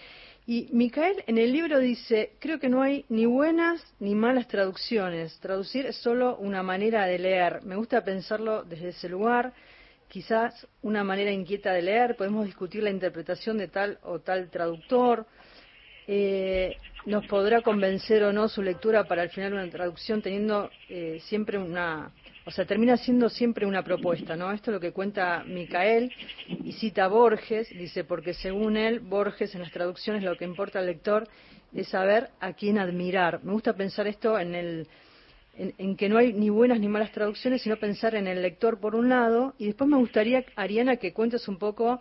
Y 0.47 0.68
Micael 0.73 1.23
en 1.27 1.39
el 1.39 1.53
libro 1.53 1.79
dice, 1.79 2.33
creo 2.39 2.59
que 2.59 2.68
no 2.68 2.83
hay 2.83 3.05
ni 3.09 3.27
buenas 3.27 3.83
ni 4.01 4.14
malas 4.14 4.49
traducciones. 4.49 5.39
Traducir 5.41 5.87
es 5.87 5.97
solo 5.97 6.37
una 6.37 6.62
manera 6.62 7.07
de 7.07 7.18
leer. 7.18 7.62
Me 7.64 7.77
gusta 7.77 8.03
pensarlo 8.03 8.62
desde 8.64 8.89
ese 8.89 9.09
lugar 9.09 9.53
quizás 10.12 10.66
una 10.83 11.03
manera 11.03 11.31
inquieta 11.31 11.73
de 11.73 11.81
leer, 11.81 12.16
podemos 12.16 12.45
discutir 12.45 12.83
la 12.83 12.91
interpretación 12.91 13.57
de 13.57 13.68
tal 13.68 13.99
o 14.03 14.18
tal 14.18 14.51
traductor, 14.51 15.25
eh, 16.07 16.77
nos 17.07 17.27
podrá 17.27 17.62
convencer 17.62 18.23
o 18.25 18.31
no 18.31 18.47
su 18.47 18.62
lectura 18.62 19.05
para 19.05 19.23
al 19.23 19.31
final 19.31 19.55
una 19.55 19.70
traducción 19.70 20.20
teniendo 20.20 20.68
eh, 20.91 21.18
siempre 21.23 21.57
una, 21.57 22.12
o 22.45 22.51
sea, 22.51 22.64
termina 22.64 22.97
siendo 22.97 23.28
siempre 23.28 23.66
una 23.66 23.82
propuesta, 23.84 24.36
¿no? 24.36 24.51
Esto 24.53 24.70
es 24.70 24.74
lo 24.74 24.80
que 24.80 24.93
cuenta 24.93 25.45
Micael 25.47 26.12
y 26.64 26.72
cita 26.72 27.07
Borges, 27.09 27.68
dice, 27.70 28.05
porque 28.05 28.34
según 28.34 28.76
él, 28.76 29.01
Borges 29.01 29.55
en 29.55 29.61
las 29.62 29.70
traducciones 29.72 30.22
lo 30.22 30.36
que 30.36 30.45
importa 30.45 30.80
al 30.80 30.86
lector 30.86 31.28
es 31.74 31.88
saber 31.88 32.30
a 32.40 32.53
quién 32.55 32.78
admirar. 32.78 33.40
Me 33.45 33.53
gusta 33.53 33.74
pensar 33.74 34.07
esto 34.07 34.38
en 34.38 34.55
el 34.55 34.88
en, 35.55 35.97
que 35.97 36.09
no 36.09 36.16
hay 36.16 36.32
ni 36.32 36.49
buenas 36.49 36.80
ni 36.80 36.88
malas 36.88 37.12
traducciones, 37.12 37.62
sino 37.62 37.76
pensar 37.76 38.14
en 38.14 38.26
el 38.26 38.40
lector 38.43 38.80
por 38.80 38.95
un 38.95 39.09
lado, 39.11 39.55
y 39.59 39.66
después 39.66 39.88
me 39.88 39.99
gustaría, 39.99 40.45
Ariana, 40.57 40.97
que 40.97 41.12
cuentes 41.12 41.47
un 41.47 41.59
poco 41.59 42.01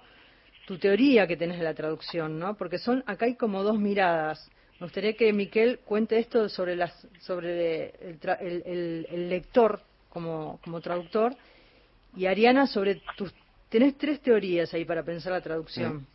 tu 0.66 0.78
teoría 0.78 1.28
que 1.28 1.36
tenés 1.38 1.58
de 1.58 1.66
la 1.66 1.74
traducción, 1.74 2.40
¿no? 2.40 2.56
Porque 2.56 2.78
son, 2.78 3.04
acá 3.06 3.26
hay 3.26 3.36
como 3.36 3.62
dos 3.62 3.78
miradas. 3.78 4.50
Me 4.80 4.86
gustaría 4.86 5.14
que 5.14 5.34
Miquel 5.34 5.80
cuente 5.80 6.18
esto 6.18 6.48
sobre 6.50 6.76
las, 6.76 6.94
sobre 7.20 7.90
el, 8.02 8.20
el- 8.40 8.64
el- 8.66 9.08
el 9.12 9.30
lector 9.30 9.82
como, 10.12 10.60
como 10.64 10.82
traductor, 10.82 11.34
y 12.16 12.26
Ariana 12.26 12.68
sobre 12.68 12.96
tus, 13.18 13.34
tenés 13.70 13.98
tres 13.98 14.22
teorías 14.22 14.74
ahí 14.74 14.86
para 14.86 15.04
pensar 15.04 15.32
la 15.32 15.42
traducción. 15.42 16.06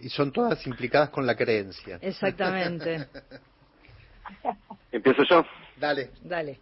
Y 0.00 0.08
son 0.08 0.32
todas 0.32 0.64
implicadas 0.66 1.10
con 1.10 1.26
la 1.26 1.36
creencia. 1.36 1.98
Exactamente. 2.00 3.06
¿Empiezo 4.92 5.22
yo? 5.24 5.44
Dale. 5.76 6.10
Dale. 6.22 6.58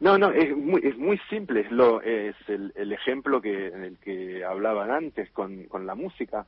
No, 0.00 0.18
no, 0.18 0.32
es 0.32 0.54
muy, 0.56 0.80
es 0.84 0.96
muy 0.98 1.18
simple, 1.30 1.60
es, 1.60 1.70
lo, 1.70 2.02
es 2.02 2.34
el, 2.48 2.72
el 2.74 2.92
ejemplo 2.92 3.40
que, 3.40 3.70
del 3.70 3.98
que 3.98 4.44
hablaban 4.44 4.90
antes 4.90 5.30
con, 5.30 5.64
con 5.64 5.86
la 5.86 5.94
música. 5.94 6.44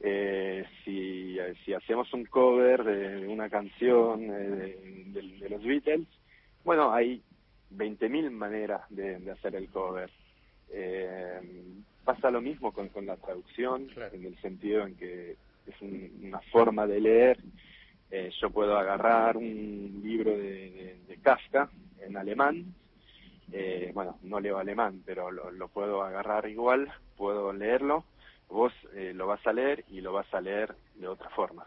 Eh, 0.00 0.64
si, 0.84 1.38
si 1.64 1.72
hacemos 1.72 2.12
un 2.12 2.26
cover 2.26 2.84
de 2.84 3.26
una 3.28 3.48
canción 3.48 4.22
eh, 4.24 4.28
de, 4.30 5.20
de- 5.22 5.38
de 5.38 5.48
los 5.48 5.62
Beatles, 5.62 6.06
bueno, 6.64 6.92
hay 6.92 7.22
20.000 7.76 8.30
maneras 8.30 8.82
de, 8.90 9.18
de 9.18 9.30
hacer 9.30 9.54
el 9.56 9.68
cover. 9.70 10.10
Eh, 10.70 11.40
pasa 12.04 12.30
lo 12.30 12.40
mismo 12.40 12.72
con, 12.72 12.88
con 12.88 13.06
la 13.06 13.16
traducción, 13.16 13.88
en 14.14 14.24
el 14.24 14.40
sentido 14.40 14.86
en 14.86 14.96
que 14.96 15.36
es 15.66 15.80
un- 15.82 16.20
una 16.24 16.40
forma 16.52 16.86
de 16.86 17.00
leer 17.00 17.38
Eh, 18.14 18.30
yo 18.42 18.50
puedo 18.50 18.76
agarrar 18.76 19.38
un 19.38 20.00
libro 20.04 20.32
de, 20.32 20.98
de, 21.08 21.16
Kafka 21.22 21.70
en 21.98 22.14
alemán, 22.18 22.74
eh, 23.50 23.90
bueno, 23.94 24.18
no 24.22 24.38
leo 24.38 24.58
alemán, 24.58 25.02
pero 25.06 25.30
lo, 25.30 25.50
lo, 25.50 25.68
puedo 25.68 26.02
agarrar 26.02 26.46
igual, 26.46 26.92
puedo 27.16 27.54
leerlo, 27.54 28.04
vos 28.50 28.70
eh, 28.92 29.12
lo 29.14 29.26
vas 29.26 29.40
a 29.46 29.54
leer 29.54 29.86
y 29.88 30.02
lo 30.02 30.12
vas 30.12 30.26
a 30.34 30.42
leer 30.42 30.74
de 30.94 31.08
otra 31.08 31.30
forma. 31.30 31.64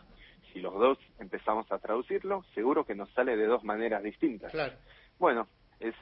Si 0.54 0.60
los 0.62 0.74
dos 0.76 1.00
empezamos 1.18 1.66
a 1.72 1.80
traducirlo, 1.80 2.44
seguro 2.54 2.86
que 2.86 2.94
nos 2.94 3.10
sale 3.14 3.36
de 3.36 3.48
dos 3.48 3.64
maneras 3.64 4.04
distintas. 4.04 4.52
Claro. 4.52 4.76
Bueno, 5.18 5.48
es 5.80 5.96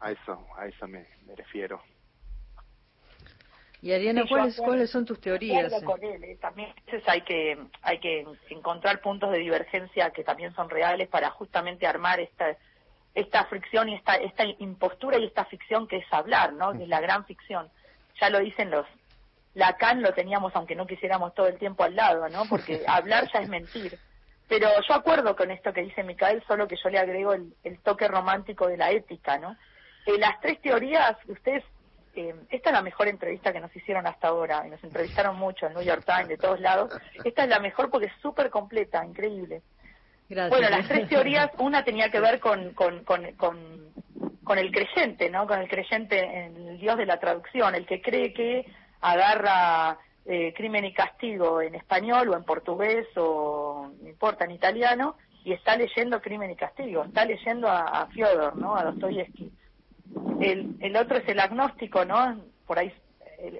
a 0.00 0.12
eso, 0.12 0.46
a 0.56 0.66
eso 0.66 0.88
me, 0.88 1.06
me 1.26 1.36
refiero. 1.36 1.82
Y 3.82 3.92
Ariana, 3.92 4.24
¿cuáles, 4.28 4.56
¿cuáles 4.58 4.90
son 4.90 5.06
tus 5.06 5.20
teorías? 5.20 5.72
Con 5.84 6.02
él, 6.04 6.22
¿eh? 6.22 6.36
También 6.40 6.70
a 6.70 6.84
veces 6.84 7.02
hay 7.08 7.22
que, 7.22 7.58
hay 7.80 7.98
que 7.98 8.26
encontrar 8.50 9.00
puntos 9.00 9.32
de 9.32 9.38
divergencia 9.38 10.10
que 10.10 10.22
también 10.22 10.54
son 10.54 10.68
reales 10.68 11.08
para 11.08 11.30
justamente 11.30 11.86
armar 11.86 12.20
esta, 12.20 12.56
esta 13.14 13.46
fricción 13.46 13.88
y 13.88 13.94
esta, 13.94 14.16
esta 14.16 14.44
impostura 14.58 15.18
y 15.18 15.24
esta 15.24 15.46
ficción 15.46 15.88
que 15.88 15.98
es 15.98 16.12
hablar, 16.12 16.52
¿no? 16.52 16.72
Que 16.72 16.82
es 16.82 16.88
la 16.88 17.00
gran 17.00 17.24
ficción. 17.24 17.70
Ya 18.20 18.28
lo 18.28 18.40
dicen 18.40 18.70
los, 18.70 18.86
Lacan 19.54 20.02
lo 20.02 20.12
teníamos 20.12 20.54
aunque 20.54 20.76
no 20.76 20.86
quisiéramos 20.86 21.34
todo 21.34 21.46
el 21.46 21.58
tiempo 21.58 21.82
al 21.82 21.96
lado, 21.96 22.28
¿no? 22.28 22.44
Porque 22.48 22.82
hablar 22.86 23.30
ya 23.32 23.40
es 23.40 23.48
mentir. 23.48 23.98
Pero 24.50 24.68
yo 24.86 24.94
acuerdo 24.94 25.36
con 25.36 25.52
esto 25.52 25.72
que 25.72 25.82
dice 25.82 26.02
Micael, 26.02 26.42
solo 26.46 26.66
que 26.66 26.76
yo 26.76 26.90
le 26.90 26.98
agrego 26.98 27.32
el, 27.32 27.54
el 27.62 27.78
toque 27.78 28.08
romántico 28.08 28.66
de 28.66 28.76
la 28.76 28.90
ética, 28.90 29.38
¿no? 29.38 29.56
Eh, 30.06 30.18
las 30.18 30.40
tres 30.40 30.60
teorías, 30.60 31.16
ustedes 31.28 31.62
eh, 32.16 32.34
esta 32.50 32.70
es 32.70 32.74
la 32.74 32.82
mejor 32.82 33.06
entrevista 33.06 33.52
que 33.52 33.60
nos 33.60 33.74
hicieron 33.76 34.08
hasta 34.08 34.26
ahora, 34.26 34.64
y 34.66 34.70
nos 34.70 34.82
entrevistaron 34.82 35.36
mucho 35.36 35.66
en 35.66 35.74
New 35.74 35.84
York 35.84 36.02
Times, 36.04 36.28
de 36.28 36.36
todos 36.36 36.58
lados. 36.58 36.92
Esta 37.24 37.44
es 37.44 37.48
la 37.48 37.60
mejor 37.60 37.90
porque 37.90 38.08
es 38.08 38.12
súper 38.20 38.50
completa, 38.50 39.04
increíble. 39.04 39.62
Gracias. 40.28 40.50
Bueno, 40.50 40.68
las 40.68 40.88
tres 40.88 41.08
teorías, 41.08 41.50
una 41.58 41.84
tenía 41.84 42.10
que 42.10 42.18
ver 42.18 42.40
con, 42.40 42.74
con, 42.74 43.04
con, 43.04 43.32
con, 43.36 43.92
con 44.42 44.58
el 44.58 44.72
creyente, 44.72 45.30
¿no? 45.30 45.46
Con 45.46 45.60
el 45.60 45.68
creyente 45.68 46.18
en 46.18 46.56
el 46.56 46.80
Dios 46.80 46.96
de 46.98 47.06
la 47.06 47.20
traducción, 47.20 47.76
el 47.76 47.86
que 47.86 48.02
cree 48.02 48.32
que 48.32 48.66
agarra 49.00 49.96
eh, 50.26 50.52
crimen 50.54 50.84
y 50.84 50.92
castigo 50.92 51.60
en 51.62 51.74
español 51.74 52.28
o 52.28 52.36
en 52.36 52.44
portugués 52.44 53.06
o 53.16 53.90
no 54.00 54.08
importa, 54.08 54.44
en 54.44 54.52
italiano, 54.52 55.16
y 55.44 55.52
está 55.52 55.76
leyendo 55.76 56.20
crimen 56.20 56.50
y 56.50 56.56
castigo, 56.56 57.04
está 57.04 57.24
leyendo 57.24 57.68
a, 57.68 58.02
a 58.02 58.06
Fyodor, 58.08 58.56
¿no? 58.56 58.76
A 58.76 58.84
Dostoyevsky 58.84 59.50
el, 60.40 60.76
el 60.80 60.96
otro 60.96 61.18
es 61.18 61.28
el 61.28 61.40
agnóstico, 61.40 62.04
¿no? 62.04 62.40
Por 62.66 62.78
ahí 62.78 62.92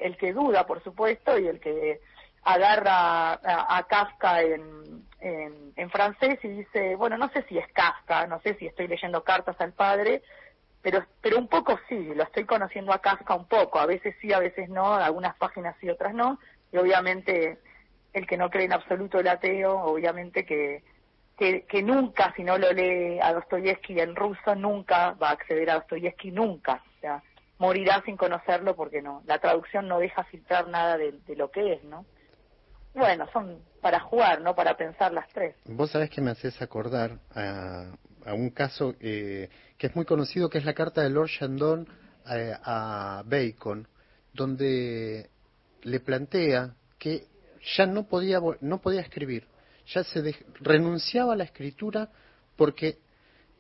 el, 0.01 0.17
que 0.17 0.33
duda, 0.33 0.67
por 0.67 0.83
supuesto, 0.83 1.39
y 1.39 1.47
el 1.47 1.61
que 1.61 2.01
agarra 2.43 3.33
a, 3.33 3.87
Kafka 3.89 4.43
en, 4.43 4.71
francés 5.91 6.39
y 6.45 6.49
dice, 6.49 6.95
bueno, 6.95 7.19
no 7.19 7.29
sé 7.31 7.43
si 7.49 7.59
es 7.59 7.67
Kafka, 7.73 8.27
no 8.27 8.41
sé 8.43 8.55
si 8.55 8.67
estoy 8.67 8.87
leyendo 8.87 9.25
cartas 9.25 9.57
al 9.61 9.73
padre, 9.73 10.23
pero, 10.83 11.05
pero 11.21 11.39
un 11.39 11.49
poco 11.49 11.79
sí, 11.89 12.13
lo 12.15 12.23
estoy 12.23 12.45
conociendo 12.45 12.93
a 12.93 13.01
Kafka 13.01 13.35
un 13.35 13.47
poco, 13.47 13.79
a 13.79 13.87
veces 13.87 14.15
sí, 14.21 14.33
a 14.33 14.39
veces 14.39 14.69
no, 14.69 14.95
algunas 14.95 15.37
páginas 15.37 15.77
sí, 15.81 15.89
otras 15.89 16.15
no, 16.15 16.39
y 16.73 16.79
obviamente 16.79 17.59
el 18.13 18.27
que 18.27 18.37
no 18.37 18.51
cree 18.51 18.65
en 18.65 18.73
absoluto 18.73 19.21
el 19.21 19.29
ateo, 19.29 19.79
obviamente 19.85 20.45
que 20.45 20.83
que, 21.69 21.83
nunca, 21.83 22.35
si 22.37 22.45
no 22.45 22.59
lo 22.59 22.71
lee 22.71 23.19
a 23.23 23.33
Dostoyevsky 23.33 23.99
en 23.99 24.15
ruso, 24.15 24.55
nunca 24.55 25.13
va 25.13 25.31
a 25.31 25.33
acceder 25.33 25.71
a 25.71 25.75
Dostoyevsky, 25.77 26.31
nunca. 26.31 26.83
O 26.99 27.01
sea, 27.01 27.23
morirá 27.59 28.03
sin 28.05 28.19
conocerlo 28.19 28.77
porque 28.77 29.01
no, 29.01 29.23
la 29.25 29.39
traducción 29.39 29.89
no 29.89 29.99
deja 29.99 30.23
filtrar 30.25 30.69
nada 30.69 30.99
de, 30.99 31.19
lo 31.37 31.51
que 31.51 31.73
es, 31.73 31.85
¿no? 31.85 32.05
Bueno, 32.93 33.27
son 33.33 33.59
para 33.81 34.01
jugar, 34.01 34.43
no 34.43 34.55
para 34.55 34.77
pensar 34.77 35.13
las 35.13 35.29
tres. 35.29 35.55
Vos 35.65 35.91
sabés 35.91 36.11
que 36.11 36.21
me 36.21 36.33
haces 36.33 36.61
acordar 36.61 37.19
a, 37.35 37.93
a 38.27 38.35
un 38.35 38.51
caso 38.51 38.95
eh, 39.01 39.49
que 39.81 39.87
es 39.87 39.97
muy 39.97 40.05
conocido, 40.05 40.51
que 40.51 40.59
es 40.59 40.67
la 40.67 40.75
carta 40.75 41.03
de 41.03 41.09
Lord 41.09 41.31
Shandon 41.31 41.89
eh, 42.31 42.53
a 42.63 43.25
Bacon, 43.25 43.89
donde 44.35 45.31
le 45.85 46.01
plantea 46.01 46.75
que 46.99 47.27
ya 47.79 47.87
no 47.87 48.07
podía, 48.07 48.41
no 48.61 48.83
podía 48.83 49.01
escribir, 49.01 49.47
ya 49.87 50.05
se 50.05 50.37
renunciaba 50.61 51.33
a 51.33 51.37
la 51.37 51.45
escritura 51.45 52.11
porque 52.57 52.99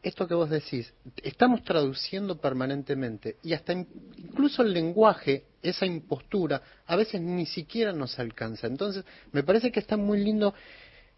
esto 0.02 0.28
que 0.28 0.34
vos 0.34 0.50
decís, 0.50 0.92
estamos 1.22 1.64
traduciendo 1.64 2.38
permanentemente 2.38 3.38
y 3.42 3.54
hasta 3.54 3.72
incluso 3.72 4.60
el 4.60 4.74
lenguaje, 4.74 5.46
esa 5.62 5.86
impostura, 5.86 6.60
a 6.86 6.96
veces 6.96 7.22
ni 7.22 7.46
siquiera 7.46 7.94
nos 7.94 8.18
alcanza. 8.18 8.66
Entonces, 8.66 9.06
me 9.32 9.42
parece 9.42 9.72
que 9.72 9.80
está 9.80 9.96
muy 9.96 10.22
lindo 10.22 10.52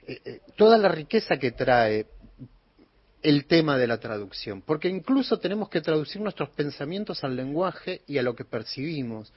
eh, 0.07 0.21
eh, 0.25 0.41
toda 0.57 0.79
la 0.79 0.89
riqueza 0.89 1.39
que 1.39 1.51
trae 1.51 2.07
el 3.23 3.47
tema 3.47 3.79
de 3.79 3.87
la 3.87 3.99
traducción, 3.99 4.63
porque 4.63 4.89
incluso 4.89 5.39
tenemos 5.39 5.69
que 5.69 5.81
traducir 5.81 6.21
nuestros 6.21 6.51
pensamientos 6.51 7.23
al 7.25 7.37
lenguaje 7.37 8.03
y 8.07 8.19
a 8.19 8.23
lo 8.23 8.35
que 8.35 8.45
percibimos. 8.45 9.33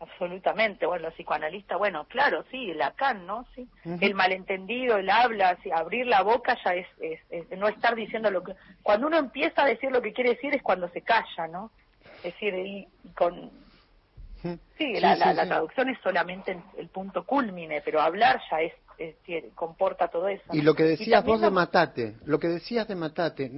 Absolutamente, 0.00 0.86
bueno, 0.86 1.08
los 1.08 1.14
psicoanalistas, 1.14 1.76
bueno, 1.76 2.06
claro, 2.06 2.44
sí, 2.50 2.72
Lacan, 2.72 3.26
¿no? 3.26 3.46
Sí. 3.54 3.68
El 4.00 4.14
malentendido, 4.14 4.96
el 4.96 5.10
habla, 5.10 5.58
abrir 5.74 6.06
la 6.06 6.22
boca 6.22 6.56
ya 6.64 6.74
es, 6.74 6.86
es, 7.00 7.50
no 7.58 7.68
estar 7.68 7.94
diciendo 7.94 8.30
lo 8.30 8.42
que... 8.42 8.54
Cuando 8.82 9.08
uno 9.08 9.18
empieza 9.18 9.62
a 9.62 9.66
decir 9.66 9.90
lo 9.92 10.00
que 10.00 10.14
quiere 10.14 10.30
decir 10.30 10.54
es 10.54 10.62
cuando 10.62 10.88
se 10.88 11.02
calla, 11.02 11.48
¿no? 11.48 11.70
Es 12.16 12.32
decir, 12.34 12.54
y, 12.54 12.88
con... 13.14 13.50
Sí, 14.78 14.98
la, 15.00 15.16
la, 15.16 15.46
traducción 15.46 15.90
es 15.90 15.98
solamente 16.02 16.58
el, 16.78 16.88
punto 16.88 17.26
culmine, 17.26 17.82
pero 17.82 18.00
hablar 18.00 18.40
ya 18.50 18.62
es, 18.62 18.72
comporta 19.54 20.08
todo 20.08 20.28
eso. 20.28 20.44
Y 20.52 20.62
lo 20.62 20.74
que 20.74 20.84
decías 20.84 21.24
vos 21.24 21.40
de 21.40 21.50
Matate, 21.50 22.16
lo 22.24 22.38
que 22.38 22.48
decías 22.48 22.86
de 22.86 22.94
Matate, 22.94 23.50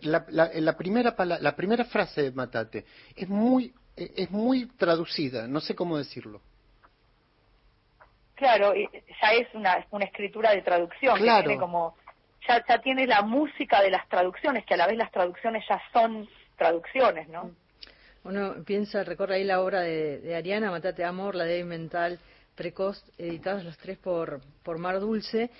la, 0.00 0.24
la, 0.28 0.50
la, 0.54 0.76
primera, 0.76 1.14
la 1.18 1.56
primera 1.56 1.84
frase 1.84 2.22
de 2.22 2.32
Matate 2.32 2.84
es 3.14 3.28
muy 3.28 3.72
e-, 3.96 4.12
es 4.16 4.30
muy 4.30 4.66
traducida, 4.76 5.46
no 5.46 5.60
sé 5.60 5.74
cómo 5.74 5.98
decirlo. 5.98 6.40
Claro, 8.34 8.74
ya 8.74 9.32
es 9.32 9.54
una, 9.54 9.86
una 9.90 10.04
escritura 10.04 10.50
de 10.52 10.62
traducción, 10.62 11.16
claro. 11.18 11.46
tiene 11.46 11.60
como, 11.60 11.96
ya, 12.48 12.64
ya 12.66 12.80
tiene 12.80 13.06
la 13.06 13.22
música 13.22 13.80
de 13.82 13.90
las 13.90 14.08
traducciones, 14.08 14.64
que 14.66 14.74
a 14.74 14.78
la 14.78 14.88
vez 14.88 14.96
las 14.96 15.12
traducciones 15.12 15.64
ya 15.68 15.80
son 15.92 16.28
traducciones, 16.56 17.28
¿no? 17.28 17.52
Uno 18.24 18.64
piensa, 18.64 19.04
recorre 19.04 19.36
ahí 19.36 19.44
la 19.44 19.60
obra 19.60 19.80
de, 19.80 20.18
de 20.18 20.34
Ariana, 20.34 20.70
Matate 20.70 21.04
Amor, 21.04 21.34
la 21.34 21.44
de 21.44 21.62
Mental, 21.64 22.18
Precoz, 22.62 23.02
editados 23.18 23.64
los 23.64 23.76
tres 23.76 23.98
por, 23.98 24.40
por 24.62 24.78
Mar 24.78 25.00
Dulce, 25.00 25.50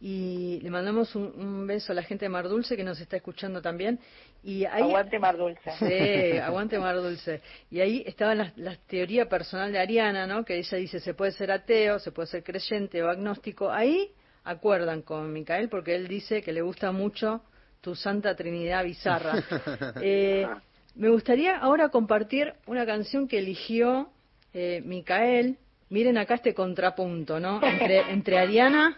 y 0.00 0.60
le 0.62 0.70
mandamos 0.70 1.16
un, 1.16 1.66
beso 1.66 1.90
a 1.90 1.94
la 1.96 2.04
gente 2.04 2.24
de 2.24 2.28
Mar 2.28 2.48
Dulce 2.48 2.76
que 2.76 2.84
nos 2.84 3.00
está 3.00 3.16
escuchando 3.16 3.60
también. 3.60 3.98
Y 4.44 4.64
ahí, 4.64 4.82
aguante 4.82 5.18
Mar 5.18 5.36
Dulce. 5.36 5.70
Sí, 5.80 6.38
aguante 6.38 6.78
Mar 6.78 6.96
Dulce. 6.96 7.40
Y 7.68 7.80
ahí 7.80 8.04
estaba 8.06 8.36
la, 8.36 8.52
la, 8.54 8.76
teoría 8.76 9.28
personal 9.28 9.72
de 9.72 9.80
Ariana, 9.80 10.28
¿no? 10.28 10.44
Que 10.44 10.56
ella 10.56 10.78
dice, 10.78 11.00
se 11.00 11.14
puede 11.14 11.32
ser 11.32 11.50
ateo, 11.50 11.98
se 11.98 12.12
puede 12.12 12.28
ser 12.28 12.44
creyente 12.44 13.02
o 13.02 13.08
agnóstico. 13.08 13.70
Ahí 13.70 14.12
acuerdan 14.44 15.02
con 15.02 15.32
Micael 15.32 15.68
porque 15.68 15.96
él 15.96 16.06
dice 16.06 16.42
que 16.42 16.52
le 16.52 16.62
gusta 16.62 16.92
mucho 16.92 17.42
tu 17.80 17.96
Santa 17.96 18.36
Trinidad 18.36 18.84
bizarra. 18.84 19.34
Eh, 20.00 20.46
me 20.94 21.08
gustaría 21.08 21.58
ahora 21.58 21.88
compartir 21.88 22.54
una 22.66 22.86
canción 22.86 23.26
que 23.26 23.38
eligió 23.38 24.10
eh, 24.52 24.82
Micael. 24.84 25.58
Miren 25.92 26.16
acá 26.16 26.36
este 26.36 26.54
contrapunto, 26.54 27.38
¿no? 27.38 27.62
Entre, 27.62 28.10
entre 28.10 28.38
Ariana 28.38 28.96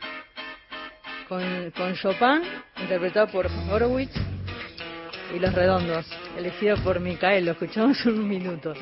con, 1.28 1.94
Chopin, 1.96 2.42
interpretado 2.80 3.26
por 3.32 3.48
Horowitz, 3.68 4.14
y 5.34 5.40
Los 5.40 5.52
Redondos, 5.52 6.06
elegido 6.38 6.76
por 6.84 7.00
Micael. 7.00 7.46
Lo 7.46 7.50
escuchamos 7.50 8.06
un 8.06 8.28
minuto. 8.28 8.74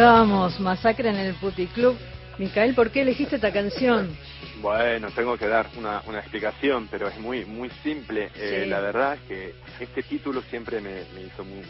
Escuchábamos 0.00 0.58
Masacre 0.60 1.10
en 1.10 1.16
el 1.16 1.34
Puticlub. 1.34 1.94
Micael, 2.38 2.74
¿por 2.74 2.90
qué 2.90 3.02
elegiste 3.02 3.36
esta 3.36 3.52
canción? 3.52 4.08
Bueno, 4.62 5.08
tengo 5.14 5.36
que 5.36 5.46
dar 5.46 5.68
una, 5.76 6.00
una 6.06 6.20
explicación, 6.20 6.88
pero 6.90 7.06
es 7.08 7.18
muy 7.20 7.44
muy 7.44 7.68
simple. 7.82 8.30
Eh. 8.38 8.64
La 8.66 8.80
verdad 8.80 9.12
es 9.16 9.20
que 9.28 9.54
este 9.78 10.02
título 10.04 10.40
siempre 10.48 10.80
me, 10.80 11.04
me 11.14 11.20
hizo 11.26 11.44
muy, 11.44 11.62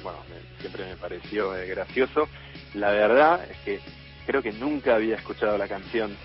bueno, 0.00 0.18
me- 0.28 0.60
siempre 0.60 0.84
me 0.84 0.96
pareció 0.96 1.56
eh, 1.56 1.66
gracioso. 1.66 2.28
La 2.74 2.92
verdad 2.92 3.40
es 3.50 3.56
que 3.64 3.80
creo 4.28 4.42
que 4.42 4.52
nunca 4.52 4.94
había 4.94 5.16
escuchado 5.16 5.58
la 5.58 5.66
canción, 5.66 6.16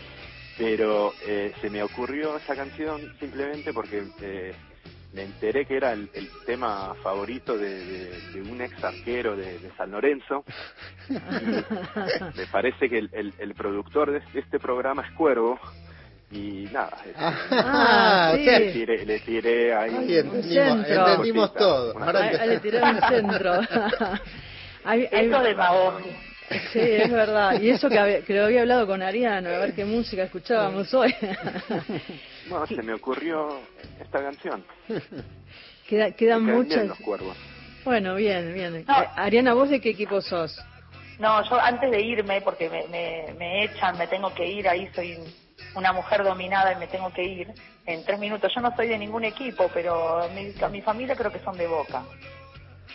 pero 0.60 1.16
eh, 1.26 1.54
se 1.60 1.72
me 1.72 1.82
ocurrió 1.82 2.38
esa 2.38 2.56
canción 2.56 3.02
simplemente 3.20 3.74
porque 3.74 4.04
eh, 4.22 4.54
me 5.14 5.24
enteré 5.24 5.66
que 5.66 5.76
era 5.78 5.92
el, 5.94 6.08
el 6.14 6.30
tema 6.46 6.94
favorito 7.02 7.58
de, 7.58 7.84
de- 7.84 8.22
de 8.32 8.42
un 8.44 8.62
ex 8.62 8.76
arquero 8.84 9.36
de, 9.36 9.58
de 9.58 9.72
San 9.76 9.90
Lorenzo. 9.90 10.46
Y 11.12 12.38
me 12.38 12.48
parece 12.48 12.90
que 12.90 12.98
el, 13.00 13.10
el- 13.14 13.34
el 13.38 13.54
productor 13.56 14.12
de, 14.12 14.22
de 14.34 14.40
este 14.40 14.60
programa 14.60 15.04
es 15.04 15.12
Cuervo. 15.14 15.60
Y 16.34 16.70
nada, 16.72 16.98
este, 17.06 17.14
Ah, 17.52 18.32
sí. 18.38 18.46
le, 18.46 18.72
tiré, 18.72 19.06
le 19.06 19.20
tiré 19.20 19.74
ahí. 19.76 19.90
Ahí 19.90 19.98
Un 19.98 20.26
entendimos, 20.38 20.46
centro. 20.88 21.08
entendimos 21.10 21.54
todo. 21.56 22.00
Ahora 22.00 22.20
Ahí- 22.24 22.36
ahí 22.38 22.50
le 22.50 22.60
tiraron 22.60 22.96
un 22.96 23.02
centro. 23.10 23.54
Hay- 24.86 25.10
hay- 25.12 25.26
Eso 25.28 25.40
de 25.42 25.50
demagogia. 25.50 26.14
Sí, 26.74 26.80
es 26.80 27.10
verdad. 27.12 27.60
Y 27.62 27.70
eso 27.70 27.88
que, 27.90 27.98
había- 28.00 28.22
que 28.24 28.34
lo 28.34 28.46
había 28.46 28.62
hablado 28.62 28.86
con 28.88 29.02
Ariano, 29.02 29.50
a 29.50 29.58
ver 29.60 29.74
qué 29.74 29.86
música 29.86 30.24
escuchábamos 30.24 30.94
hoy. 30.94 31.14
Bueno, 32.50 32.66
se 32.68 32.82
me 32.82 32.94
ocurrió 32.94 33.60
esta 34.00 34.20
canción. 34.22 34.64
Queda- 35.88 36.12
quedan 36.12 36.46
bien 36.46 36.58
muchas. 36.58 36.88
los 36.88 36.98
cuervos. 37.00 37.38
Bueno, 37.86 38.16
bien, 38.16 38.54
bien. 38.54 38.86
No. 38.88 38.94
Ariana, 39.16 39.54
¿vos 39.54 39.70
de 39.70 39.80
qué 39.82 39.90
equipo 39.92 40.22
sos? 40.22 40.58
No, 41.22 41.44
yo 41.48 41.62
antes 41.62 41.92
de 41.92 42.02
irme, 42.02 42.42
porque 42.42 42.68
me, 42.68 42.88
me, 42.88 43.34
me 43.38 43.64
echan, 43.66 43.96
me 43.96 44.08
tengo 44.08 44.34
que 44.34 44.44
ir, 44.48 44.68
ahí 44.68 44.90
soy 44.96 45.20
una 45.76 45.94
mujer 45.94 46.24
dominada 46.24 46.74
y 46.74 46.78
me 46.78 46.88
tengo 46.88 47.14
que 47.14 47.24
ir 47.24 47.48
en 47.86 48.04
tres 48.04 48.18
minutos. 48.20 48.52
Yo 48.56 48.60
no 48.62 48.76
soy 48.76 48.88
de 48.88 48.98
ningún 48.98 49.24
equipo, 49.24 49.70
pero 49.72 50.28
mi, 50.30 50.52
mi 50.72 50.82
familia 50.82 51.16
creo 51.16 51.32
que 51.32 51.40
son 51.42 51.58
de 51.58 51.68
Boca. 51.68 52.04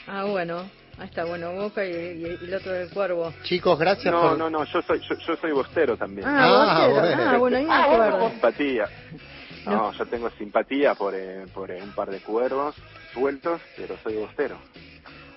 Ah, 0.08 0.24
bueno. 0.24 0.68
Ahí 0.98 1.06
está, 1.06 1.24
bueno, 1.24 1.52
Boca 1.52 1.84
y, 1.86 1.90
y- 1.92 2.38
y 2.40 2.44
el 2.46 2.54
otro 2.54 2.72
del 2.72 2.88
Cuervo. 2.90 3.32
Chicos, 3.44 3.78
gracias 3.78 4.12
No, 4.12 4.22
por... 4.22 4.38
no, 4.38 4.50
no, 4.50 4.64
yo 4.64 4.82
soy, 4.82 5.00
yo, 5.08 5.14
yo 5.24 5.36
soy 5.36 5.52
bostero 5.52 5.96
también. 5.96 6.26
Ah, 6.26 6.66
Ah, 6.68 6.88
ah, 7.32 7.38
bueno, 7.38 7.56
ahí 7.58 7.66
Ah, 7.70 7.84
acuerdo. 7.84 8.30
Simpatía. 8.30 8.90
No, 9.64 9.72
No. 9.90 9.92
yo 9.92 10.06
tengo 10.06 10.30
simpatía 10.38 10.94
por, 10.94 11.14
eh, 11.14 11.46
por 11.52 11.70
eh, 11.72 11.82
un 11.82 11.92
par 11.92 12.10
de 12.10 12.20
cuervos 12.20 12.74
sueltos, 13.12 13.60
pero 13.76 13.96
soy 13.98 14.14
bostero. 14.16 14.60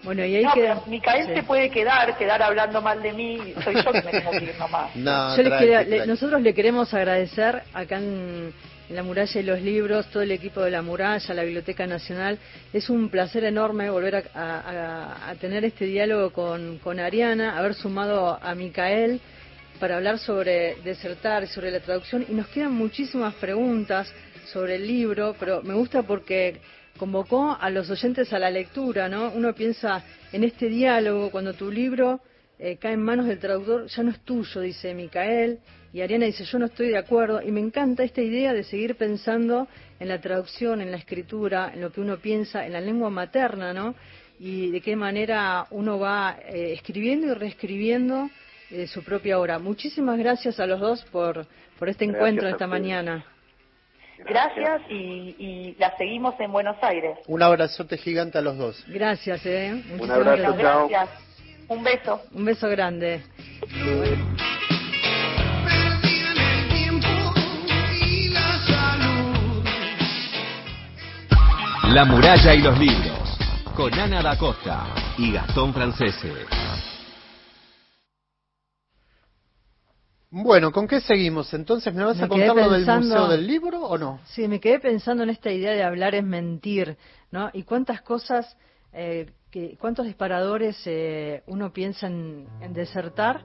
Bueno, 0.04 0.24
y 0.26 0.36
ahí 0.38 0.44
No, 0.44 0.54
queda... 0.54 0.76
pero 0.76 0.88
Micael 0.88 1.28
sí. 1.28 1.34
se 1.36 1.44
puede 1.44 1.70
quedar, 1.70 2.18
quedar 2.18 2.42
hablando 2.42 2.82
mal 2.82 3.02
de 3.02 3.12
mí, 3.12 3.38
soy 3.64 3.76
yo 3.76 3.92
que 3.92 4.02
me 4.02 4.12
tengo 4.12 4.32
que 4.32 4.44
ir 4.46 4.56
nomás. 4.58 4.92
No, 4.96 5.36
Yo 5.36 5.44
les 5.44 5.50
tranqui, 5.50 5.66
quería- 5.66 5.84
le- 5.84 6.08
nosotros 6.08 6.42
le 6.42 6.54
queremos 6.54 6.94
agradecer 6.94 7.64
acá 7.74 7.98
en, 7.98 8.54
en 8.90 8.96
la 8.96 9.04
muralla 9.04 9.40
y 9.42 9.44
los 9.44 9.62
libros, 9.62 10.08
todo 10.08 10.24
el 10.24 10.32
equipo 10.32 10.62
de 10.62 10.72
la 10.72 10.82
muralla, 10.82 11.34
la 11.34 11.44
Biblioteca 11.44 11.86
Nacional. 11.86 12.40
Es 12.72 12.90
un 12.90 13.10
placer 13.10 13.44
enorme 13.44 13.90
volver 13.90 14.16
a, 14.16 14.24
a- 14.34 14.60
a- 15.26 15.30
a 15.32 15.36
tener 15.36 15.66
este 15.66 15.86
diálogo 15.86 16.32
con, 16.32 16.78
con 16.80 17.00
Ariana, 17.00 17.58
haber 17.58 17.74
sumado 17.74 18.40
a 18.42 18.56
Micael 18.56 19.20
para 19.82 19.98
hablar 19.98 20.18
sobre 20.18 20.76
desertar, 20.84 21.46
sobre 21.48 21.72
la 21.72 21.82
traducción. 21.82 22.26
Y 22.30 22.34
nos 22.34 22.48
quedan 22.48 22.72
muchísimas 22.74 23.34
preguntas 23.36 24.12
sobre 24.52 24.76
el 24.76 24.88
libro, 24.88 25.36
pero 25.40 25.62
me 25.62 25.74
gusta 25.74 26.04
porque 26.04 26.60
convocó 26.98 27.58
a 27.60 27.70
los 27.70 27.90
oyentes 27.90 28.34
a 28.34 28.40
la 28.40 28.50
lectura, 28.50 29.08
¿no? 29.10 29.32
Uno 29.32 29.54
piensa 29.54 30.04
en 30.32 30.44
este 30.44 30.68
diálogo, 30.68 31.32
cuando 31.32 31.54
tu 31.54 31.72
libro 31.72 32.22
eh, 32.58 32.78
cae 32.78 32.94
en 32.94 33.02
manos 33.02 33.26
del 33.26 33.40
traductor, 33.40 33.88
ya 33.88 34.04
no 34.04 34.12
es 34.12 34.20
tuyo, 34.20 34.62
dice 34.62 34.94
Micael, 34.94 35.60
y 35.94 36.02
Ariana 36.02 36.26
dice, 36.26 36.44
yo 36.44 36.60
no 36.60 36.66
estoy 36.66 36.90
de 36.90 36.98
acuerdo, 36.98 37.42
y 37.42 37.52
me 37.52 37.62
encanta 37.62 38.04
esta 38.04 38.22
idea 38.22 38.54
de 38.54 38.64
seguir 38.64 38.96
pensando 38.96 39.68
en 40.00 40.08
la 40.08 40.20
traducción, 40.20 40.82
en 40.82 40.92
la 40.92 40.98
escritura, 40.98 41.72
en 41.74 41.82
lo 41.82 41.92
que 41.92 42.02
uno 42.02 42.18
piensa, 42.18 42.66
en 42.66 42.74
la 42.74 42.82
lengua 42.82 43.10
materna, 43.10 43.74
¿no? 43.74 43.96
Y 44.40 44.72
de 44.72 44.82
qué 44.82 44.96
manera 44.96 45.68
uno 45.72 46.00
va 46.00 46.38
eh, 46.48 46.74
escribiendo 46.74 47.28
y 47.28 47.34
reescribiendo 47.34 48.30
eh, 48.72 48.88
su 48.88 49.04
propia 49.04 49.40
obra. 49.40 49.58
Muchísimas 49.58 50.18
gracias 50.18 50.60
a 50.60 50.68
los 50.68 50.80
dos 50.80 51.04
por, 51.06 51.48
por 51.78 51.90
este 51.90 52.06
Gracias 52.06 52.20
encuentro 52.20 52.48
esta 52.48 52.68
mañana. 52.68 53.26
Gracias 54.26 54.82
y, 54.90 55.36
y 55.40 55.76
la 55.80 55.96
seguimos 55.98 56.40
en 56.40 56.52
Buenos 56.52 56.76
Aires. 56.82 57.18
Un 57.28 57.42
abrazote 57.42 57.98
gigante 57.98 58.38
a 58.38 58.42
los 58.42 58.58
dos. 58.58 58.84
Gracias, 58.88 59.46
eh. 59.46 59.72
Muchísimas 59.74 60.10
abrazo, 60.10 60.42
gracias. 60.42 60.62
chao. 60.62 60.90
Gracias. 60.90 61.30
Un 61.70 61.84
beso. 61.84 62.22
Un 62.34 62.46
beso 62.46 62.70
grande. 62.70 63.22
La 71.94 72.06
muralla 72.06 72.54
y 72.54 72.62
los 72.62 72.78
libros. 72.78 73.38
Con 73.76 73.94
Ana 73.94 74.22
da 74.22 74.38
Costa 74.38 74.88
y 75.18 75.32
Gastón 75.32 75.74
Francese. 75.74 76.34
Bueno, 80.32 80.72
¿con 80.72 80.88
qué 80.88 81.02
seguimos? 81.02 81.54
Entonces, 81.56 81.94
¿me 81.94 82.04
vas 82.04 82.18
Me 82.18 82.26
a 82.26 82.28
contar 82.28 82.56
lo 82.56 82.70
del 82.70 82.86
Museo 82.86 83.28
del 83.30 83.48
Libro 83.48 83.82
o 83.82 83.98
no? 83.98 84.20
Sí, 84.26 84.48
me 84.48 84.60
quedé 84.60 84.80
pensando 84.80 85.24
en 85.24 85.32
esta 85.32 85.52
idea 85.52 85.72
de 85.72 85.84
hablar 85.84 86.14
es 86.14 86.24
mentir, 86.24 86.98
¿no? 87.32 87.50
Y 87.52 87.64
cuántas 87.64 88.04
cosas, 88.04 88.56
eh, 88.94 89.32
que, 89.50 89.76
cuántos 89.80 90.06
disparadores 90.06 90.80
eh, 90.86 91.42
uno 91.48 91.74
piensa 91.74 92.06
en, 92.06 92.48
en 92.62 92.74
desertar 92.74 93.44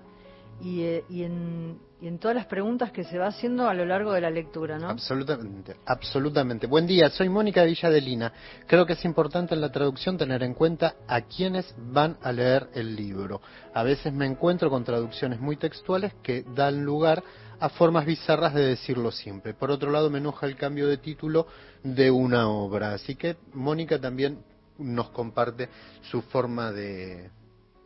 y, 0.61 0.83
eh, 0.83 1.05
y, 1.09 1.23
en, 1.23 1.79
y 2.05 2.07
en 2.07 2.19
todas 2.19 2.35
las 2.35 2.45
preguntas 2.45 2.93
que 2.93 3.03
se 3.03 3.17
va 3.17 3.29
haciendo 3.29 3.67
a 3.67 3.73
lo 3.73 3.87
largo 3.87 4.13
de 4.13 4.21
la 4.21 4.29
lectura, 4.29 4.79
¿no? 4.79 4.91
Absolutamente, 4.91 5.77
absolutamente. 5.87 6.67
Buen 6.67 6.87
día, 6.87 7.09
soy 7.09 7.31
Mónica 7.31 7.65
Villadelina. 7.65 8.31
Creo 8.67 8.85
que 8.85 8.93
es 8.93 9.03
importante 9.07 9.55
en 9.55 9.63
la 9.63 9.73
traducción 9.73 10.19
tener 10.19 10.43
en 10.43 10.53
cuenta 10.53 10.97
a 11.09 11.23
quienes 11.23 11.75
van 11.79 12.19
a 12.21 12.31
leer 12.31 12.69
el 12.75 12.95
libro. 12.95 13.41
A 13.73 13.83
veces 13.83 14.13
me 14.13 14.27
encuentro 14.27 14.69
con 14.69 14.85
traducciones 14.85 15.41
muy 15.41 15.57
textuales 15.57 16.13
que 16.23 16.45
dan 16.55 16.85
lugar 16.85 17.25
a 17.59 17.71
formas 17.71 18.05
bizarras 18.05 18.53
de 18.53 18.67
decirlo 18.67 19.11
siempre. 19.11 19.55
Por 19.55 19.71
otro 19.71 19.91
lado, 19.91 20.11
me 20.11 20.19
enoja 20.19 20.47
el 20.47 20.57
cambio 20.57 20.87
de 20.89 20.99
título 20.99 21.47
de 21.83 22.11
una 22.11 22.51
obra. 22.51 22.93
Así 22.93 23.15
que 23.15 23.39
Mónica 23.55 23.99
también 23.99 24.45
nos 24.77 25.09
comparte 25.09 25.71
su 26.11 26.21
forma 26.21 26.71
de, 26.71 27.31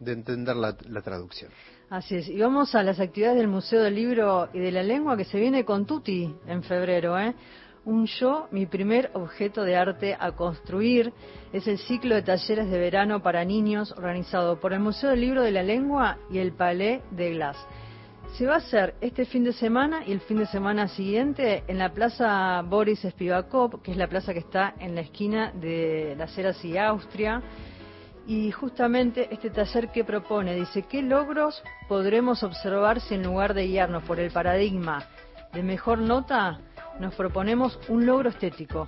de 0.01 0.12
entender 0.12 0.57
la, 0.57 0.77
la 0.89 1.03
traducción. 1.03 1.53
Así 1.91 2.16
es. 2.16 2.28
Y 2.28 2.39
vamos 2.39 2.74
a 2.74 2.82
las 2.82 3.01
actividades 3.01 3.39
del 3.39 3.49
Museo 3.49 3.82
del 3.82 3.95
Libro 3.95 4.51
y 4.53 4.59
de 4.59 4.70
la 4.70 4.82
Lengua 4.82 5.16
que 5.16 5.24
se 5.24 5.41
viene 5.41 5.64
con 5.64 5.86
Tuti 5.86 6.34
en 6.47 6.62
febrero, 6.62 7.18
¿eh? 7.18 7.34
Un 7.86 8.05
yo, 8.05 8.47
mi 8.51 8.66
primer 8.66 9.11
objeto 9.14 9.62
de 9.62 9.74
arte 9.74 10.14
a 10.20 10.32
construir, 10.32 11.14
es 11.51 11.66
el 11.66 11.78
ciclo 11.78 12.14
de 12.14 12.22
talleres 12.22 12.68
de 12.70 12.78
verano 12.78 13.22
para 13.22 13.43
niños 13.47 13.93
organizado 13.93 14.61
por 14.61 14.74
el 14.74 14.80
Museo 14.80 15.09
del 15.09 15.22
Libro 15.22 15.43
de 15.43 15.51
la 15.51 15.62
Lengua 15.62 16.18
y 16.30 16.36
el 16.39 16.53
Palais 16.53 17.01
de 17.11 17.30
Glass. 17.30 17.57
Se 18.36 18.45
va 18.45 18.57
a 18.57 18.59
hacer 18.59 18.95
este 19.01 19.24
fin 19.24 19.43
de 19.43 19.55
semana 19.55 20.03
y 20.07 20.12
el 20.12 20.20
fin 20.20 20.36
de 20.36 20.47
semana 20.47 20.89
siguiente 20.89 21.64
en 21.66 21.78
la 21.78 21.95
Plaza 21.95 22.61
Boris 22.68 23.01
Spivakov, 23.01 23.80
que 23.80 23.93
es 23.93 23.97
la 23.97 24.09
plaza 24.09 24.34
que 24.34 24.41
está 24.41 24.74
en 24.78 24.95
la 24.95 25.01
esquina 25.01 25.53
de 25.53 26.14
las 26.18 26.36
Heras 26.36 26.62
y 26.62 26.76
Austria. 26.76 27.43
Y 28.29 28.53
justamente 28.53 29.26
este 29.33 29.49
taller 29.49 29.89
que 29.89 30.05
propone, 30.05 30.55
dice, 30.55 30.83
¿qué 30.83 31.01
logros 31.01 31.62
podremos 31.89 32.43
observar 32.43 33.01
si 33.01 33.14
en 33.14 33.22
lugar 33.22 33.55
de 33.55 33.66
guiarnos 33.66 34.03
por 34.03 34.20
el 34.20 34.31
paradigma 34.31 35.03
de 35.55 35.62
mejor 35.62 35.99
nota, 35.99 36.61
nos 37.01 37.14
proponemos 37.14 37.81
un 37.89 38.05
logro 38.05 38.29
estético? 38.29 38.87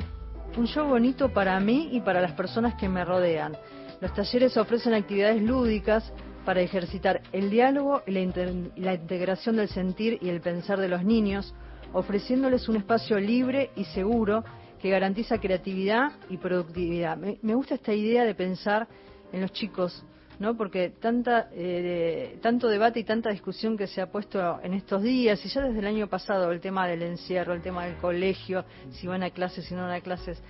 Un 0.59 0.67
show 0.67 0.87
bonito 0.87 1.31
para 1.33 1.59
mí 1.59 1.89
y 1.91 2.03
para 2.03 2.21
las 2.21 2.33
personas 2.33 2.75
que 2.75 2.91
me 2.91 3.03
rodean. 3.03 3.57
Los 4.03 4.13
talleres 4.13 4.59
ofrecen 4.59 4.93
actividades 4.93 5.41
lúdicas 5.41 6.13
para 6.45 6.61
ejercitar 6.61 7.23
el 7.33 7.49
diálogo 7.49 8.03
y 8.07 8.11
la, 8.11 8.53
la 8.77 8.93
integración 8.93 9.57
del 9.57 9.69
sentir 9.69 10.19
y 10.21 10.29
el 10.29 10.43
pensar 10.43 10.79
de 10.79 10.89
los 10.89 11.03
niños, 11.03 11.55
ofreciéndoles 11.95 12.69
un 12.69 12.77
espacio 12.77 13.19
libre 13.19 13.71
y 13.75 13.85
seguro 13.85 14.45
que 14.83 14.91
garantiza 14.91 15.41
creatividad 15.41 16.13
y 16.29 16.37
productividad. 16.37 17.17
Me 17.17 17.55
gusta 17.55 17.77
esta 17.77 17.95
idea 17.95 18.25
de 18.25 18.35
pensar 18.35 18.87
en 19.33 19.41
los 19.41 19.53
chicos, 19.53 20.05
¿no? 20.39 20.57
Porque 20.57 20.91
tanta, 20.91 21.49
eh, 21.53 22.39
tanto 22.41 22.69
debate 22.69 23.01
y 23.01 23.05
tanta 23.05 23.31
discusión 23.31 23.77
que 23.77 23.87
se 23.87 24.01
ha 24.01 24.11
puesto 24.11 24.61
en 24.63 24.75
estos 24.75 25.03
días, 25.03 25.45
y 25.45 25.49
ya 25.49 25.63
desde 25.63 25.79
el 25.79 25.87
año 25.87 26.09
pasado, 26.09 26.51
el 26.51 26.61
tema 26.61 26.87
del 26.87 27.03
encierro, 27.03 27.53
el 27.53 27.63
tema 27.63 27.85
del 27.85 27.97
colegio, 27.97 28.65
si 28.91 29.07
van 29.07 29.23
a 29.23 29.31
clases, 29.31 29.65
si 29.67 29.75
no 29.75 29.83
van 29.83 29.93
a 29.93 30.01
clases. 30.01 30.43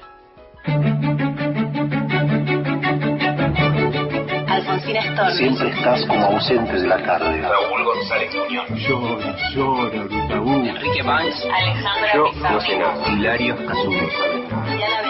Alfonsina. 4.47 5.31
Siempre 5.35 5.69
estás 5.69 6.05
como 6.05 6.25
ausente 6.25 6.73
de 6.73 6.87
la 6.87 6.97
tarde. 7.03 7.41
Raúl 7.41 7.83
González 7.83 8.33
Muñoz. 8.35 8.69
Llora, 8.69 9.35
llora, 9.53 10.03
Brutabú. 10.03 10.65
Enrique 10.65 11.01
Banks. 11.03 11.45
Alejandra 11.45 12.13
Yo, 12.15 12.25
Pizarro. 12.33 12.53
no 12.55 12.61
sé 12.61 12.77
nada. 12.77 13.09
Hilario 13.09 13.55
Casulo. 13.65 14.09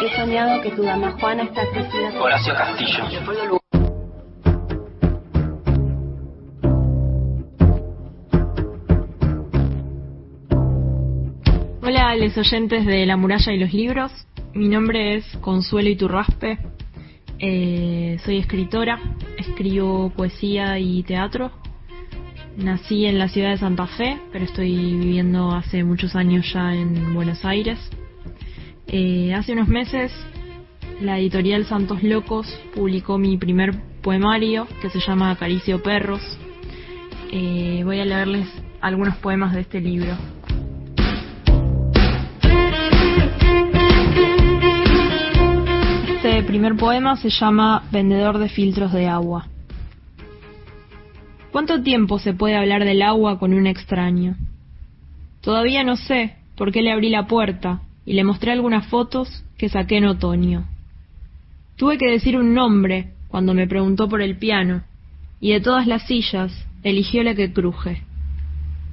He 0.04 0.16
soñado 0.16 0.62
que 0.62 0.70
tu 0.72 0.84
dama 0.84 1.12
Juana 1.20 1.44
está 1.44 1.62
crecida. 1.72 2.22
Horacio 2.22 2.54
Castillo. 2.56 3.62
Hola 11.86 12.12
a 12.12 12.16
los 12.16 12.38
oyentes 12.38 12.86
de 12.86 13.06
La 13.06 13.18
Muralla 13.18 13.52
y 13.52 13.60
los 13.60 13.74
Libros. 13.74 14.10
Mi 14.54 14.70
nombre 14.70 15.18
es 15.18 15.26
Consuelo 15.42 15.90
Iturraspe. 15.90 16.58
Eh, 17.40 18.18
soy 18.24 18.38
escritora, 18.38 19.02
escribo 19.38 20.10
poesía 20.12 20.80
y 20.80 21.04
teatro. 21.04 21.52
Nací 22.56 23.06
en 23.06 23.20
la 23.20 23.28
ciudad 23.28 23.50
de 23.50 23.58
Santa 23.58 23.86
Fe, 23.86 24.18
pero 24.32 24.46
estoy 24.46 24.72
viviendo 24.74 25.52
hace 25.52 25.84
muchos 25.84 26.16
años 26.16 26.50
ya 26.54 26.74
en 26.74 27.14
Buenos 27.14 27.44
Aires. 27.44 27.78
Eh, 28.88 29.34
hace 29.34 29.52
unos 29.52 29.68
meses 29.68 30.14
la 31.02 31.20
editorial 31.20 31.66
Santos 31.66 32.02
Locos 32.02 32.48
publicó 32.74 33.18
mi 33.18 33.38
primer 33.38 33.78
poemario 34.02 34.70
que 34.82 34.90
se 34.90 35.02
llama 35.02 35.32
Acaricio 35.32 35.84
Perros. 35.84 36.22
Eh, 37.30 37.82
voy 37.84 38.00
a 38.00 38.06
leerles 38.06 38.48
algunos 38.80 39.18
poemas 39.18 39.54
de 39.54 39.62
este 39.62 39.82
libro. 39.82 40.16
Este 46.24 46.42
primer 46.44 46.78
poema 46.78 47.18
se 47.18 47.30
llama 47.30 47.84
Vendedor 47.92 48.38
de 48.38 48.48
filtros 48.48 48.94
de 48.94 49.10
agua. 49.10 49.50
¿Cuánto 51.52 51.84
tiempo 51.84 52.18
se 52.18 52.34
puede 52.34 52.56
hablar 52.56 52.86
del 52.86 53.02
agua 53.02 53.38
con 53.38 53.54
un 53.54 53.68
extraño? 53.68 54.38
Todavía 55.42 55.84
no 55.84 55.98
sé 55.98 56.38
por 56.56 56.72
qué 56.72 56.82
le 56.82 56.94
abrí 56.94 57.10
la 57.10 57.28
puerta 57.28 57.82
y 58.06 58.14
le 58.14 58.24
mostré 58.24 58.54
algunas 58.54 58.88
fotos 58.88 59.44
que 59.58 59.68
saqué 59.68 59.98
en 59.98 60.06
otoño. 60.06 60.64
Tuve 61.76 61.98
que 61.98 62.10
decir 62.10 62.38
un 62.38 62.54
nombre 62.54 63.10
cuando 63.28 63.54
me 63.54 63.68
preguntó 63.68 64.08
por 64.08 64.22
el 64.22 64.38
piano 64.38 64.84
y 65.42 65.52
de 65.52 65.60
todas 65.60 65.88
las 65.88 66.08
sillas 66.08 66.54
eligió 66.84 67.22
la 67.24 67.36
que 67.36 67.52
cruje. 67.52 68.02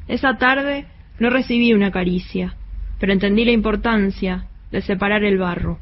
Esa 0.09 0.37
tarde 0.37 0.87
no 1.21 1.31
recibí 1.31 1.75
una 1.75 1.93
caricia, 1.93 2.57
pero 2.99 3.13
entendí 3.13 3.45
la 3.45 3.53
importancia 3.53 4.47
de 4.73 4.83
separar 4.83 5.23
el 5.23 5.39
barro. 5.39 5.79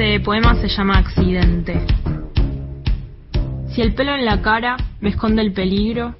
Este 0.00 0.20
poema 0.20 0.54
se 0.54 0.68
llama 0.68 0.96
Accidente. 0.96 1.84
Si 3.70 3.82
el 3.82 3.94
pelo 3.94 4.14
en 4.14 4.24
la 4.24 4.40
cara 4.42 4.76
me 5.00 5.08
esconde 5.08 5.42
el 5.42 5.52
peligro, 5.52 6.14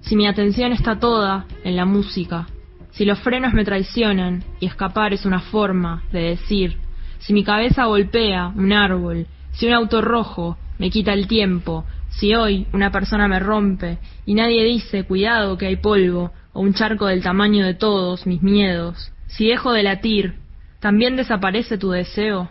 si 0.00 0.16
mi 0.16 0.26
atención 0.26 0.72
está 0.72 0.98
toda 0.98 1.46
en 1.62 1.76
la 1.76 1.84
música, 1.84 2.48
si 2.90 3.04
los 3.04 3.20
frenos 3.20 3.52
me 3.52 3.64
traicionan 3.64 4.42
y 4.58 4.66
escapar 4.66 5.12
es 5.12 5.26
una 5.26 5.38
forma 5.38 6.02
de 6.10 6.22
decir, 6.22 6.78
si 7.20 7.32
mi 7.32 7.44
cabeza 7.44 7.84
golpea 7.84 8.48
un 8.48 8.72
árbol, 8.72 9.28
si 9.52 9.68
un 9.68 9.74
auto 9.74 10.00
rojo 10.00 10.58
me 10.80 10.90
quita 10.90 11.12
el 11.12 11.28
tiempo, 11.28 11.84
si 12.08 12.34
hoy 12.34 12.66
una 12.72 12.90
persona 12.90 13.28
me 13.28 13.38
rompe 13.38 13.98
y 14.26 14.34
nadie 14.34 14.64
dice 14.64 15.04
cuidado 15.04 15.56
que 15.56 15.66
hay 15.66 15.76
polvo 15.76 16.32
o 16.52 16.62
un 16.62 16.74
charco 16.74 17.06
del 17.06 17.22
tamaño 17.22 17.64
de 17.64 17.74
todos 17.74 18.26
mis 18.26 18.42
miedos, 18.42 19.12
si 19.28 19.46
dejo 19.46 19.70
de 19.70 19.84
latir, 19.84 20.34
¿también 20.80 21.14
desaparece 21.14 21.76
tu 21.76 21.90
deseo? 21.90 22.48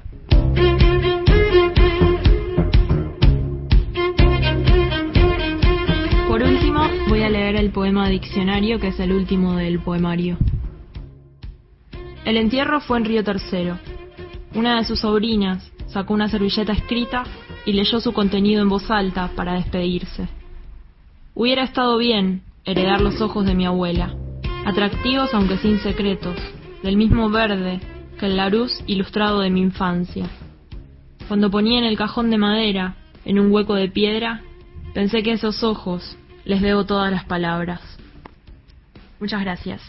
Por 6.28 6.44
último, 6.44 6.88
voy 7.10 7.24
a 7.24 7.30
leer 7.30 7.56
el 7.56 7.72
poema 7.72 8.08
Diccionario, 8.08 8.80
que 8.80 8.90
es 8.90 9.00
el 9.00 9.12
último 9.12 9.56
del 9.56 9.80
poemario. 9.80 10.38
El 12.24 12.38
entierro 12.38 12.80
fue 12.82 13.00
en 13.00 13.06
Río 13.06 13.24
Tercero. 13.24 13.80
Una 14.54 14.78
de 14.78 14.86
sus 14.86 15.00
sobrinas 15.00 15.72
sacó 15.88 16.14
una 16.14 16.30
servilleta 16.30 16.72
escrita 16.72 17.24
y 17.66 17.74
leyó 17.74 18.00
su 18.00 18.14
contenido 18.14 18.62
en 18.62 18.70
voz 18.70 18.90
alta 18.92 19.32
para 19.36 19.54
despedirse. 19.54 20.28
Hubiera 21.34 21.64
estado 21.64 21.98
bien 21.98 22.44
heredar 22.64 23.02
los 23.02 23.22
ojos 23.22 23.46
de 23.46 23.56
mi 23.56 23.66
abuela, 23.66 24.14
atractivos 24.66 25.34
aunque 25.34 25.58
sin 25.58 25.80
secretos, 25.80 26.36
del 26.84 26.96
mismo 26.96 27.30
verde 27.30 27.80
que 28.20 28.26
el 28.26 28.36
laruz 28.36 28.84
ilustrado 28.86 29.40
de 29.40 29.50
mi 29.50 29.62
infancia. 29.62 30.26
Cuando 31.28 31.50
ponía 31.50 31.80
en 31.80 31.86
el 31.86 31.98
cajón 31.98 32.30
de 32.30 32.38
madera, 32.38 32.96
en 33.24 33.40
un 33.40 33.52
hueco 33.52 33.76
de 33.76 33.90
piedra, 33.90 34.42
pensé 34.94 35.24
que 35.24 35.32
a 35.32 35.36
esos 35.36 35.64
ojos 35.64 36.18
les 36.44 36.62
debo 36.62 36.86
todas 36.86 37.12
las 37.12 37.24
palabras. 37.24 37.82
Muchas 39.20 39.42
gracias. 39.42 39.82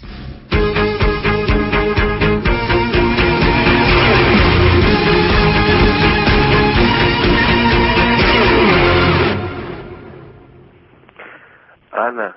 Ana, 11.93 12.37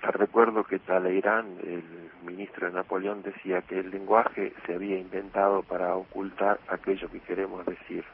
te 0.00 0.12
recuerdo 0.12 0.64
que 0.64 0.78
Talleyrand, 0.78 1.60
el 1.60 2.03
ministro 2.24 2.66
de 2.66 2.74
Napoleón, 2.74 3.22
decía 3.22 3.62
que 3.62 3.78
el 3.78 3.90
lenguaje 3.90 4.52
se 4.66 4.74
había 4.74 4.98
inventado 4.98 5.62
para 5.62 5.94
ocultar 5.94 6.58
aquello 6.68 7.08
que 7.10 7.20
queremos 7.20 7.64
decir. 7.66 8.04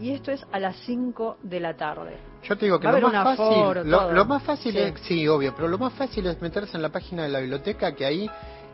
y 0.00 0.10
esto 0.10 0.32
es 0.32 0.44
a 0.50 0.58
las 0.58 0.74
5 0.86 1.36
de 1.42 1.60
la 1.60 1.76
tarde. 1.76 2.16
Yo 2.42 2.56
te 2.56 2.64
digo 2.64 2.80
que 2.80 2.88
lo 2.88 3.00
más, 3.12 3.36
fácil, 3.36 3.84
lo, 3.84 3.98
todo. 3.98 4.12
lo 4.12 4.24
más 4.24 4.42
fácil 4.42 4.72
Sí. 4.72 4.78
es, 4.78 4.94
sí, 5.02 5.28
obvio, 5.28 5.54
pero 5.54 5.68
lo 5.68 5.78
más 5.78 5.92
fácil 5.92 6.26
es 6.26 6.40
meterse 6.40 6.76
en 6.76 6.82
la 6.82 6.88
página 6.88 7.22
de 7.24 7.28
la 7.28 7.38
biblioteca, 7.40 7.94
que 7.94 8.06
ahí 8.06 8.28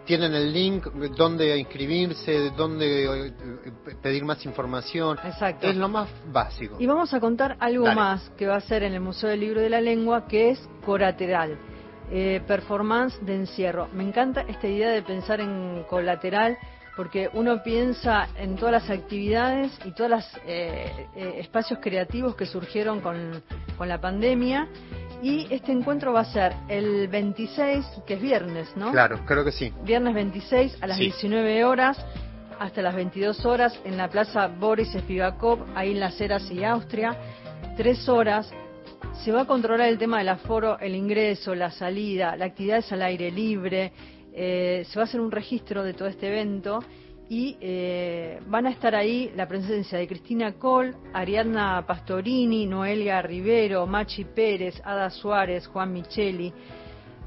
tienen 0.07 0.35
el 0.35 0.53
link 0.53 0.87
donde 1.17 1.59
inscribirse, 1.59 2.51
donde 2.51 3.29
eh, 3.29 3.33
pedir 4.03 4.25
más 4.25 4.45
información. 4.47 5.19
Exacto. 5.25 5.67
Es 5.67 5.77
lo 5.77 5.89
más 5.89 6.09
básico. 6.33 6.77
Y 6.79 6.87
vamos 6.87 7.13
a 7.13 7.21
contar 7.21 7.57
algo 7.61 7.85
Dale. 7.85 7.97
más 7.97 8.31
que 8.37 8.47
va 8.47 8.57
a 8.57 8.61
ser 8.61 8.85
en 8.85 8.95
el 8.95 9.01
Museo 9.01 9.29
del 9.29 9.41
Libro 9.41 9.61
de 9.61 9.69
la 9.69 9.81
Lengua, 9.81 10.27
que 10.27 10.51
es 10.51 10.69
colateral, 10.85 11.59
eh, 12.11 12.41
performance 12.47 13.19
de 13.21 13.35
encierro. 13.35 13.89
Me 13.93 14.05
encanta 14.05 14.43
esta 14.43 14.69
idea 14.69 14.91
de 14.91 15.03
pensar 15.03 15.41
en 15.41 15.85
colateral, 15.89 16.57
porque 16.97 17.29
uno 17.35 17.63
piensa 17.63 18.29
en 18.39 18.57
todas 18.57 18.73
las 18.73 18.91
actividades 18.91 19.71
y 19.85 19.91
todos 19.91 20.11
los 20.13 20.25
espacios 21.15 21.79
creativos 21.83 22.35
que 22.37 22.47
surgieron 22.47 23.01
con, 23.01 23.43
con 23.77 23.87
la 23.87 24.01
pandemia 24.01 24.67
Y 25.23 25.47
este 25.51 25.73
encuentro 25.73 26.13
va 26.13 26.21
a 26.21 26.25
ser 26.33 26.53
el 26.69 27.09
26, 27.09 27.85
que 28.07 28.15
es 28.15 28.21
viernes, 28.21 28.69
¿no? 28.77 28.93
Claro, 28.93 29.21
creo 29.25 29.45
que 29.45 29.53
sí. 29.53 29.73
Viernes 29.83 30.15
26 30.15 30.79
a 30.83 30.87
las 30.87 30.99
Sí. 30.99 31.05
19 31.05 31.65
horas 31.65 31.99
hasta 32.59 32.81
las 32.83 32.95
22 32.95 33.45
horas 33.45 33.79
en 33.85 33.97
la 33.97 34.09
Plaza 34.09 34.47
Boris 34.49 34.93
Spivakov, 34.93 35.65
ahí 35.75 35.93
en 35.93 36.01
Las 36.01 36.21
Heras 36.21 36.51
y 36.51 36.65
Austria. 36.65 37.17
Tres 37.77 38.09
horas. 38.09 38.51
Se 39.25 39.33
va 39.33 39.43
a 39.43 39.45
controlar 39.47 39.89
el 39.89 39.99
tema 39.99 40.19
del 40.19 40.29
aforo, 40.29 40.79
el 40.79 40.95
ingreso, 40.95 41.55
la 41.55 41.71
salida, 41.71 42.37
la 42.37 42.47
actividad 42.47 42.79
es 42.79 42.93
al 42.93 43.03
aire 43.03 43.31
libre. 43.31 43.93
eh, 44.39 44.85
se 44.91 44.99
va 44.99 45.05
a 45.05 45.07
hacer 45.07 45.19
un 45.21 45.31
registro 45.31 45.83
de 45.83 45.95
todo 45.95 46.09
este 46.09 46.29
evento 46.29 46.81
y 47.29 47.57
eh, 47.61 48.41
van 48.47 48.67
a 48.67 48.71
estar 48.71 48.95
ahí 48.95 49.33
la 49.35 49.49
presencia 49.49 49.99
de 49.99 50.07
Cristina 50.07 50.53
Col, 50.55 50.95
Ariadna 51.13 51.85
Pastorini, 51.87 52.67
Noelia 52.67 53.21
Rivero, 53.23 53.87
Machi 53.87 54.25
Pérez, 54.25 54.81
Ada 54.85 55.11
Suárez, 55.11 55.67
Juan 55.67 55.93
Micheli, 55.93 56.53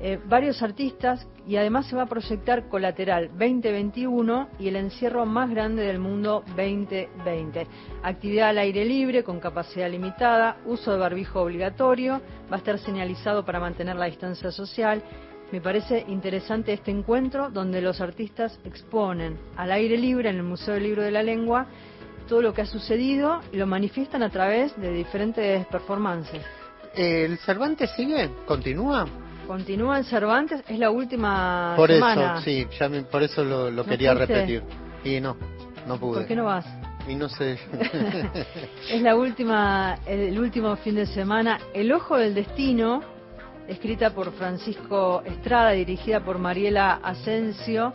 eh, 0.01 0.17
varios 0.27 0.61
artistas 0.61 1.27
y 1.45 1.57
además 1.57 1.87
se 1.87 1.95
va 1.95 2.03
a 2.03 2.05
proyectar 2.05 2.69
Colateral 2.69 3.27
2021 3.37 4.47
y 4.57 4.69
el 4.69 4.77
encierro 4.77 5.25
más 5.25 5.49
grande 5.49 5.83
del 5.83 5.99
mundo 5.99 6.43
2020. 6.55 7.67
Actividad 8.03 8.49
al 8.49 8.59
aire 8.59 8.85
libre 8.85 9.25
con 9.25 9.41
capacidad 9.41 9.89
limitada, 9.89 10.57
uso 10.65 10.93
de 10.93 10.99
barbijo 10.99 11.41
obligatorio, 11.41 12.21
va 12.49 12.55
a 12.55 12.59
estar 12.59 12.79
señalizado 12.79 13.43
para 13.43 13.59
mantener 13.59 13.97
la 13.97 14.05
distancia 14.05 14.51
social. 14.51 15.03
Me 15.51 15.61
parece 15.61 16.05
interesante 16.07 16.73
este 16.73 16.91
encuentro 16.91 17.49
donde 17.49 17.81
los 17.81 18.01
artistas 18.01 18.59
exponen 18.65 19.37
al 19.57 19.71
aire 19.71 19.97
libre 19.97 20.29
en 20.29 20.35
el 20.37 20.43
Museo 20.43 20.75
del 20.75 20.83
Libro 20.83 21.01
de 21.01 21.11
la 21.11 21.23
Lengua 21.23 21.65
todo 22.27 22.41
lo 22.43 22.53
que 22.53 22.61
ha 22.61 22.65
sucedido 22.67 23.39
y 23.51 23.57
lo 23.57 23.65
manifiestan 23.65 24.21
a 24.21 24.29
través 24.29 24.79
de 24.79 24.91
diferentes 24.93 25.65
performances. 25.65 26.43
¿El 26.95 27.39
Cervantes 27.39 27.89
sigue? 27.95 28.29
¿Continúa? 28.45 29.07
Continúa 29.47 29.97
en 29.97 30.03
Cervantes, 30.03 30.61
es 30.67 30.77
la 30.77 30.91
última 30.91 31.73
Por 31.75 31.89
semana. 31.89 32.33
eso, 32.35 32.43
sí, 32.43 32.67
ya 32.79 32.87
me- 32.87 33.01
por 33.01 33.23
eso 33.23 33.43
lo, 33.43 33.71
lo 33.71 33.83
¿No 33.83 33.85
quería 33.89 34.13
fuiste? 34.15 34.33
repetir. 34.35 34.63
Y 35.03 35.19
no, 35.19 35.35
no 35.87 35.97
pude. 35.99 36.19
¿Por 36.19 36.27
qué 36.27 36.35
no 36.35 36.45
vas? 36.45 36.67
Y 37.07 37.15
no 37.15 37.27
sé. 37.29 37.57
Es 38.91 39.01
la 39.01 39.15
última, 39.15 39.97
el 40.05 40.37
último 40.37 40.75
fin 40.75 40.93
de 40.95 41.07
semana. 41.07 41.59
El 41.73 41.91
Ojo 41.91 42.15
del 42.17 42.35
Destino, 42.35 43.01
escrita 43.69 44.09
por 44.09 44.31
Francisco 44.33 45.21
Estrada, 45.23 45.71
dirigida 45.71 46.19
por 46.21 46.39
Mariela 46.39 46.99
Asensio, 47.03 47.93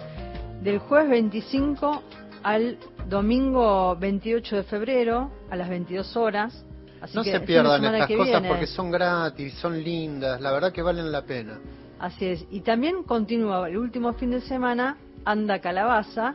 del 0.63 0.79
jueves 0.79 1.11
25 1.11 2.03
al 2.45 2.79
domingo 3.09 3.97
28 3.97 4.57
de 4.57 4.63
febrero 4.63 5.31
a 5.51 5.57
las 5.57 5.69
22 5.69 6.17
horas. 6.17 6.65
Así 7.01 7.17
no 7.17 7.25
que 7.25 7.33
se 7.33 7.41
pierdan 7.41 7.85
estas 7.85 8.09
cosas 8.09 8.27
viene. 8.27 8.49
porque 8.49 8.67
son 8.67 8.91
gratis, 8.91 9.53
son 9.55 9.83
lindas, 9.83 10.41
la 10.41 10.53
verdad 10.53 10.73
que 10.73 10.81
valen 10.81 11.11
la 11.11 11.23
pena. 11.23 11.59
Así 11.99 12.25
es. 12.25 12.47
Y 12.51 12.61
también 12.61 13.03
continúa 13.03 13.69
el 13.69 13.77
último 13.77 14.13
fin 14.15 14.31
de 14.31 14.41
semana, 14.43 14.97
Anda 15.25 15.59
Calabaza, 15.59 16.35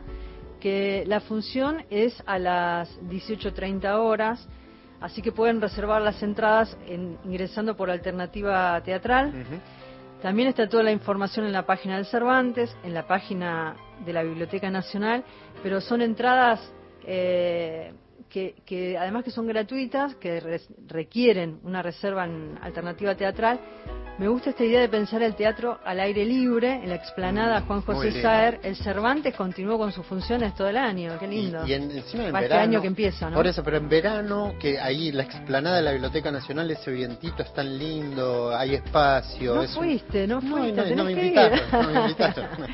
que 0.60 1.04
la 1.06 1.20
función 1.20 1.84
es 1.90 2.22
a 2.26 2.38
las 2.38 3.00
18.30 3.08 3.98
horas, 3.98 4.46
así 5.00 5.22
que 5.22 5.32
pueden 5.32 5.60
reservar 5.60 6.02
las 6.02 6.22
entradas 6.22 6.76
en- 6.86 7.18
ingresando 7.24 7.76
por 7.76 7.90
alternativa 7.90 8.80
teatral. 8.82 9.32
También 10.22 10.48
está 10.48 10.68
toda 10.68 10.82
la 10.82 10.92
información 10.92 11.46
en 11.46 11.52
la 11.52 11.64
página 11.64 11.96
del 11.96 12.04
Cervantes, 12.06 12.76
en 12.82 12.92
la 12.92 13.06
página 13.06 13.74
de 14.04 14.12
la 14.12 14.22
Biblioteca 14.22 14.70
Nacional, 14.70 15.24
pero 15.62 15.80
son 15.80 16.02
entradas 16.02 16.60
eh, 17.06 17.92
que, 18.30 18.54
que 18.64 18.96
además 18.96 19.24
que 19.24 19.30
son 19.30 19.46
gratuitas, 19.46 20.14
que 20.16 20.40
res- 20.40 20.68
requieren 20.86 21.58
una 21.64 21.82
reserva 21.82 22.24
en 22.24 22.58
alternativa 22.62 23.14
teatral. 23.14 23.60
Me 24.18 24.28
gusta 24.28 24.50
esta 24.50 24.64
idea 24.64 24.80
de 24.82 24.88
pensar 24.90 25.22
el 25.22 25.34
teatro 25.34 25.78
al 25.84 25.98
aire 25.98 26.24
libre, 26.26 26.74
en 26.74 26.90
la 26.90 26.94
explanada 26.96 27.62
Juan 27.62 27.80
José. 27.80 28.20
Saer. 28.20 28.60
El 28.62 28.76
Cervantes 28.76 29.34
continuó 29.34 29.78
con 29.78 29.92
sus 29.92 30.04
funciones 30.04 30.54
todo 30.54 30.68
el 30.68 30.76
año, 30.76 31.18
qué 31.18 31.26
lindo. 31.26 31.66
Y 31.66 31.72
en- 31.72 31.90
encima 31.90 32.24
en 32.24 32.28
este 32.36 32.40
verano. 32.42 32.62
año 32.62 32.80
que 32.82 32.86
empieza, 32.86 33.30
¿no? 33.30 33.36
Por 33.36 33.46
eso, 33.46 33.62
pero 33.64 33.78
en 33.78 33.88
verano, 33.88 34.54
que 34.60 34.78
ahí 34.78 35.10
la 35.10 35.22
explanada 35.22 35.76
de 35.76 35.82
la 35.82 35.92
Biblioteca 35.92 36.30
Nacional, 36.30 36.70
ese 36.70 36.90
vientito 36.90 37.42
es 37.42 37.52
tan 37.54 37.78
lindo, 37.78 38.54
hay 38.54 38.74
espacio. 38.74 39.54
No 39.54 39.62
es 39.62 39.74
un- 39.74 39.84
fuiste, 39.84 40.26
no 40.26 40.40
No, 40.42 40.56
fuiste, 40.58 40.90
no, 40.90 40.96
no 40.96 41.04
me 41.04 41.14
que 41.14 41.20
invitaron, 41.26 41.60
no 41.72 41.90
me 41.92 42.00
invitaron. 42.02 42.46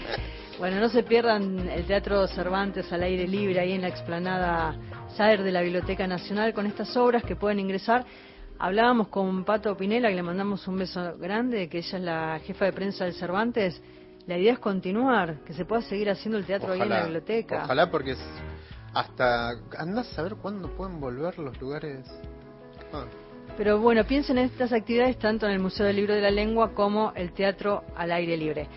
Bueno, 0.59 0.81
no 0.81 0.89
se 0.89 1.03
pierdan 1.03 1.69
el 1.69 1.85
Teatro 1.85 2.27
Cervantes 2.29 2.91
al 2.91 3.03
aire 3.03 3.29
libre 3.29 3.61
ahí 3.61 3.73
en 3.73 3.83
la 3.83 3.89
explanada 3.89 4.75
Saer 5.17 5.43
de 5.43 5.51
la 5.51 5.62
Biblioteca 5.62 6.07
Nacional 6.07 6.53
con 6.53 6.67
estas 6.67 6.95
obras 6.95 7.25
que 7.25 7.37
pueden 7.37 7.59
ingresar. 7.59 8.05
Hablábamos 8.59 9.09
con 9.09 9.45
Pato 9.45 9.75
Pinela, 9.75 10.11
que 10.11 10.14
le 10.14 10.23
mandamos 10.23 10.69
un 10.69 10.77
beso 10.77 11.17
grande, 11.17 11.71
que 11.71 11.79
ella 11.79 11.99
es 11.99 12.05
la 12.05 12.39
jefa 12.41 12.67
de 12.67 12.73
prensa 12.75 13.05
del 13.07 13.14
Cervantes. 13.14 13.81
La 14.27 14.37
idea 14.37 14.53
es 14.53 14.59
continuar, 14.59 15.43
que 15.47 15.55
se 15.55 15.64
pueda 15.64 15.81
seguir 15.81 16.11
haciendo 16.11 16.37
el 16.37 16.45
teatro 16.45 16.73
ahí 16.73 16.83
en 16.83 16.91
la 16.91 17.05
biblioteca. 17.05 17.62
Ojalá 17.64 17.91
porque 17.91 18.11
es 18.11 18.19
hasta 18.93 19.53
andás 19.79 20.11
a 20.12 20.14
saber 20.17 20.37
cuándo 20.37 20.69
pueden 20.77 21.01
volver 21.01 21.39
los 21.39 21.59
lugares. 21.61 22.07
Ah, 22.93 23.05
Pero 23.57 23.79
bueno, 23.79 24.05
piensen 24.05 24.37
en 24.37 24.45
estas 24.45 24.73
actividades 24.73 25.19
tanto 25.19 25.47
en 25.47 25.53
el 25.53 25.61
Museo 25.61 25.87
del 25.87 25.97
Libro 25.97 26.14
de 26.14 26.21
la 26.21 26.31
Lengua 26.31 26.75
como 26.75 27.12
el 27.14 27.33
teatro 27.33 27.85
al 27.97 28.12
aire 28.12 28.37
libre. 28.37 28.69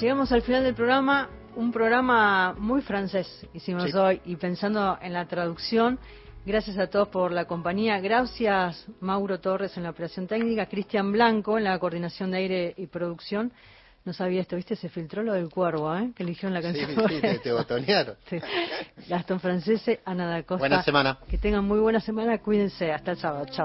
Llegamos 0.00 0.32
al 0.32 0.40
final 0.40 0.64
del 0.64 0.74
programa, 0.74 1.28
un 1.56 1.72
programa 1.72 2.54
muy 2.58 2.82
francés 2.82 3.46
hicimos 3.52 3.84
Sí. 3.90 3.96
hoy 3.96 4.20
y 4.24 4.36
pensando 4.36 4.98
en 5.00 5.12
la 5.12 5.26
traducción. 5.26 5.98
Gracias 6.44 6.78
a 6.78 6.86
todos 6.88 7.08
por 7.08 7.32
la 7.32 7.46
compañía. 7.46 7.98
Gracias 8.00 8.86
Mauro 9.00 9.40
Torres 9.40 9.76
en 9.76 9.82
la 9.82 9.90
operación 9.90 10.26
técnica, 10.28 10.66
Cristian 10.66 11.10
Blanco 11.10 11.58
en 11.58 11.64
la 11.64 11.78
coordinación 11.78 12.30
de 12.30 12.36
aire 12.38 12.74
y 12.76 12.86
producción. 12.86 13.52
No 14.04 14.12
sabía 14.12 14.40
esto, 14.42 14.54
¿viste? 14.54 14.76
Se 14.76 14.88
filtró 14.88 15.24
lo 15.24 15.32
del 15.32 15.48
cuervo, 15.48 15.92
¿eh? 15.96 16.12
Que 16.14 16.22
eligieron 16.22 16.54
la 16.54 16.62
sí, 16.62 16.78
canción. 16.78 17.08
sí, 17.08 17.20
te, 17.20 17.38
te 17.40 17.52
botonearon. 17.52 18.14
Sí. 18.30 18.38
Gastón 19.08 19.40
Francese, 19.40 20.00
Ana 20.04 20.26
da 20.28 20.42
Costa. 20.44 20.60
Buena 20.60 20.82
semana. 20.84 21.18
Que 21.28 21.38
tengan 21.38 21.64
muy 21.64 21.80
buena 21.80 21.98
semana, 21.98 22.38
cuídense. 22.38 22.92
Hasta 22.92 23.10
el 23.12 23.16
sábado. 23.18 23.46
Chao. 23.46 23.64